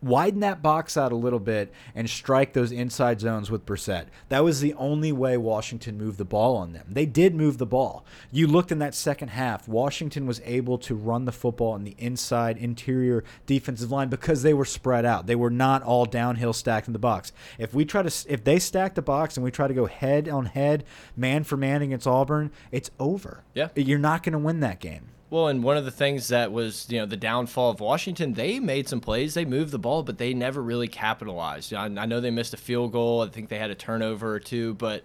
Widen 0.00 0.40
that 0.40 0.62
box 0.62 0.96
out 0.96 1.12
a 1.12 1.16
little 1.16 1.38
bit 1.38 1.72
and 1.94 2.08
strike 2.08 2.52
those 2.52 2.72
inside 2.72 3.20
zones 3.20 3.50
with 3.50 3.66
Brossette. 3.66 4.06
That 4.28 4.44
was 4.44 4.60
the 4.60 4.74
only 4.74 5.12
way 5.12 5.36
Washington 5.36 5.98
moved 5.98 6.18
the 6.18 6.24
ball 6.24 6.56
on 6.56 6.72
them. 6.72 6.86
They 6.88 7.06
did 7.06 7.34
move 7.34 7.58
the 7.58 7.66
ball. 7.66 8.04
You 8.30 8.46
looked 8.46 8.72
in 8.72 8.78
that 8.78 8.94
second 8.94 9.28
half, 9.28 9.68
Washington 9.68 10.26
was 10.26 10.40
able 10.44 10.78
to 10.78 10.94
run 10.94 11.24
the 11.24 11.32
football 11.32 11.72
on 11.72 11.84
the 11.84 11.94
inside 11.98 12.56
interior 12.56 13.24
defensive 13.46 13.90
line 13.90 14.08
because 14.08 14.42
they 14.42 14.54
were 14.54 14.64
spread 14.64 15.04
out. 15.04 15.26
They 15.26 15.36
were 15.36 15.50
not 15.50 15.82
all 15.82 16.06
downhill 16.06 16.52
stacked 16.52 16.86
in 16.86 16.92
the 16.92 16.98
box. 16.98 17.32
If 17.58 17.74
we 17.74 17.84
try 17.84 18.02
to 18.02 18.32
if 18.32 18.44
they 18.44 18.58
stack 18.58 18.94
the 18.94 19.02
box 19.02 19.36
and 19.36 19.44
we 19.44 19.50
try 19.50 19.68
to 19.68 19.74
go 19.74 19.86
head 19.86 20.28
on 20.28 20.46
head, 20.46 20.84
man 21.16 21.44
for 21.44 21.56
man 21.56 21.82
against 21.82 22.06
Auburn, 22.06 22.50
it's 22.72 22.90
over. 22.98 23.44
Yeah. 23.54 23.68
You're 23.74 23.98
not 23.98 24.22
going 24.22 24.32
to 24.32 24.38
win 24.38 24.60
that 24.60 24.80
game. 24.80 25.10
Well, 25.30 25.48
and 25.48 25.62
one 25.62 25.76
of 25.76 25.84
the 25.84 25.90
things 25.90 26.28
that 26.28 26.52
was, 26.52 26.86
you 26.88 26.98
know, 26.98 27.04
the 27.06 27.16
downfall 27.16 27.70
of 27.70 27.80
Washington, 27.80 28.32
they 28.32 28.60
made 28.60 28.88
some 28.88 29.00
plays, 29.00 29.34
they 29.34 29.44
moved 29.44 29.72
the 29.72 29.78
ball, 29.78 30.02
but 30.02 30.16
they 30.18 30.32
never 30.32 30.62
really 30.62 30.88
capitalized. 30.88 31.74
I, 31.74 31.84
I 31.84 32.06
know 32.06 32.20
they 32.20 32.30
missed 32.30 32.54
a 32.54 32.56
field 32.56 32.92
goal. 32.92 33.20
I 33.22 33.28
think 33.28 33.48
they 33.50 33.58
had 33.58 33.70
a 33.70 33.74
turnover 33.74 34.32
or 34.34 34.40
two, 34.40 34.72
but 34.74 35.04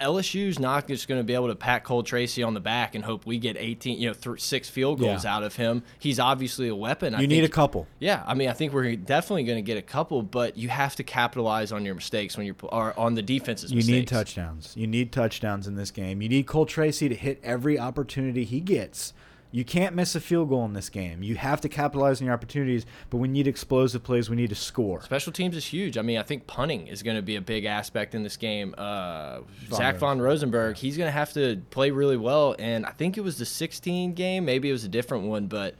LSU's 0.00 0.58
not 0.58 0.86
just 0.88 1.08
going 1.08 1.18
to 1.20 1.24
be 1.24 1.34
able 1.34 1.48
to 1.48 1.54
pat 1.56 1.82
Cole 1.84 2.02
Tracy 2.04 2.42
on 2.42 2.54
the 2.54 2.60
back 2.60 2.94
and 2.94 3.04
hope 3.04 3.26
we 3.26 3.38
get 3.38 3.56
18, 3.56 3.98
you 3.98 4.08
know, 4.24 4.36
six 4.36 4.68
field 4.68 5.00
goals 5.00 5.24
Yeah. 5.24 5.34
out 5.36 5.42
of 5.42 5.56
him. 5.56 5.82
He's 5.98 6.20
obviously 6.20 6.68
a 6.68 6.76
weapon. 6.76 7.14
I 7.14 7.20
You 7.20 7.26
need 7.26 7.44
a 7.44 7.48
couple. 7.48 7.86
Yeah, 7.98 8.22
I 8.26 8.34
mean, 8.34 8.48
I 8.48 8.52
think 8.52 8.72
we're 8.72 8.94
definitely 8.96 9.44
going 9.44 9.58
to 9.58 9.62
get 9.62 9.76
a 9.78 9.82
couple, 9.82 10.22
but 10.22 10.56
you 10.56 10.68
have 10.68 10.94
to 10.96 11.02
capitalize 11.02 11.72
on 11.72 11.84
your 11.84 11.94
mistakes 11.96 12.36
when 12.36 12.46
you're 12.46 12.56
or 12.62 12.98
on 12.98 13.14
the 13.14 13.22
defense's 13.22 13.70
You 13.72 13.76
mistakes. 13.78 13.92
need 13.96 14.08
touchdowns. 14.08 14.72
You 14.76 14.86
need 14.86 15.10
touchdowns 15.12 15.66
in 15.66 15.74
this 15.74 15.90
game. 15.90 16.22
You 16.22 16.28
need 16.28 16.46
Cole 16.46 16.66
Tracy 16.66 17.08
to 17.08 17.14
hit 17.14 17.40
every 17.42 17.78
opportunity 17.78 18.44
he 18.44 18.60
gets. 18.60 19.12
You 19.54 19.64
can't 19.64 19.94
miss 19.94 20.16
a 20.16 20.20
field 20.20 20.48
goal 20.48 20.64
in 20.64 20.72
this 20.72 20.88
game. 20.88 21.22
You 21.22 21.36
have 21.36 21.60
to 21.60 21.68
capitalize 21.68 22.20
on 22.20 22.24
your 22.26 22.34
opportunities, 22.34 22.84
but 23.08 23.18
we 23.18 23.28
need 23.28 23.46
explosive 23.46 24.02
plays. 24.02 24.28
We 24.28 24.34
need 24.34 24.48
to 24.48 24.56
score. 24.56 25.00
Special 25.02 25.32
teams 25.32 25.56
is 25.56 25.64
huge. 25.64 25.96
I 25.96 26.02
mean, 26.02 26.18
I 26.18 26.24
think 26.24 26.48
punting 26.48 26.88
is 26.88 27.04
going 27.04 27.14
to 27.14 27.22
be 27.22 27.36
a 27.36 27.40
big 27.40 27.64
aspect 27.64 28.16
in 28.16 28.24
this 28.24 28.36
game. 28.36 28.74
Uh, 28.76 29.42
Von 29.68 29.76
Zach 29.78 29.96
von 29.98 30.20
Rosenberg, 30.20 30.76
he's 30.76 30.96
going 30.96 31.06
to 31.06 31.12
have 31.12 31.32
to 31.34 31.62
play 31.70 31.92
really 31.92 32.16
well. 32.16 32.56
And 32.58 32.84
I 32.84 32.90
think 32.90 33.16
it 33.16 33.20
was 33.20 33.38
the 33.38 33.46
16 33.46 34.14
game, 34.14 34.44
maybe 34.44 34.68
it 34.68 34.72
was 34.72 34.82
a 34.82 34.88
different 34.88 35.26
one, 35.28 35.46
but 35.46 35.76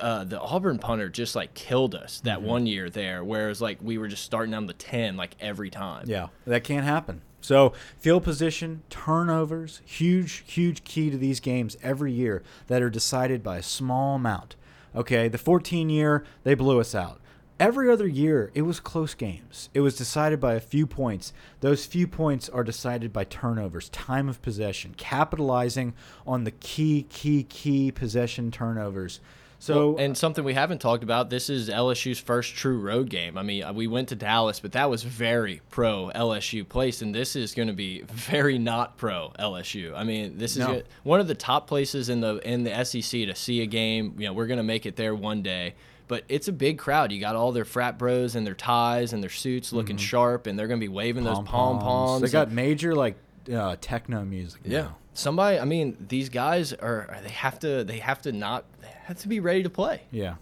uh, 0.00 0.22
the 0.22 0.38
Auburn 0.40 0.78
punter 0.78 1.08
just 1.08 1.34
like 1.34 1.54
killed 1.54 1.96
us 1.96 2.20
that 2.20 2.38
Mm-hmm. 2.38 2.46
one 2.46 2.66
year 2.66 2.88
there, 2.88 3.24
whereas 3.24 3.60
like 3.60 3.78
we 3.82 3.98
were 3.98 4.06
just 4.06 4.22
starting 4.22 4.54
on 4.54 4.66
the 4.66 4.74
10 4.74 5.16
like 5.16 5.34
every 5.40 5.70
time. 5.70 6.04
Yeah, 6.06 6.28
that 6.46 6.62
can't 6.62 6.84
happen. 6.84 7.22
So 7.40 7.72
field 7.98 8.24
position, 8.24 8.82
turnovers, 8.90 9.80
huge, 9.84 10.44
huge 10.46 10.84
key 10.84 11.10
to 11.10 11.16
these 11.16 11.40
games 11.40 11.76
every 11.82 12.12
year 12.12 12.42
that 12.66 12.82
are 12.82 12.90
decided 12.90 13.42
by 13.42 13.58
a 13.58 13.62
small 13.62 14.16
amount. 14.16 14.56
Okay, 14.94 15.28
the 15.28 15.38
14 15.38 15.90
year 15.90 16.24
they 16.44 16.54
blew 16.54 16.80
us 16.80 16.94
out. 16.94 17.20
Every 17.60 17.90
other 17.90 18.06
year, 18.06 18.52
it 18.54 18.62
was 18.62 18.78
close 18.78 19.14
games. 19.14 19.68
It 19.74 19.80
was 19.80 19.96
decided 19.96 20.38
by 20.38 20.54
a 20.54 20.60
few 20.60 20.86
points. 20.86 21.32
Those 21.60 21.86
few 21.86 22.06
points 22.06 22.48
are 22.48 22.62
decided 22.62 23.12
by 23.12 23.24
turnovers, 23.24 23.88
time 23.88 24.28
of 24.28 24.40
possession, 24.42 24.94
capitalizing 24.96 25.94
on 26.24 26.44
the 26.44 26.52
key, 26.52 27.06
key, 27.08 27.42
key 27.42 27.90
possession 27.90 28.52
turnovers. 28.52 29.18
So, 29.60 29.92
Well, 29.94 30.04
and 30.04 30.16
something 30.16 30.44
we 30.44 30.54
haven't 30.54 30.80
talked 30.80 31.02
about, 31.02 31.30
this 31.30 31.50
is 31.50 31.68
LSU's 31.68 32.20
first 32.20 32.54
true 32.54 32.78
road 32.78 33.10
game. 33.10 33.36
I 33.36 33.42
mean, 33.42 33.64
uh, 33.64 33.72
we 33.72 33.88
went 33.88 34.08
to 34.10 34.14
Dallas, 34.14 34.60
but 34.60 34.72
that 34.72 34.88
was 34.88 35.02
very 35.02 35.60
pro 35.70 36.12
LSU 36.14 36.66
place, 36.68 37.02
and 37.02 37.12
this 37.12 37.34
is 37.34 37.54
going 37.54 37.66
to 37.68 37.74
be 37.74 38.02
very 38.02 38.56
not 38.58 38.96
pro 38.96 39.32
LSU. 39.38 39.94
I 39.96 40.04
mean, 40.04 40.38
this 40.38 40.52
is 40.52 40.58
No. 40.58 40.82
one 41.02 41.18
of 41.18 41.26
the 41.26 41.34
top 41.34 41.66
places 41.66 42.08
in 42.08 42.20
the 42.20 42.36
in 42.48 42.62
the 42.62 42.84
SEC 42.84 43.26
to 43.26 43.34
see 43.34 43.60
a 43.62 43.66
game. 43.66 44.14
You 44.16 44.26
know, 44.26 44.32
we're 44.32 44.46
going 44.46 44.58
to 44.58 44.62
make 44.62 44.86
it 44.86 44.94
there 44.96 45.14
one 45.14 45.42
day. 45.42 45.74
But 46.06 46.24
it's 46.30 46.48
a 46.48 46.52
big 46.52 46.78
crowd. 46.78 47.12
You 47.12 47.20
got 47.20 47.36
all 47.36 47.52
their 47.52 47.66
frat 47.66 47.98
bros 47.98 48.34
and 48.34 48.46
their 48.46 48.54
ties 48.54 49.12
and 49.12 49.22
their 49.22 49.28
suits 49.28 49.74
looking 49.74 49.98
sharp, 49.98 50.46
and 50.46 50.58
they're 50.58 50.66
going 50.66 50.80
to 50.80 50.84
be 50.84 50.88
waving 50.88 51.24
those 51.24 51.40
pom 51.40 51.80
poms. 51.80 52.22
They 52.22 52.28
got 52.28 52.50
major 52.50 52.94
like 52.94 53.16
uh, 53.52 53.76
techno 53.80 54.24
music. 54.24 54.62
Yeah. 54.64 54.88
Somebody, 55.18 55.58
I 55.58 55.64
mean, 55.64 55.96
these 56.08 56.28
guys 56.28 56.72
are 56.72 57.18
they 57.24 57.30
have 57.30 57.58
to 57.60 57.82
they 57.82 57.98
have 57.98 58.22
to 58.22 58.30
not 58.30 58.64
have 59.06 59.18
to 59.18 59.28
be 59.28 59.40
ready 59.40 59.64
to 59.64 59.70
play. 59.70 60.02
Yeah. 60.12 60.36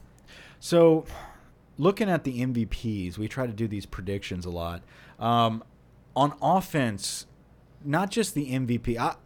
So, 0.60 1.06
looking 1.78 2.10
at 2.10 2.24
the 2.24 2.42
MVPs, 2.42 3.16
we 3.16 3.26
try 3.26 3.46
to 3.46 3.54
do 3.54 3.66
these 3.66 3.86
predictions 3.86 4.44
a 4.44 4.50
lot. 4.50 4.82
Um, 5.18 5.64
on 6.14 6.34
offense, 6.42 7.26
not 7.82 8.10
just 8.10 8.34
the 8.34 8.52
MVP. 8.52 8.98
I- 8.98 9.16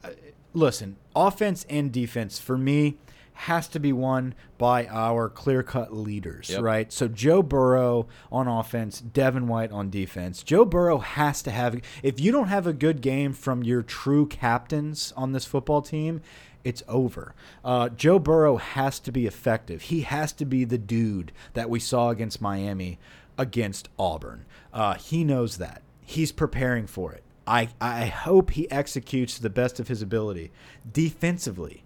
listen, 0.52 0.96
offense 1.16 1.66
and 1.68 1.90
defense 1.90 2.38
for 2.38 2.56
me 2.56 2.98
has 3.44 3.68
to 3.68 3.78
be 3.80 3.92
won 3.92 4.34
by 4.58 4.86
our 4.88 5.28
clear-cut 5.28 5.94
leaders, 5.94 6.50
Yep. 6.50 6.62
right? 6.62 6.92
So 6.92 7.08
Joe 7.08 7.42
Burrow 7.42 8.06
on 8.30 8.46
offense, 8.48 9.00
Devin 9.00 9.48
White 9.48 9.72
on 9.72 9.88
defense. 9.90 10.42
Joe 10.42 10.64
Burrow 10.64 10.98
has 10.98 11.42
to 11.42 11.50
have 11.50 11.80
if 12.02 12.20
you 12.20 12.32
don't 12.32 12.48
have 12.48 12.66
a 12.66 12.72
good 12.72 13.00
game 13.00 13.32
from 13.32 13.62
your 13.62 13.82
true 13.82 14.26
captains 14.26 15.12
on 15.16 15.32
this 15.32 15.44
football 15.46 15.80
team, 15.82 16.20
it's 16.64 16.82
over. 16.86 17.34
Uh, 17.64 17.88
Joe 17.88 18.18
Burrow 18.18 18.56
has 18.58 18.98
to 19.00 19.10
be 19.12 19.26
effective. 19.26 19.82
He 19.82 20.02
has 20.02 20.32
to 20.34 20.44
be 20.44 20.64
the 20.64 20.76
dude 20.76 21.32
that 21.54 21.70
we 21.70 21.80
saw 21.80 22.10
against 22.10 22.42
Miami, 22.42 22.98
against 23.38 23.88
Auburn. 23.98 24.44
Uh, 24.72 24.94
he 24.94 25.24
knows 25.24 25.56
that. 25.56 25.80
He's 26.04 26.32
preparing 26.32 26.86
for 26.86 27.12
it. 27.12 27.22
I, 27.46 27.70
I 27.80 28.06
hope 28.06 28.50
he 28.50 28.70
executes 28.70 29.36
to 29.36 29.42
the 29.42 29.48
best 29.48 29.80
of 29.80 29.88
his 29.88 30.02
ability. 30.02 30.50
Defensively, 30.92 31.82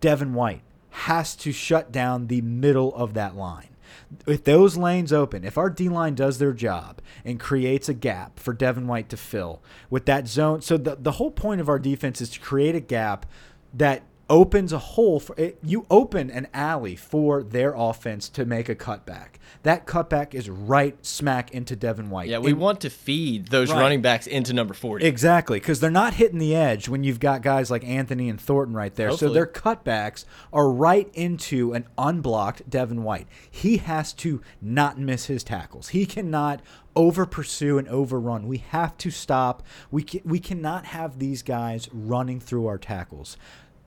Devin 0.00 0.34
White 0.34 0.60
has 0.92 1.34
to 1.36 1.52
shut 1.52 1.90
down 1.90 2.26
the 2.26 2.40
middle 2.42 2.94
of 2.94 3.14
that 3.14 3.34
line. 3.34 3.68
If 4.26 4.44
those 4.44 4.76
lanes 4.76 5.12
open, 5.12 5.44
if 5.44 5.58
our 5.58 5.70
D 5.70 5.88
line 5.88 6.14
does 6.14 6.38
their 6.38 6.52
job 6.52 7.00
and 7.24 7.40
creates 7.40 7.88
a 7.88 7.94
gap 7.94 8.38
for 8.38 8.52
Devin 8.52 8.86
White 8.86 9.08
to 9.08 9.16
fill 9.16 9.62
with 9.90 10.06
that 10.06 10.28
zone, 10.28 10.60
so 10.60 10.76
the, 10.76 10.96
the 10.96 11.12
whole 11.12 11.30
point 11.30 11.60
of 11.60 11.68
our 11.68 11.78
defense 11.78 12.20
is 12.20 12.30
to 12.30 12.40
create 12.40 12.74
a 12.74 12.80
gap 12.80 13.26
that 13.74 14.02
opens 14.32 14.72
a 14.72 14.78
hole 14.78 15.20
for 15.20 15.34
it, 15.38 15.58
you 15.62 15.84
open 15.90 16.30
an 16.30 16.48
alley 16.54 16.96
for 16.96 17.42
their 17.42 17.74
offense 17.76 18.30
to 18.30 18.46
make 18.46 18.66
a 18.70 18.74
cutback. 18.74 19.34
That 19.62 19.86
cutback 19.86 20.32
is 20.32 20.48
right 20.48 20.96
smack 21.04 21.50
into 21.50 21.76
Devin 21.76 22.08
White. 22.08 22.30
Yeah, 22.30 22.38
we 22.38 22.52
And- 22.52 22.58
want 22.60 22.80
to 22.80 22.88
feed 22.90 23.48
those 23.48 23.70
Right. 23.70 23.78
running 23.78 24.00
backs 24.00 24.26
into 24.26 24.54
number 24.54 24.72
40. 24.72 25.04
Exactly, 25.04 25.60
because 25.60 25.80
they're 25.80 25.90
not 25.90 26.14
hitting 26.14 26.38
the 26.38 26.56
edge 26.56 26.88
when 26.88 27.04
you've 27.04 27.20
got 27.20 27.42
guys 27.42 27.70
like 27.70 27.84
Anthony 27.84 28.30
and 28.30 28.40
Thornton 28.40 28.74
right 28.74 28.94
there. 28.94 29.10
So 29.10 29.28
Hopefully. 29.28 29.34
their 29.34 29.46
cutbacks 29.46 30.24
are 30.50 30.70
right 30.70 31.10
into 31.12 31.74
an 31.74 31.84
unblocked 31.98 32.70
Devin 32.70 33.02
White. 33.04 33.26
He 33.50 33.76
has 33.76 34.14
to 34.14 34.40
not 34.62 34.98
miss 34.98 35.26
his 35.26 35.44
tackles. 35.44 35.88
He 35.88 36.06
cannot 36.06 36.62
over 36.96 37.24
pursue 37.26 37.76
and 37.78 37.88
overrun. 37.88 38.46
We 38.46 38.58
have 38.70 38.96
to 38.98 39.10
stop. 39.10 39.62
We 39.90 40.02
ca 40.02 40.20
we 40.24 40.38
cannot 40.38 40.86
have 40.86 41.18
these 41.18 41.42
guys 41.42 41.88
running 41.92 42.38
through 42.40 42.66
our 42.66 42.76
tackles. 42.78 43.36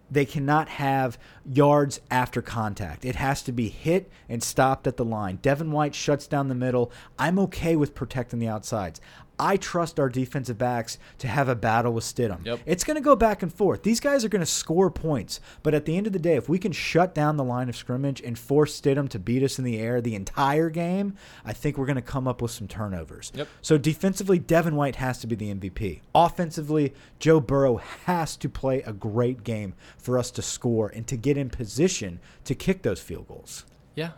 They 0.09 0.25
cannot 0.25 0.69
have 0.69 1.17
yards 1.45 1.99
after 2.11 2.41
contact. 2.41 3.05
It 3.05 3.15
has 3.15 3.41
to 3.43 3.51
be 3.51 3.69
hit 3.69 4.09
and 4.29 4.43
stopped 4.43 4.87
at 4.87 4.97
the 4.97 5.05
line. 5.05 5.39
Devin 5.41 5.71
White 5.71 5.95
shuts 5.95 6.27
down 6.27 6.47
the 6.47 6.55
middle. 6.55 6.91
I'm 7.17 7.39
okay 7.39 7.75
with 7.75 7.95
protecting 7.95 8.39
the 8.39 8.47
outsides. 8.47 9.01
I 9.39 9.57
trust 9.57 9.99
our 9.99 10.09
defensive 10.09 10.57
backs 10.57 10.97
to 11.19 11.27
have 11.27 11.49
a 11.49 11.55
battle 11.55 11.93
with 11.93 12.03
Stidham. 12.03 12.45
Yep. 12.45 12.59
It's 12.65 12.83
going 12.83 12.95
to 12.95 13.01
go 13.01 13.15
back 13.15 13.43
and 13.43 13.53
forth. 13.53 13.83
These 13.83 13.99
guys 13.99 14.23
are 14.23 14.29
going 14.29 14.41
to 14.41 14.45
score 14.45 14.89
points, 14.89 15.39
but 15.63 15.73
at 15.73 15.85
the 15.85 15.97
end 15.97 16.07
of 16.07 16.13
the 16.13 16.19
day, 16.19 16.35
if 16.35 16.47
we 16.47 16.57
can 16.57 16.71
shut 16.71 17.13
down 17.13 17.37
the 17.37 17.43
line 17.43 17.69
of 17.69 17.75
scrimmage 17.75 18.21
and 18.21 18.37
force 18.37 18.79
Stidham 18.79 19.09
to 19.09 19.19
beat 19.19 19.43
us 19.43 19.59
in 19.59 19.65
the 19.65 19.77
air 19.79 20.01
the 20.01 20.15
entire 20.15 20.69
game, 20.69 21.15
I 21.43 21.53
think 21.53 21.77
we're 21.77 21.85
going 21.85 21.95
to 21.95 22.01
come 22.01 22.27
up 22.27 22.41
with 22.41 22.51
some 22.51 22.67
turnovers. 22.67 23.31
Yep. 23.35 23.47
So 23.61 23.77
defensively, 23.77 24.39
Devin 24.39 24.75
White 24.75 24.97
has 24.97 25.19
to 25.19 25.27
be 25.27 25.35
the 25.35 25.53
MVP. 25.53 26.01
Offensively, 26.13 26.93
Joe 27.19 27.39
Burrow 27.39 27.77
has 28.05 28.37
to 28.37 28.49
play 28.49 28.81
a 28.83 28.93
great 28.93 29.43
game 29.43 29.73
for 29.97 30.17
us 30.17 30.31
to 30.31 30.41
score 30.41 30.89
and 30.89 31.05
to 31.07 31.17
get 31.17 31.37
in 31.37 31.49
position 31.49 32.19
to 32.45 32.55
kick 32.55 32.81
those 32.81 33.01
field 33.01 33.27
goals. 33.27 33.65
Yeah. 33.95 34.11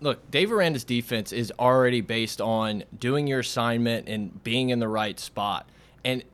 Look, 0.00 0.30
Dave 0.30 0.50
Aranda's 0.50 0.84
defense 0.84 1.32
is 1.32 1.52
already 1.58 2.00
based 2.00 2.40
on 2.40 2.84
doing 2.98 3.26
your 3.26 3.40
assignment 3.40 4.08
and 4.08 4.42
being 4.42 4.70
in 4.70 4.78
the 4.78 4.88
right 4.88 5.18
spot. 5.20 5.68
And 6.04 6.24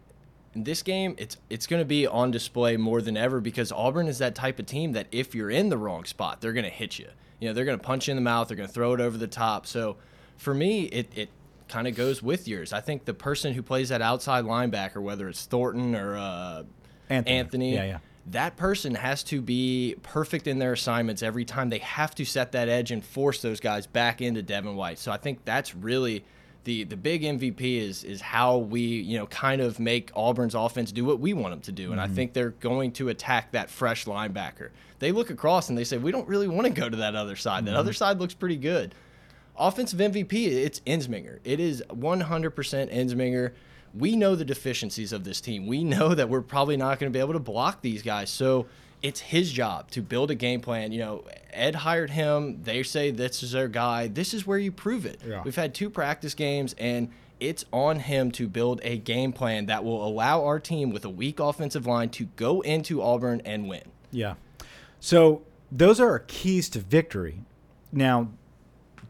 in 0.55 0.65
this 0.65 0.83
game, 0.83 1.15
it's 1.19 1.37
it's 1.51 1.67
going 1.67 1.81
to 1.81 1.87
be 1.87 2.07
on 2.07 2.31
display 2.31 2.77
more 2.77 3.03
than 3.03 3.17
ever 3.17 3.41
because 3.41 3.73
Auburn 3.73 4.09
is 4.09 4.19
that 4.19 4.35
type 4.35 4.59
of 4.59 4.67
team 4.67 4.93
that 4.93 5.07
if 5.13 5.35
you're 5.35 5.51
in 5.51 5.69
the 5.69 5.77
wrong 5.77 6.05
spot, 6.05 6.41
they're 6.41 6.53
going 6.53 6.65
to 6.65 6.71
hit 6.71 6.99
you. 6.99 7.09
You 7.41 7.49
know, 7.49 7.55
they're 7.55 7.65
going 7.65 7.79
to 7.79 7.85
punch 7.85 8.09
you 8.09 8.13
in 8.13 8.17
the 8.17 8.23
mouth, 8.23 8.49
they're 8.49 8.57
going 8.57 8.69
to 8.69 8.73
throw 8.73 8.95
it 8.95 9.01
over 9.01 9.19
the 9.19 9.27
top. 9.27 9.67
So, 9.67 9.97
for 10.39 10.55
me, 10.55 10.85
it 10.85 11.11
it 11.15 11.29
kind 11.69 11.87
of 11.87 11.95
goes 11.95 12.23
with 12.23 12.49
yours. 12.49 12.73
I 12.73 12.81
think 12.81 13.05
the 13.05 13.15
person 13.15 13.53
who 13.53 13.63
plays 13.63 13.91
that 13.91 14.01
outside 14.01 14.45
linebacker, 14.45 15.03
whether 15.03 15.29
it's 15.29 15.45
Thornton 15.45 15.95
or 15.95 16.17
uh, 16.17 16.63
Anthony. 17.11 17.37
Anthony. 17.37 17.75
Yeah, 17.75 17.85
yeah. 17.85 17.99
That 18.31 18.57
person 18.57 18.97
has 18.97 19.23
to 19.25 19.41
be 19.41 19.95
perfect 20.03 20.47
in 20.47 20.59
their 20.59 20.73
assignments 20.73 21.23
every 21.23 21.45
time. 21.45 21.69
They 21.69 21.79
have 21.79 22.15
to 22.17 22.25
set 22.25 22.53
that 22.53 22.69
edge 22.69 22.91
and 22.91 23.05
force 23.05 23.41
those 23.41 23.61
guys 23.61 23.87
back 23.87 24.21
into 24.21 24.43
Devin 24.43 24.75
White. 24.75 24.99
So 24.99 25.13
I 25.13 25.17
think 25.17 25.45
that's 25.45 25.75
really 25.75 26.25
the 26.67 26.83
the 26.85 26.97
big 26.97 27.23
MVP 27.23 27.79
is 27.81 28.05
is 28.05 28.21
how 28.21 28.59
we 28.59 28.81
you 28.81 29.17
know 29.17 29.27
kind 29.29 29.63
of 29.63 29.79
make 29.79 30.11
Auburn's 30.15 30.55
offense 30.55 30.93
do 30.93 31.05
what 31.05 31.21
we 31.21 31.33
want 31.33 31.53
them 31.53 31.61
to 31.63 31.73
do. 31.73 31.93
And 31.93 32.01
I 32.01 32.07
mm-hmm. 32.07 32.15
think 32.15 32.33
they're 32.35 32.51
going 32.51 32.93
to 32.93 33.09
attack 33.09 33.53
that 33.53 33.71
fresh 33.71 34.05
linebacker. 34.05 34.71
They 34.99 35.13
look 35.13 35.31
across 35.31 35.69
and 35.69 35.79
they 35.79 35.85
say 35.85 35.97
we 35.97 36.11
don't 36.11 36.29
really 36.29 36.49
want 36.49 36.67
to 36.67 36.73
go 36.73 36.89
to 36.89 36.97
that 36.99 37.15
other 37.15 37.37
side. 37.37 37.67
That 37.67 37.77
other 37.77 37.93
mm-hmm. 37.93 37.97
side 37.97 38.19
looks 38.19 38.35
pretty 38.35 38.57
good. 38.57 38.95
offensive 39.57 40.01
MVP, 40.01 40.33
it's 40.33 40.81
Ensminger. 40.81 41.39
It 41.45 41.61
is 41.61 41.83
100% 41.89 42.25
Ensminger. 42.93 43.53
We 43.99 44.17
know 44.17 44.35
the 44.35 44.45
deficiencies 44.45 45.13
of 45.13 45.25
this 45.25 45.41
team. 45.41 45.67
We 45.67 45.85
know 45.85 46.15
that 46.15 46.29
we're 46.29 46.43
probably 46.43 46.77
not 46.77 46.99
going 46.99 47.13
to 47.13 47.17
be 47.17 47.21
able 47.21 47.35
to 47.35 47.39
block 47.39 47.83
these 47.83 48.03
guys. 48.03 48.31
So 48.31 48.67
it's 49.03 49.21
his 49.21 49.53
job 49.53 49.91
to 49.93 50.03
build 50.03 50.31
a 50.31 50.35
game 50.35 50.61
plan. 50.61 50.93
You 50.93 50.99
know, 51.01 51.25
Ed 51.53 51.77
hired 51.77 52.11
him. 52.11 52.63
They 52.63 52.83
say 52.83 53.11
this 53.11 53.43
is 53.43 53.53
their 53.53 53.69
guy. 53.69 54.09
This 54.09 54.35
is 54.35 54.47
where 54.47 54.59
you 54.59 54.73
prove 54.73 55.07
it. 55.07 55.21
Yeah. 55.27 55.43
We've 55.43 55.57
had 55.57 55.75
two 55.75 55.91
practice 55.91 56.35
games, 56.35 56.75
and 56.79 57.11
it's 57.39 57.65
on 57.73 58.01
him 58.01 58.31
to 58.33 58.49
build 58.49 58.81
a 58.83 58.99
game 58.99 59.33
plan 59.33 59.67
that 59.67 59.85
will 59.85 60.07
allow 60.07 60.45
our 60.45 60.59
team 60.59 60.91
with 60.91 61.05
a 61.05 61.11
weak 61.11 61.39
offensive 61.39 61.87
line 61.87 62.09
to 62.11 62.25
go 62.37 62.61
into 62.63 63.03
Auburn 63.03 63.43
and 63.45 63.69
win. 63.69 63.83
Yeah. 64.11 64.35
So 65.01 65.43
those 65.71 66.01
are 66.01 66.11
our 66.11 66.21
keys 66.21 66.69
to 66.71 66.81
victory. 66.81 67.43
Now, 67.93 68.31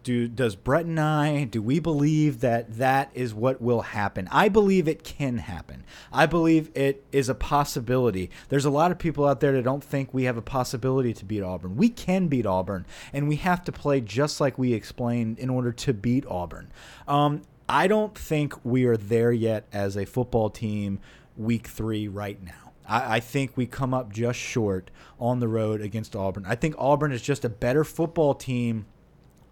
do 0.07 0.29
does 0.29 0.55
Brett 0.55 0.87
and 0.87 1.01
I 1.01 1.43
do 1.43 1.61
we 1.61 1.81
believe 1.81 2.39
that 2.39 2.77
that 2.77 3.11
is 3.13 3.35
what 3.35 3.61
will 3.61 3.81
happen? 3.83 4.29
I 4.31 4.49
believe 4.49 4.87
it 4.87 5.03
can 5.03 5.39
happen. 5.39 5.83
I 6.13 6.27
believe 6.27 6.71
it 6.77 7.05
is 7.11 7.29
a 7.29 7.35
possibility. 7.35 8.31
There's 8.49 8.65
a 8.65 8.71
lot 8.71 8.93
of 8.93 9.01
people 9.01 9.27
out 9.27 9.41
there 9.41 9.51
that 9.51 9.65
don't 9.65 9.83
think 9.83 10.15
we 10.15 10.23
have 10.23 10.37
a 10.37 10.43
possibility 10.43 11.13
to 11.13 11.25
beat 11.25 11.43
Auburn. 11.43 11.77
We 11.77 11.89
can 11.89 12.29
beat 12.29 12.47
Auburn, 12.47 12.87
and 13.13 13.27
we 13.27 13.35
have 13.37 13.65
to 13.65 13.73
play 13.73 14.01
just 14.01 14.41
like 14.41 14.57
we 14.57 14.75
explained 14.75 15.41
in 15.41 15.51
order 15.51 15.73
to 15.73 15.93
beat 15.93 16.25
Auburn. 16.27 16.71
Um, 17.09 17.43
I 17.69 17.89
don't 17.89 18.17
think 18.17 18.65
we 18.65 18.85
are 18.85 18.97
there 18.97 19.33
yet 19.33 19.67
as 19.73 19.97
a 19.97 20.05
football 20.05 20.51
team. 20.51 21.01
Week 21.37 21.67
three 21.67 22.07
right 22.07 22.41
now. 22.41 22.73
I, 22.89 23.17
I 23.17 23.21
think 23.21 23.57
we 23.57 23.67
come 23.67 23.93
up 23.93 24.13
just 24.13 24.39
short 24.39 24.93
on 25.19 25.41
the 25.41 25.49
road 25.49 25.81
against 25.81 26.15
Auburn. 26.15 26.45
I 26.47 26.55
think 26.55 26.77
Auburn 26.79 27.11
is 27.11 27.23
just 27.23 27.45
a 27.45 27.49
better 27.49 27.83
football 27.83 28.35
team 28.35 28.87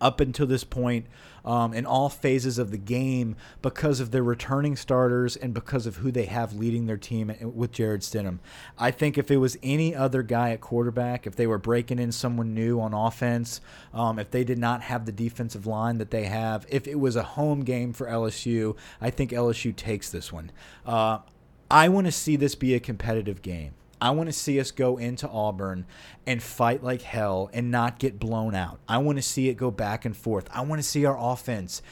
up 0.01 0.21
until 0.21 0.47
this 0.47 0.65
point 0.65 1.07
um, 1.45 1.75
in 1.75 1.85
all 1.85 2.09
phases 2.09 2.59
of 2.59 2.71
the 2.71 2.79
game 2.79 3.37
because 3.61 4.01
of 4.01 4.11
their 4.11 4.23
returning 4.23 4.77
starters 4.77 5.37
and 5.37 5.53
because 5.53 5.87
of 5.87 5.97
who 5.97 6.11
they 6.11 6.25
have 6.25 6.55
leading 6.55 6.87
their 6.87 6.97
team 6.97 7.33
with 7.43 7.73
Jarrett 7.73 8.01
Stidham. 8.01 8.39
I 8.79 8.91
think 8.91 9.19
if 9.19 9.31
it 9.31 9.37
was 9.37 9.57
any 9.63 9.95
other 9.95 10.23
guy 10.23 10.51
at 10.51 10.61
quarterback, 10.61 11.27
if 11.27 11.37
they 11.37 11.47
were 11.47 11.59
breaking 11.59 11.99
in 11.99 12.13
someone 12.13 12.55
new 12.55 12.81
on 12.81 12.95
offense, 12.95 13.61
um, 13.93 14.19
if 14.19 14.31
they 14.31 14.45
did 14.45 14.59
not 14.59 14.83
have 14.83 15.07
the 15.07 15.13
defensive 15.13 15.67
line 15.67 15.99
that 15.99 16.11
they 16.11 16.25
have, 16.25 16.67
if 16.69 16.87
it 16.87 16.99
was 16.99 17.17
a 17.17 17.23
home 17.23 17.63
game 17.63 17.93
for 17.93 18.07
LSU, 18.07 18.77
I 19.01 19.11
think 19.11 19.31
LSU 19.31 19.75
takes 19.75 20.11
this 20.11 20.33
one. 20.33 20.51
Uh, 20.87 21.19
I 21.71 21.89
want 21.89 22.07
to 22.07 22.13
see 22.13 22.37
this 22.37 22.55
be 22.55 22.75
a 22.75 22.81
competitive 22.81 23.43
game. 23.43 23.75
I 24.01 24.11
want 24.11 24.29
to 24.29 24.33
see 24.33 24.61
us 24.61 24.71
go 24.71 24.97
into 24.97 25.29
Auburn 25.29 25.87
and 26.27 26.43
fight 26.43 26.83
like 26.83 27.03
hell 27.03 27.51
and 27.53 27.71
not 27.71 27.99
get 27.99 28.19
blown 28.19 28.55
out. 28.55 28.81
I 28.89 28.99
want 28.99 29.19
to 29.19 29.23
see 29.23 29.49
it 29.49 29.55
go 29.55 29.71
back 29.71 30.05
and 30.05 30.17
forth. 30.17 30.49
I 30.53 30.63
want 30.63 30.81
to 30.81 30.87
see 30.87 31.05
our 31.05 31.17
offense 31.19 31.83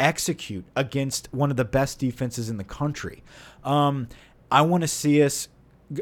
execute 0.00 0.64
against 0.76 1.32
one 1.32 1.50
of 1.50 1.56
the 1.56 1.64
best 1.64 1.98
defenses 1.98 2.50
in 2.50 2.56
the 2.56 2.64
country. 2.64 3.22
Um, 3.62 4.08
I 4.50 4.62
want 4.62 4.82
to 4.82 4.88
see 4.88 5.22
us 5.22 5.48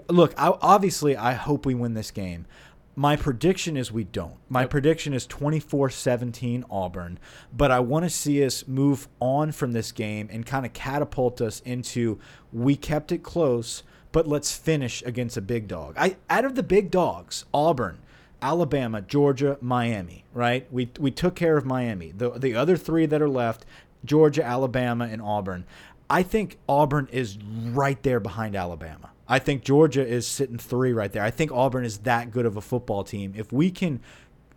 look. 0.09 0.35
I, 0.37 0.53
obviously, 0.61 1.17
I 1.17 1.35
hope 1.35 1.67
we 1.67 1.75
win 1.75 1.95
this 1.95 2.11
game. 2.11 2.47
My 2.95 3.17
prediction 3.17 3.79
is 3.79 3.91
we 3.91 4.05
don't. 4.05 4.37
My 4.51 4.67
prediction 4.67 5.15
is 5.15 5.27
24 5.27 5.89
17 5.89 6.65
Auburn, 6.71 7.19
but 7.57 7.71
I 7.71 7.81
want 7.81 8.05
to 8.05 8.11
see 8.11 8.45
us 8.45 8.69
move 8.69 9.09
on 9.19 9.53
from 9.53 9.73
this 9.73 9.93
game 9.93 10.29
and 10.31 10.45
kind 10.45 10.67
of 10.67 10.75
catapult 10.75 11.41
us 11.41 11.61
into 11.61 12.19
we 12.53 12.77
kept 12.77 13.11
it 13.11 13.23
close, 13.23 13.83
but 14.13 14.29
let's 14.29 14.57
finish 14.57 15.03
against 15.05 15.37
a 15.37 15.41
big 15.41 15.67
dog. 15.67 15.95
I 15.99 16.17
out 16.31 16.45
of 16.45 16.55
the 16.55 16.63
big 16.63 16.91
dogs, 16.91 17.45
Auburn, 17.53 17.99
Alabama, 18.41 19.01
Georgia, 19.01 19.59
Miami, 19.61 20.25
right? 20.33 20.67
We 20.71 20.91
we 20.99 21.11
took 21.11 21.35
care 21.35 21.57
of 21.57 21.65
Miami. 21.65 22.13
The 22.13 22.31
the 22.31 22.55
other 22.55 22.77
three 22.77 23.07
that 23.07 23.23
are 23.23 23.29
left, 23.29 23.65
Georgia, 24.05 24.45
Alabama, 24.45 25.09
and 25.11 25.21
Auburn. 25.21 25.65
I 26.11 26.23
think 26.23 26.59
Auburn 26.69 27.09
is 27.11 27.39
right 27.39 28.03
there 28.03 28.21
behind 28.21 28.55
Alabama. 28.55 29.11
I 29.27 29.39
think 29.39 29.65
Georgia 29.65 30.07
is 30.07 30.27
sitting 30.27 30.59
three 30.59 30.93
right 30.93 31.11
there. 31.11 31.23
I 31.23 31.31
think 31.31 31.51
Auburn 31.53 31.87
is 31.87 31.99
that 31.99 32.31
good 32.31 32.45
of 32.45 32.59
a 32.59 32.61
football 32.61 33.03
team. 33.03 33.33
If 33.35 33.51
we 33.51 33.71
can 33.71 34.01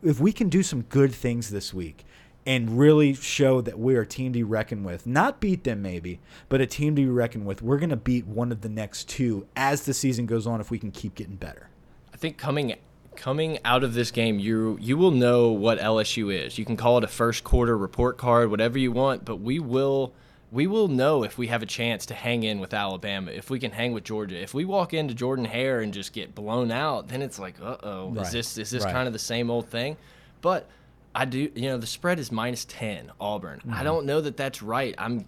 if 0.04 0.20
we 0.20 0.34
can 0.34 0.50
do 0.50 0.62
some 0.62 0.82
good 0.84 1.14
things 1.14 1.50
this 1.50 1.74
week 1.74 2.06
and 2.46 2.78
really 2.78 3.14
show 3.14 3.60
that 3.62 3.80
we're 3.80 4.02
a 4.02 4.06
team 4.08 4.32
to 4.34 4.40
be 4.40 4.44
reckoned 4.44 4.86
with, 4.86 5.08
not 5.08 5.40
beat 5.40 5.64
them 5.64 5.82
maybe, 5.82 6.20
but 6.50 6.62
a 6.62 6.66
team 6.68 6.96
to 6.96 7.02
be 7.02 7.08
reckoned 7.08 7.46
with, 7.46 7.62
we're 7.62 7.80
gonna 7.80 7.96
beat 7.96 8.28
one 8.28 8.52
of 8.52 8.62
the 8.62 8.70
next 8.70 9.10
two 9.10 9.48
as 9.56 9.86
the 9.86 9.94
season 9.94 10.26
goes 10.26 10.46
on 10.46 10.62
if 10.62 10.70
we 10.70 10.78
can 10.78 10.92
keep 10.92 11.16
getting 11.16 11.36
better. 11.36 11.70
I 12.14 12.18
think 12.18 12.38
coming 12.38 12.76
coming 13.16 13.58
out 13.64 13.84
of 13.84 13.94
this 13.94 14.12
game, 14.12 14.40
you 14.40 14.78
you 14.82 14.98
will 14.98 15.12
know 15.12 15.50
what 15.50 15.80
LSU 15.80 16.34
is. 16.34 16.58
You 16.58 16.66
can 16.66 16.78
call 16.78 16.98
it 16.98 17.04
a 17.04 17.08
first 17.08 17.44
quarter 17.44 17.78
report 17.78 18.18
card, 18.18 18.52
whatever 18.52 18.78
you 18.78 18.92
want, 18.92 19.26
but 19.26 19.38
we 19.38 19.58
will 19.60 20.14
we 20.52 20.68
will 20.68 20.88
know 20.88 21.24
if 21.24 21.38
we 21.38 21.48
have 21.48 21.64
a 21.64 21.66
chance 21.66 22.06
to 22.06 22.14
hang 22.14 22.44
in 22.44 22.60
with 22.60 22.74
Alabama, 22.74 23.32
if 23.32 23.50
we 23.50 23.60
can 23.60 23.72
hang 23.72 23.92
with 23.94 24.04
Georgia. 24.04 24.40
If 24.40 24.54
we 24.54 24.64
walk 24.64 24.94
into 24.94 25.14
Jordan 25.14 25.46
Hare 25.46 25.82
and 25.82 25.94
just 25.94 26.14
get 26.14 26.36
blown 26.36 26.72
out, 26.72 27.08
then 27.08 27.22
it's 27.22 27.40
like, 27.40 27.56
uh 27.62 27.78
oh, 27.84 28.12
Right. 28.12 28.26
is 28.28 28.32
this 28.32 28.58
is 28.58 28.70
this 28.70 28.84
Right. 28.84 28.94
kind 28.94 29.08
of 29.08 29.14
the 29.14 29.20
same 29.20 29.50
old 29.50 29.68
thing? 29.68 29.98
But 30.42 30.70
I 31.16 31.26
do, 31.26 31.50
you 31.56 31.70
know, 31.70 31.78
the 31.78 31.88
spread 31.88 32.20
is 32.20 32.32
minus 32.32 32.66
ten 32.66 33.12
Auburn. 33.20 33.60
Mm-hmm. 33.60 33.74
I 33.74 33.84
don't 33.84 34.06
know 34.06 34.22
that 34.22 34.38
that's 34.38 34.62
right. 34.62 34.94
I'm 34.98 35.26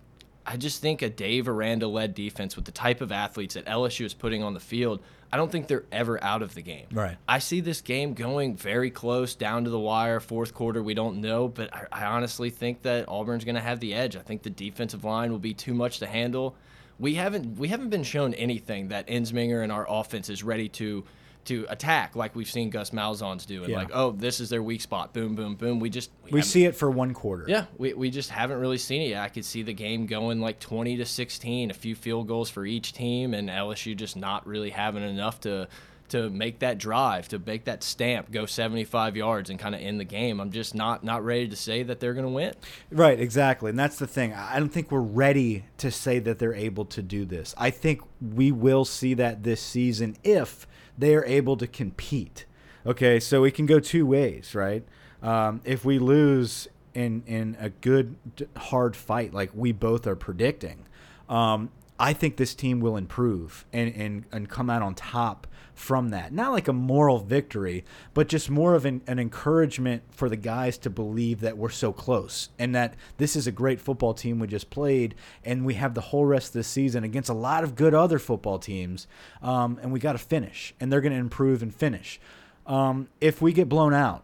I 0.47 0.55
just 0.55 0.81
think 0.81 1.01
a 1.01 1.09
Dave 1.09 1.49
Aranda 1.49 1.87
led 1.87 2.13
defense 2.13 2.55
with 2.55 2.63
the 2.63 2.71
type 2.71 3.01
of 3.01 3.11
athletes 3.11 3.55
that 3.55 3.65
LSU 3.65 4.05
is 4.05 4.13
putting 4.13 4.43
on 4.43 4.53
the 4.53 4.61
field, 4.61 5.01
I 5.31 5.35
don't 5.35 5.51
think 5.51 5.67
they're 5.67 5.83
ever 5.91 6.23
out 6.23 6.41
of 6.41 6.55
the 6.55 6.61
game. 6.61 6.85
Right. 6.89 7.17
I 7.27 7.39
see 7.39 7.59
this 7.59 7.81
game 7.81 8.13
going 8.13 8.55
very 8.55 8.89
close 8.89 9.35
down 9.35 9.65
to 9.65 9.69
the 9.69 9.79
wire, 9.79 10.21
fourth 10.21 10.53
quarter. 10.53 10.81
We 10.81 10.93
don't 10.93 11.19
know, 11.19 11.49
but 11.49 11.75
I, 11.75 11.87
I 11.91 12.05
honestly 12.05 12.49
think 12.49 12.83
that 12.83 13.09
Auburn's 13.09 13.43
going 13.43 13.55
to 13.55 13.61
have 13.61 13.81
the 13.81 13.93
edge. 13.93 14.15
I 14.15 14.21
think 14.21 14.43
the 14.43 14.49
defensive 14.49 15.03
line 15.03 15.31
will 15.31 15.39
be 15.39 15.53
too 15.53 15.73
much 15.73 15.99
to 15.99 16.07
handle. 16.07 16.55
We 16.97 17.15
haven't 17.15 17.59
we 17.59 17.67
haven't 17.67 17.89
been 17.89 18.03
shown 18.03 18.33
anything 18.33 18.87
that 18.87 19.07
Ensminger 19.07 19.61
and 19.61 19.71
our 19.71 19.85
offense 19.87 20.29
is 20.29 20.43
ready 20.43 20.69
to 20.69 21.03
to 21.47 21.65
attack 21.69 22.15
like 22.15 22.35
we've 22.35 22.49
seen 22.49 22.69
Gus 22.69 22.91
Malzahn's 22.91 23.45
do. 23.45 23.63
And 23.63 23.71
Yeah. 23.71 23.77
like, 23.77 23.89
oh, 23.93 24.11
this 24.11 24.39
is 24.39 24.49
their 24.49 24.63
weak 24.63 24.81
spot. 24.81 25.13
Boom, 25.13 25.35
boom, 25.35 25.55
boom. 25.55 25.79
We 25.79 25.89
just 25.89 26.11
We 26.23 26.31
haven't- 26.31 26.43
see 26.43 26.65
it 26.65 26.75
for 26.75 26.89
one 26.89 27.13
quarter. 27.13 27.45
yeah, 27.47 27.65
we, 27.77 27.93
we 27.93 28.09
just 28.09 28.29
haven't 28.29 28.59
really 28.59 28.77
seen 28.77 29.01
it 29.01 29.09
yet. 29.09 29.21
I 29.23 29.29
could 29.29 29.45
see 29.45 29.63
the 29.63 29.73
game 29.73 30.05
going 30.05 30.39
like 30.39 30.59
20 30.59 30.97
to 30.97 31.05
16, 31.05 31.71
a 31.71 31.73
few 31.73 31.95
field 31.95 32.27
goals 32.27 32.49
for 32.49 32.65
each 32.65 32.93
team, 32.93 33.33
and 33.33 33.49
LSU 33.49 33.95
just 33.95 34.15
not 34.15 34.45
really 34.47 34.69
having 34.69 35.03
enough 35.03 35.39
to 35.41 35.67
to 36.09 36.29
make 36.29 36.59
that 36.59 36.77
drive, 36.77 37.27
to 37.27 37.37
make 37.37 37.65
that 37.65 37.83
stamp, 37.83 38.31
go 38.31 38.45
75 38.45 39.17
yards 39.17 39.49
and 39.49 39.59
kind 39.59 39.75
of 39.75 39.81
end 39.81 39.99
the 39.99 40.05
game. 40.05 40.39
I'm 40.39 40.51
just 40.51 40.73
not 40.73 41.03
not 41.03 41.21
ready 41.25 41.49
to 41.49 41.55
say 41.57 41.83
that 41.83 41.99
they're 41.99 42.13
going 42.13 42.25
to 42.25 42.31
win. 42.31 42.53
Right, 42.89 43.19
exactly. 43.19 43.71
And 43.71 43.77
that's 43.77 43.97
the 43.99 44.07
thing. 44.07 44.33
I 44.33 44.57
don't 44.57 44.69
think 44.69 44.89
we're 44.89 45.01
ready 45.01 45.65
to 45.79 45.91
say 45.91 46.19
that 46.19 46.39
they're 46.39 46.53
able 46.53 46.85
to 46.85 47.01
do 47.01 47.25
this. 47.25 47.53
I 47.57 47.71
think 47.71 47.99
we 48.21 48.53
will 48.53 48.85
see 48.85 49.15
that 49.15 49.43
this 49.43 49.59
season 49.59 50.15
if 50.23 50.65
they 50.97 51.15
are 51.15 51.25
able 51.25 51.57
to 51.57 51.67
compete. 51.67 52.45
Okay, 52.85 53.19
so 53.19 53.41
we 53.41 53.51
can 53.51 53.65
go 53.65 53.79
two 53.79 54.05
ways, 54.05 54.55
right? 54.55 54.83
Um, 55.21 55.61
if 55.65 55.83
we 55.83 55.99
lose 55.99 56.67
in 56.93 57.23
in 57.27 57.57
a 57.59 57.69
good 57.69 58.15
hard 58.55 58.95
fight 58.95 59.33
like 59.33 59.51
we 59.53 59.71
both 59.71 60.07
are 60.07 60.15
predicting, 60.15 60.85
um, 61.29 61.69
I 61.99 62.13
think 62.13 62.37
this 62.37 62.53
team 62.53 62.79
will 62.79 62.95
improve 62.95 63.65
and, 63.73 63.93
and, 63.95 64.25
and 64.31 64.49
come 64.49 64.69
out 64.69 64.81
on 64.81 64.95
top 64.95 65.47
from 65.77 66.09
that. 66.09 66.33
Not 66.33 66.51
like 66.51 66.67
a 66.67 66.73
moral 66.73 67.19
victory, 67.19 67.85
but 68.15 68.27
just 68.27 68.49
more 68.49 68.73
of 68.73 68.83
an, 68.83 69.01
an 69.05 69.19
encouragement 69.19 70.01
for 70.09 70.27
the 70.27 70.35
guys 70.35 70.75
to 70.79 70.89
believe 70.89 71.39
that 71.41 71.55
we're 71.55 71.69
so 71.69 71.93
close 71.93 72.49
and 72.57 72.73
that 72.73 72.95
this 73.17 73.35
is 73.35 73.45
a 73.45 73.51
great 73.51 73.79
football 73.79 74.15
team 74.15 74.39
we 74.39 74.47
just 74.47 74.71
played 74.71 75.13
and 75.45 75.65
we 75.65 75.75
have 75.75 75.93
the 75.93 76.01
whole 76.01 76.25
rest 76.25 76.47
of 76.47 76.53
the 76.53 76.63
season 76.63 77.03
against 77.03 77.29
a 77.29 77.33
lot 77.33 77.63
of 77.63 77.75
good 77.75 77.93
other 77.93 78.17
football 78.17 78.57
teams 78.57 79.05
um, 79.43 79.77
and 79.81 79.93
we 79.93 79.99
got 79.99 80.13
to 80.13 80.17
finish 80.17 80.73
and 80.79 80.91
they're 80.91 80.99
going 80.99 81.13
to 81.13 81.19
improve 81.19 81.61
and 81.61 81.73
finish. 81.73 82.19
Um, 82.65 83.07
if 83.21 83.39
we 83.39 83.53
get 83.53 83.69
blown 83.69 83.93
out, 83.93 84.23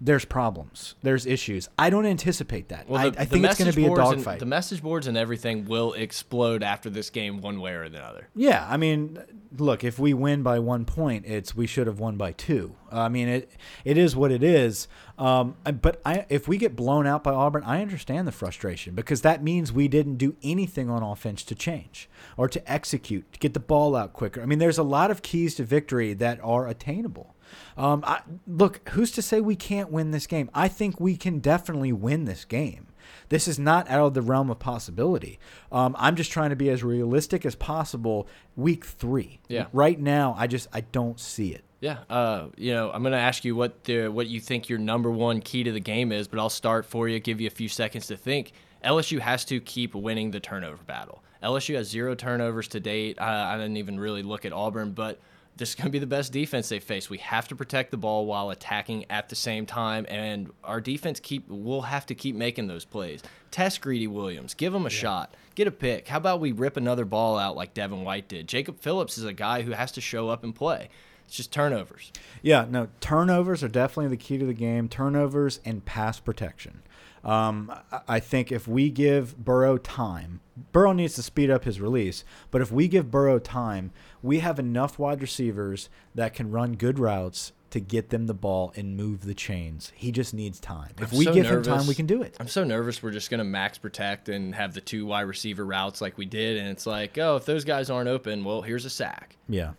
there's 0.00 0.26
problems. 0.26 0.94
There's 1.02 1.24
issues. 1.24 1.68
I 1.78 1.88
don't 1.88 2.04
anticipate 2.04 2.68
that. 2.68 2.86
I, 2.90 3.06
I 3.06 3.24
think 3.24 3.44
it's 3.44 3.58
going 3.58 3.70
to 3.70 3.76
be 3.76 3.86
a 3.86 3.94
dogfight. 3.94 4.40
The 4.40 4.46
message 4.46 4.82
boards 4.82 5.06
and 5.06 5.16
everything 5.16 5.64
will 5.64 5.94
explode 5.94 6.62
after 6.62 6.90
this 6.90 7.08
game, 7.08 7.40
one 7.40 7.60
way 7.60 7.72
or 7.72 7.82
another. 7.82 8.28
Yeah, 8.34 8.66
I 8.68 8.76
mean, 8.76 9.18
look, 9.56 9.84
if 9.84 9.98
we 9.98 10.12
win 10.12 10.42
by 10.42 10.58
one 10.58 10.84
point, 10.84 11.24
it's 11.26 11.56
we 11.56 11.66
should 11.66 11.86
have 11.86 11.98
won 11.98 12.18
by 12.18 12.32
two. 12.32 12.76
I 12.92 13.08
mean, 13.08 13.28
it 13.28 13.50
it 13.84 13.96
is 13.96 14.14
what 14.14 14.30
it 14.30 14.42
is. 14.42 14.86
Um, 15.18 15.56
but 15.64 16.00
I, 16.04 16.26
if 16.28 16.46
we 16.46 16.58
get 16.58 16.76
blown 16.76 17.06
out 17.06 17.24
by 17.24 17.32
Auburn, 17.32 17.62
I 17.64 17.80
understand 17.80 18.28
the 18.28 18.32
frustration 18.32 18.94
because 18.94 19.22
that 19.22 19.42
means 19.42 19.72
we 19.72 19.88
didn't 19.88 20.16
do 20.16 20.36
anything 20.42 20.90
on 20.90 21.02
offense 21.02 21.42
to 21.44 21.54
change 21.54 22.08
or 22.36 22.48
to 22.48 22.70
execute 22.70 23.32
to 23.32 23.38
get 23.38 23.54
the 23.54 23.60
ball 23.60 23.96
out 23.96 24.12
quicker. 24.12 24.42
I 24.42 24.46
mean, 24.46 24.58
there's 24.58 24.78
a 24.78 24.82
lot 24.82 25.10
of 25.10 25.22
keys 25.22 25.54
to 25.54 25.64
victory 25.64 26.12
that 26.14 26.38
are 26.42 26.68
attainable. 26.68 27.34
Um, 27.76 28.02
I, 28.06 28.20
look, 28.46 28.88
who's 28.90 29.10
to 29.12 29.22
say 29.22 29.40
we 29.40 29.56
can't 29.56 29.90
win 29.90 30.10
this 30.10 30.26
game? 30.26 30.50
I 30.54 30.68
think 30.68 31.00
we 31.00 31.16
can 31.16 31.38
definitely 31.38 31.92
win 31.92 32.24
this 32.24 32.44
game. 32.44 32.86
This 33.28 33.48
is 33.48 33.58
not 33.58 33.88
out 33.88 34.06
of 34.06 34.14
the 34.14 34.22
realm 34.22 34.50
of 34.50 34.58
possibility. 34.58 35.38
Um, 35.72 35.96
I'm 35.98 36.16
just 36.16 36.30
trying 36.30 36.50
to 36.50 36.56
be 36.56 36.70
as 36.70 36.82
realistic 36.82 37.44
as 37.44 37.54
possible. 37.54 38.28
Week 38.56 38.84
three. 38.84 39.40
Yeah. 39.48 39.66
Right 39.72 39.98
now, 39.98 40.34
I 40.38 40.46
just 40.46 40.68
I 40.72 40.80
don't 40.80 41.18
see 41.18 41.52
it. 41.52 41.64
Yeah, 41.80 41.98
uh, 42.08 42.46
you 42.56 42.72
know, 42.72 42.90
I'm 42.90 43.02
gonna 43.02 43.16
ask 43.16 43.44
you 43.44 43.54
what 43.54 43.84
the 43.84 44.08
what 44.08 44.28
you 44.28 44.40
think 44.40 44.68
your 44.68 44.78
number 44.78 45.10
one 45.10 45.40
key 45.40 45.62
to 45.64 45.72
the 45.72 45.80
game 45.80 46.10
is, 46.10 46.26
but 46.26 46.38
I'll 46.38 46.48
start 46.48 46.86
for 46.86 47.06
you, 47.08 47.20
give 47.20 47.40
you 47.40 47.46
a 47.46 47.50
few 47.50 47.68
seconds 47.68 48.06
to 48.06 48.16
think. 48.16 48.52
LSU 48.84 49.18
has 49.18 49.44
to 49.46 49.60
keep 49.60 49.94
winning 49.94 50.30
the 50.30 50.40
turnover 50.40 50.82
battle. 50.84 51.22
LSU 51.42 51.74
has 51.76 51.88
zero 51.88 52.14
turnovers 52.14 52.68
to 52.68 52.80
date. 52.80 53.20
I, 53.20 53.54
I 53.54 53.56
didn't 53.56 53.76
even 53.76 54.00
really 54.00 54.22
look 54.22 54.44
at 54.44 54.52
Auburn, 54.52 54.92
but 54.92 55.20
this 55.56 55.70
is 55.70 55.74
going 55.74 55.86
to 55.86 55.90
be 55.90 55.98
the 55.98 56.06
best 56.06 56.32
defense 56.32 56.68
they 56.68 56.80
face. 56.80 57.08
We 57.08 57.18
have 57.18 57.48
to 57.48 57.56
protect 57.56 57.90
the 57.90 57.96
ball 57.96 58.26
while 58.26 58.50
attacking 58.50 59.06
at 59.10 59.28
the 59.28 59.36
same 59.36 59.66
time, 59.66 60.06
and 60.08 60.50
our 60.62 60.80
defense 60.80 61.18
keep 61.20 61.48
will 61.48 61.82
have 61.82 62.06
to 62.06 62.14
keep 62.14 62.36
making 62.36 62.66
those 62.66 62.84
plays. 62.84 63.22
Test 63.50 63.80
Greedy 63.80 64.06
Williams, 64.06 64.54
give 64.54 64.74
him 64.74 64.82
a 64.82 64.84
yeah. 64.84 64.98
shot, 64.98 65.34
get 65.54 65.66
a 65.66 65.70
pick. 65.70 66.08
How 66.08 66.18
about 66.18 66.40
we 66.40 66.52
rip 66.52 66.76
another 66.76 67.04
ball 67.04 67.38
out 67.38 67.56
like 67.56 67.74
Devin 67.74 68.04
White 68.04 68.28
did? 68.28 68.48
Jacob 68.48 68.80
Phillips 68.80 69.16
is 69.16 69.24
a 69.24 69.32
guy 69.32 69.62
who 69.62 69.72
has 69.72 69.92
to 69.92 70.00
show 70.00 70.28
up 70.28 70.44
and 70.44 70.54
play. 70.54 70.90
It's 71.26 71.36
just 71.36 71.52
turnovers. 71.52 72.12
Yeah, 72.42 72.66
no, 72.68 72.88
turnovers 73.00 73.64
are 73.64 73.68
definitely 73.68 74.08
the 74.08 74.16
key 74.16 74.38
to 74.38 74.46
the 74.46 74.54
game. 74.54 74.88
Turnovers 74.88 75.60
and 75.64 75.84
pass 75.84 76.20
protection. 76.20 76.82
Um, 77.26 77.72
I 78.06 78.20
think 78.20 78.52
if 78.52 78.68
we 78.68 78.88
give 78.88 79.36
Burrow 79.36 79.78
time, 79.78 80.40
Burrow 80.70 80.92
needs 80.92 81.16
to 81.16 81.22
speed 81.22 81.50
up 81.50 81.64
his 81.64 81.80
release. 81.80 82.24
But 82.52 82.62
if 82.62 82.70
we 82.70 82.86
give 82.86 83.10
Burrow 83.10 83.40
time, 83.40 83.90
we 84.22 84.38
have 84.38 84.60
enough 84.60 84.96
wide 84.96 85.20
receivers 85.20 85.90
that 86.14 86.34
can 86.34 86.52
run 86.52 86.74
good 86.74 87.00
routes 87.00 87.52
to 87.70 87.80
get 87.80 88.10
them 88.10 88.26
the 88.26 88.32
ball 88.34 88.72
and 88.76 88.96
move 88.96 89.24
the 89.24 89.34
chains. 89.34 89.92
He 89.96 90.12
just 90.12 90.32
needs 90.34 90.60
time. 90.60 90.92
If 91.00 91.12
I'm 91.12 91.18
we 91.18 91.24
so 91.24 91.34
give 91.34 91.46
nervous. 91.46 91.66
him 91.66 91.78
time, 91.78 91.86
we 91.88 91.96
can 91.96 92.06
do 92.06 92.22
it. 92.22 92.36
I'm 92.38 92.46
so 92.46 92.62
nervous 92.62 93.02
we're 93.02 93.10
just 93.10 93.28
going 93.28 93.38
to 93.38 93.44
max 93.44 93.76
protect 93.76 94.28
and 94.28 94.54
have 94.54 94.72
the 94.72 94.80
two 94.80 95.04
wide 95.04 95.22
receiver 95.22 95.66
routes 95.66 96.00
like 96.00 96.16
we 96.16 96.26
did. 96.26 96.58
And 96.58 96.68
it's 96.68 96.86
like, 96.86 97.18
oh, 97.18 97.34
if 97.34 97.44
those 97.44 97.64
guys 97.64 97.90
aren't 97.90 98.08
open, 98.08 98.44
well, 98.44 98.62
here's 98.62 98.84
a 98.84 98.90
sack. 98.90 99.36
Yeah. 99.48 99.72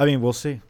I 0.00 0.04
mean, 0.04 0.20
we'll 0.20 0.32
see. 0.32 0.62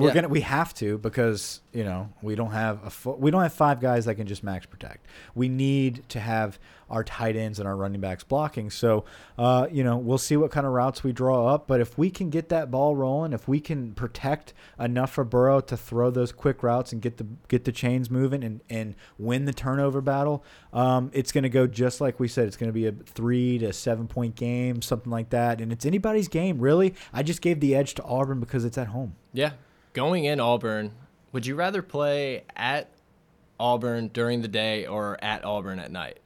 We're 0.00 0.08
yeah. 0.08 0.14
gonna 0.14 0.28
we 0.28 0.40
have 0.40 0.72
to 0.74 0.98
because 0.98 1.60
you 1.72 1.84
know 1.84 2.08
we 2.22 2.34
don't 2.34 2.52
have 2.52 3.02
a 3.06 3.10
we 3.10 3.30
don't 3.30 3.42
have 3.42 3.52
five 3.52 3.80
guys 3.80 4.06
that 4.06 4.14
can 4.14 4.26
just 4.26 4.42
max 4.42 4.66
protect. 4.66 5.06
We 5.34 5.48
need 5.48 6.08
to 6.10 6.20
have 6.20 6.58
our 6.88 7.04
tight 7.04 7.36
ends 7.36 7.58
and 7.58 7.68
our 7.68 7.76
running 7.76 8.00
backs 8.00 8.24
blocking. 8.24 8.70
So 8.70 9.04
uh, 9.38 9.68
you 9.70 9.84
know 9.84 9.98
we'll 9.98 10.18
see 10.18 10.36
what 10.36 10.50
kind 10.50 10.66
of 10.66 10.72
routes 10.72 11.04
we 11.04 11.12
draw 11.12 11.46
up. 11.46 11.66
But 11.66 11.80
if 11.80 11.98
we 11.98 12.10
can 12.10 12.30
get 12.30 12.48
that 12.48 12.70
ball 12.70 12.96
rolling, 12.96 13.32
if 13.32 13.46
we 13.46 13.60
can 13.60 13.92
protect 13.92 14.54
enough 14.78 15.12
for 15.12 15.24
Burrow 15.24 15.60
to 15.60 15.76
throw 15.76 16.10
those 16.10 16.32
quick 16.32 16.62
routes 16.62 16.92
and 16.92 17.02
get 17.02 17.18
the 17.18 17.26
get 17.48 17.64
the 17.64 17.72
chains 17.72 18.10
moving 18.10 18.42
and 18.42 18.60
and 18.70 18.94
win 19.18 19.44
the 19.44 19.52
turnover 19.52 20.00
battle, 20.00 20.42
um, 20.72 21.10
it's 21.12 21.32
going 21.32 21.42
to 21.42 21.50
go 21.50 21.66
just 21.66 22.00
like 22.00 22.18
we 22.18 22.26
said. 22.26 22.46
It's 22.46 22.56
going 22.56 22.70
to 22.70 22.74
be 22.74 22.86
a 22.86 22.92
three 22.92 23.58
to 23.58 23.72
seven 23.72 24.08
point 24.08 24.34
game, 24.34 24.82
something 24.82 25.10
like 25.12 25.30
that. 25.30 25.60
And 25.60 25.72
it's 25.72 25.84
anybody's 25.84 26.28
game 26.28 26.58
really. 26.58 26.94
I 27.12 27.22
just 27.22 27.42
gave 27.42 27.60
the 27.60 27.74
edge 27.74 27.94
to 27.94 28.04
Auburn 28.04 28.40
because 28.40 28.64
it's 28.64 28.78
at 28.78 28.88
home. 28.88 29.16
Yeah, 29.32 29.52
going 29.92 30.24
in 30.24 30.40
Auburn, 30.40 30.92
would 31.32 31.46
you 31.46 31.54
rather 31.54 31.82
play 31.82 32.44
at 32.56 32.90
Auburn 33.58 34.08
during 34.08 34.42
the 34.42 34.48
day 34.48 34.86
or 34.86 35.22
at 35.22 35.44
Auburn 35.44 35.78
at 35.78 35.90
night? 35.90 36.18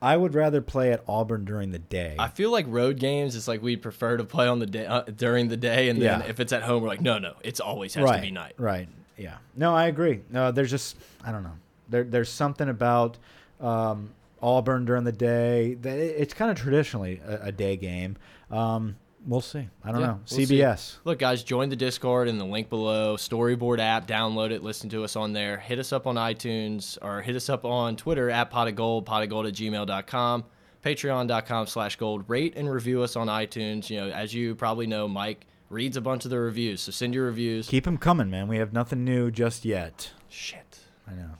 I 0.00 0.16
would 0.16 0.34
rather 0.34 0.60
play 0.60 0.92
at 0.92 1.02
Auburn 1.08 1.44
during 1.44 1.70
the 1.70 1.78
day. 1.78 2.16
I 2.18 2.28
feel 2.28 2.50
like 2.50 2.66
road 2.68 2.98
games 2.98 3.34
is 3.34 3.48
like 3.48 3.62
we'd 3.62 3.82
prefer 3.82 4.16
to 4.16 4.24
play 4.24 4.46
on 4.46 4.58
the 4.58 4.66
day 4.66 4.86
uh, 4.86 5.02
during 5.02 5.48
the 5.48 5.56
day, 5.56 5.88
and 5.88 6.00
then 6.00 6.20
yeah. 6.20 6.26
if 6.26 6.38
it's 6.38 6.52
at 6.52 6.62
home, 6.62 6.82
we're 6.82 6.88
like, 6.88 7.00
no, 7.00 7.18
no, 7.18 7.34
it's 7.42 7.60
always 7.60 7.94
has 7.94 8.04
right, 8.04 8.16
to 8.16 8.22
be 8.22 8.30
night. 8.30 8.54
Right. 8.58 8.88
Yeah. 9.16 9.38
No, 9.56 9.74
I 9.74 9.86
agree. 9.86 10.20
No, 10.30 10.52
there's 10.52 10.70
just 10.70 10.96
I 11.24 11.32
don't 11.32 11.42
know. 11.42 11.56
There, 11.88 12.04
there's 12.04 12.28
something 12.28 12.68
about 12.68 13.16
um, 13.60 14.10
Auburn 14.42 14.84
during 14.84 15.04
the 15.04 15.12
day 15.12 15.74
that 15.74 15.98
it, 15.98 16.16
it's 16.18 16.34
kind 16.34 16.50
of 16.50 16.58
traditionally 16.58 17.20
a, 17.26 17.46
a 17.46 17.52
day 17.52 17.76
game. 17.76 18.16
Um, 18.50 18.96
We'll 19.26 19.40
see. 19.40 19.68
I 19.82 19.90
don't 19.90 20.00
yeah, 20.00 20.06
know. 20.06 20.20
We'll 20.30 20.46
CBS. 20.46 20.78
See. 20.78 20.98
Look, 21.04 21.18
guys, 21.18 21.42
join 21.42 21.68
the 21.68 21.76
Discord 21.76 22.28
in 22.28 22.38
the 22.38 22.44
link 22.44 22.70
below. 22.70 23.16
Storyboard 23.16 23.80
app, 23.80 24.06
download 24.06 24.52
it, 24.52 24.62
listen 24.62 24.88
to 24.90 25.02
us 25.02 25.16
on 25.16 25.32
there. 25.32 25.58
Hit 25.58 25.80
us 25.80 25.92
up 25.92 26.06
on 26.06 26.14
iTunes 26.14 26.96
or 27.02 27.22
hit 27.22 27.34
us 27.34 27.48
up 27.48 27.64
on 27.64 27.96
Twitter 27.96 28.30
at 28.30 28.50
pot 28.50 28.68
of 28.68 28.76
gold, 28.76 29.04
pot 29.04 29.24
of 29.24 29.28
gold 29.28 29.46
at 29.46 29.54
gmail.com, 29.54 30.44
patreon.com 30.84 31.66
slash 31.66 31.96
gold. 31.96 32.24
Rate 32.28 32.54
and 32.56 32.70
review 32.70 33.02
us 33.02 33.16
on 33.16 33.26
iTunes. 33.26 33.90
You 33.90 34.00
know, 34.00 34.10
as 34.10 34.32
you 34.32 34.54
probably 34.54 34.86
know, 34.86 35.08
Mike 35.08 35.46
reads 35.70 35.96
a 35.96 36.00
bunch 36.00 36.24
of 36.24 36.30
the 36.30 36.38
reviews, 36.38 36.80
so 36.82 36.92
send 36.92 37.12
your 37.12 37.26
reviews. 37.26 37.68
Keep 37.68 37.84
them 37.84 37.98
coming, 37.98 38.30
man. 38.30 38.46
We 38.46 38.58
have 38.58 38.72
nothing 38.72 39.04
new 39.04 39.32
just 39.32 39.64
yet. 39.64 40.12
Shit. 40.28 40.78
I 41.08 41.14
know. 41.14 41.30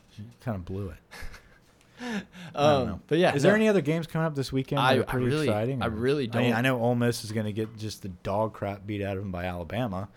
Kind 0.40 0.56
of 0.56 0.64
blew 0.64 0.88
it. 0.88 0.98
um, 2.54 3.02
but 3.06 3.18
yeah, 3.18 3.34
is 3.34 3.42
no, 3.42 3.48
there 3.48 3.56
any 3.56 3.68
other 3.68 3.80
games 3.80 4.06
coming 4.06 4.26
up 4.26 4.34
this 4.34 4.52
weekend 4.52 4.78
that 4.78 4.84
I, 4.84 4.94
are 4.96 5.04
pretty 5.04 5.26
I 5.26 5.28
really, 5.28 5.48
exciting? 5.48 5.82
I 5.82 5.86
really 5.86 6.26
don't. 6.26 6.42
I, 6.42 6.44
mean, 6.46 6.54
I, 6.54 6.60
know 6.60 6.80
Ole 6.80 6.94
Miss 6.94 7.24
is 7.24 7.32
going 7.32 7.46
to 7.46 7.52
get 7.52 7.76
just 7.76 8.02
the 8.02 8.08
dog 8.08 8.52
crap 8.52 8.86
beat 8.86 9.02
out 9.02 9.16
of 9.16 9.22
them 9.22 9.32
by 9.32 9.44
Alabama. 9.44 10.08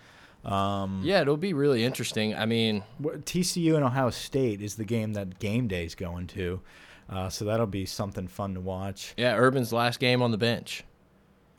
Um, 0.46 1.02
yeah, 1.04 1.22
it'll 1.22 1.38
be 1.38 1.54
really 1.54 1.84
interesting. 1.84 2.36
I 2.36 2.46
mean, 2.46 2.84
TCU 3.02 3.76
and 3.76 3.84
Ohio 3.84 4.10
State 4.10 4.62
is 4.62 4.76
the 4.76 4.86
game 4.86 5.14
that 5.14 5.40
game 5.40 5.68
day 5.68 5.86
is 5.86 5.96
going 5.96 6.28
to, 6.28 6.62
uh, 7.10 7.30
so 7.30 7.46
that'll 7.46 7.68
be 7.68 7.86
something 7.86 8.28
fun 8.28 8.54
to 8.54 8.62
watch. 8.62 9.14
Yeah, 9.18 9.36
Urban's 9.36 9.74
last 9.74 10.00
game 10.00 10.22
on 10.22 10.32
the 10.32 10.38
bench. 10.38 10.84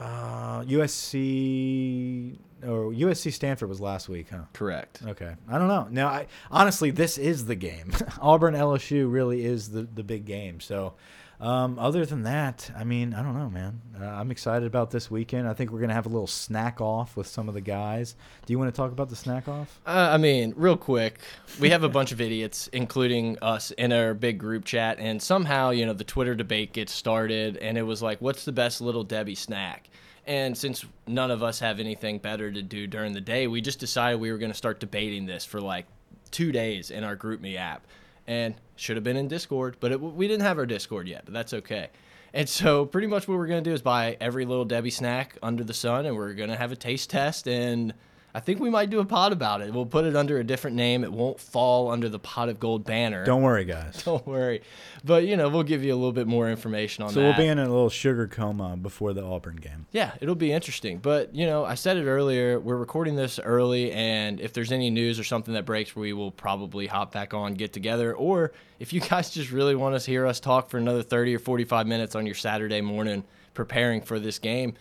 Uh, 0.00 0.62
USC 0.62 2.38
or 2.66 2.92
USC 2.92 3.32
Stanford 3.32 3.68
was 3.68 3.80
last 3.80 4.08
week, 4.08 4.28
huh? 4.30 4.44
Correct. 4.54 5.00
Okay. 5.06 5.34
I 5.48 5.58
don't 5.58 5.68
know. 5.68 5.88
Now, 5.90 6.08
I 6.08 6.26
honestly, 6.50 6.90
this 6.90 7.18
is 7.18 7.46
the 7.46 7.54
game. 7.54 7.92
Auburn 8.20 8.54
LSU 8.54 9.10
really 9.10 9.44
is 9.44 9.70
the 9.70 9.82
the 9.82 10.02
big 10.02 10.24
game. 10.24 10.60
So, 10.60 10.94
um, 11.40 11.78
other 11.78 12.04
than 12.04 12.22
that, 12.22 12.70
I 12.76 12.84
mean, 12.84 13.14
I 13.14 13.22
don't 13.22 13.34
know, 13.34 13.48
man. 13.50 13.80
Uh, 13.98 14.04
I'm 14.04 14.30
excited 14.30 14.66
about 14.66 14.90
this 14.90 15.10
weekend. 15.10 15.48
I 15.48 15.54
think 15.54 15.70
we're 15.70 15.80
gonna 15.80 15.94
have 15.94 16.06
a 16.06 16.10
little 16.10 16.26
snack 16.26 16.80
off 16.80 17.16
with 17.16 17.26
some 17.26 17.48
of 17.48 17.54
the 17.54 17.60
guys. 17.60 18.14
Do 18.46 18.52
you 18.52 18.58
want 18.58 18.72
to 18.72 18.76
talk 18.76 18.92
about 18.92 19.08
the 19.08 19.16
snack 19.16 19.48
off? 19.48 19.80
Uh, 19.86 20.10
I 20.12 20.16
mean, 20.16 20.54
real 20.56 20.76
quick, 20.76 21.20
we 21.58 21.70
have 21.70 21.82
a 21.82 21.88
bunch 21.90 22.12
of 22.12 22.20
idiots, 22.20 22.68
including 22.72 23.38
us, 23.42 23.70
in 23.72 23.92
our 23.92 24.14
big 24.14 24.38
group 24.38 24.64
chat, 24.64 24.98
and 24.98 25.20
somehow, 25.20 25.70
you 25.70 25.84
know, 25.84 25.92
the 25.92 26.04
Twitter 26.04 26.34
debate 26.34 26.72
gets 26.72 26.92
started, 26.92 27.56
and 27.58 27.76
it 27.76 27.82
was 27.82 28.02
like, 28.02 28.20
"What's 28.20 28.46
the 28.46 28.52
best 28.52 28.80
little 28.80 29.04
Debbie 29.04 29.34
snack?" 29.34 29.89
And 30.26 30.56
since 30.56 30.84
none 31.06 31.30
of 31.30 31.42
us 31.42 31.58
have 31.60 31.80
anything 31.80 32.18
better 32.18 32.50
to 32.50 32.62
do 32.62 32.86
during 32.86 33.12
the 33.12 33.20
day, 33.20 33.46
we 33.46 33.60
just 33.60 33.78
decided 33.78 34.20
we 34.20 34.30
were 34.30 34.38
going 34.38 34.52
to 34.52 34.56
start 34.56 34.80
debating 34.80 35.26
this 35.26 35.44
for 35.44 35.60
like 35.60 35.86
two 36.30 36.52
days 36.52 36.90
in 36.90 37.04
our 37.04 37.16
GroupMe 37.16 37.56
app. 37.56 37.86
And 38.26 38.54
should 38.76 38.96
have 38.96 39.04
been 39.04 39.16
in 39.16 39.28
Discord, 39.28 39.76
but 39.80 39.92
it, 39.92 40.00
we 40.00 40.28
didn't 40.28 40.42
have 40.42 40.58
our 40.58 40.66
Discord 40.66 41.08
yet, 41.08 41.22
but 41.24 41.34
that's 41.34 41.52
okay. 41.52 41.88
And 42.32 42.48
so, 42.48 42.86
pretty 42.86 43.08
much 43.08 43.26
what 43.26 43.36
we're 43.36 43.48
going 43.48 43.64
to 43.64 43.68
do 43.68 43.74
is 43.74 43.82
buy 43.82 44.16
every 44.20 44.44
little 44.44 44.64
Debbie 44.64 44.90
snack 44.90 45.36
under 45.42 45.64
the 45.64 45.74
sun, 45.74 46.06
and 46.06 46.14
we're 46.14 46.34
going 46.34 46.50
to 46.50 46.56
have 46.56 46.70
a 46.70 46.76
taste 46.76 47.10
test 47.10 47.48
and 47.48 47.92
I 48.34 48.40
think 48.40 48.60
we 48.60 48.70
might 48.70 48.90
do 48.90 49.00
a 49.00 49.04
pod 49.04 49.32
about 49.32 49.60
it. 49.60 49.72
We'll 49.72 49.86
put 49.86 50.04
it 50.04 50.14
under 50.14 50.38
a 50.38 50.44
different 50.44 50.76
name. 50.76 51.02
It 51.02 51.12
won't 51.12 51.40
fall 51.40 51.90
under 51.90 52.08
the 52.08 52.18
pot 52.18 52.48
of 52.48 52.60
gold 52.60 52.84
banner. 52.84 53.24
Don't 53.24 53.42
worry, 53.42 53.64
guys. 53.64 54.02
Don't 54.04 54.24
worry. 54.26 54.62
But 55.04 55.24
you 55.24 55.36
know, 55.36 55.48
we'll 55.48 55.64
give 55.64 55.82
you 55.82 55.92
a 55.92 55.96
little 55.96 56.12
bit 56.12 56.28
more 56.28 56.48
information 56.48 57.02
on 57.02 57.10
so 57.10 57.14
that. 57.14 57.20
So 57.20 57.28
we'll 57.28 57.46
be 57.46 57.48
in 57.48 57.58
a 57.58 57.62
little 57.62 57.90
sugar 57.90 58.28
coma 58.28 58.76
before 58.76 59.12
the 59.12 59.24
Auburn 59.24 59.56
game. 59.56 59.86
Yeah, 59.90 60.12
it'll 60.20 60.36
be 60.36 60.52
interesting. 60.52 60.98
But 60.98 61.34
you 61.34 61.46
know, 61.46 61.64
I 61.64 61.74
said 61.74 61.96
it 61.96 62.06
earlier. 62.06 62.60
We're 62.60 62.76
recording 62.76 63.16
this 63.16 63.40
early, 63.40 63.90
and 63.92 64.40
if 64.40 64.52
there's 64.52 64.70
any 64.70 64.90
news 64.90 65.18
or 65.18 65.24
something 65.24 65.54
that 65.54 65.64
breaks, 65.64 65.96
we 65.96 66.12
will 66.12 66.30
probably 66.30 66.86
hop 66.86 67.12
back 67.12 67.34
on, 67.34 67.54
get 67.54 67.72
together. 67.72 68.14
Or 68.14 68.52
if 68.78 68.92
you 68.92 69.00
guys 69.08 69.30
just 69.30 69.50
really 69.50 69.74
want 69.74 70.00
to 70.00 70.10
hear 70.10 70.26
us 70.26 70.38
talk 70.38 70.70
for 70.70 70.78
another 70.78 71.02
30 71.02 71.34
or 71.34 71.38
45 71.40 71.86
minutes 71.86 72.14
on 72.14 72.26
your 72.26 72.36
Saturday 72.36 72.80
morning 72.80 73.24
preparing 73.54 74.00
for 74.00 74.20
this 74.20 74.38
game, 74.38 74.74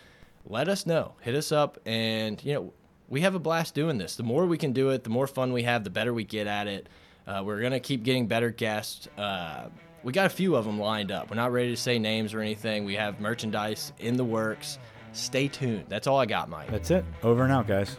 let 0.46 0.68
us 0.68 0.86
know. 0.86 1.14
Hit 1.20 1.34
us 1.34 1.50
up, 1.50 1.78
and 1.84 2.42
you 2.44 2.54
know 2.54 2.72
we 3.10 3.20
have 3.22 3.34
a 3.34 3.38
blast 3.38 3.74
doing 3.74 3.98
this. 3.98 4.16
The 4.16 4.22
more 4.22 4.46
we 4.46 4.56
can 4.56 4.72
do 4.72 4.90
it, 4.90 5.04
the 5.04 5.10
more 5.10 5.26
fun 5.26 5.52
we 5.52 5.64
have, 5.64 5.84
the 5.84 5.90
better 5.90 6.14
we 6.14 6.24
get 6.24 6.46
at 6.46 6.66
it. 6.68 6.88
Uh, 7.26 7.42
we're 7.44 7.60
gonna 7.60 7.80
keep 7.80 8.04
getting 8.04 8.26
better 8.26 8.50
guests. 8.50 9.08
Uh, 9.18 9.68
we 10.02 10.12
got 10.12 10.26
a 10.26 10.30
few 10.30 10.56
of 10.56 10.64
them 10.64 10.78
lined 10.78 11.12
up. 11.12 11.28
We're 11.28 11.36
not 11.36 11.52
ready 11.52 11.70
to 11.70 11.76
say 11.76 11.98
names 11.98 12.32
or 12.32 12.40
anything. 12.40 12.84
We 12.84 12.94
have 12.94 13.20
merchandise 13.20 13.92
in 13.98 14.16
the 14.16 14.24
works. 14.24 14.78
Stay 15.12 15.48
tuned. 15.48 15.84
That's 15.88 16.06
all 16.06 16.18
I 16.18 16.24
got, 16.24 16.48
Mike. 16.48 16.70
That's 16.70 16.90
it. 16.90 17.04
Over 17.22 17.42
and 17.42 17.52
out, 17.52 17.66
guys. 17.66 17.98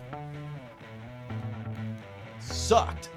Sucked. 2.39 3.09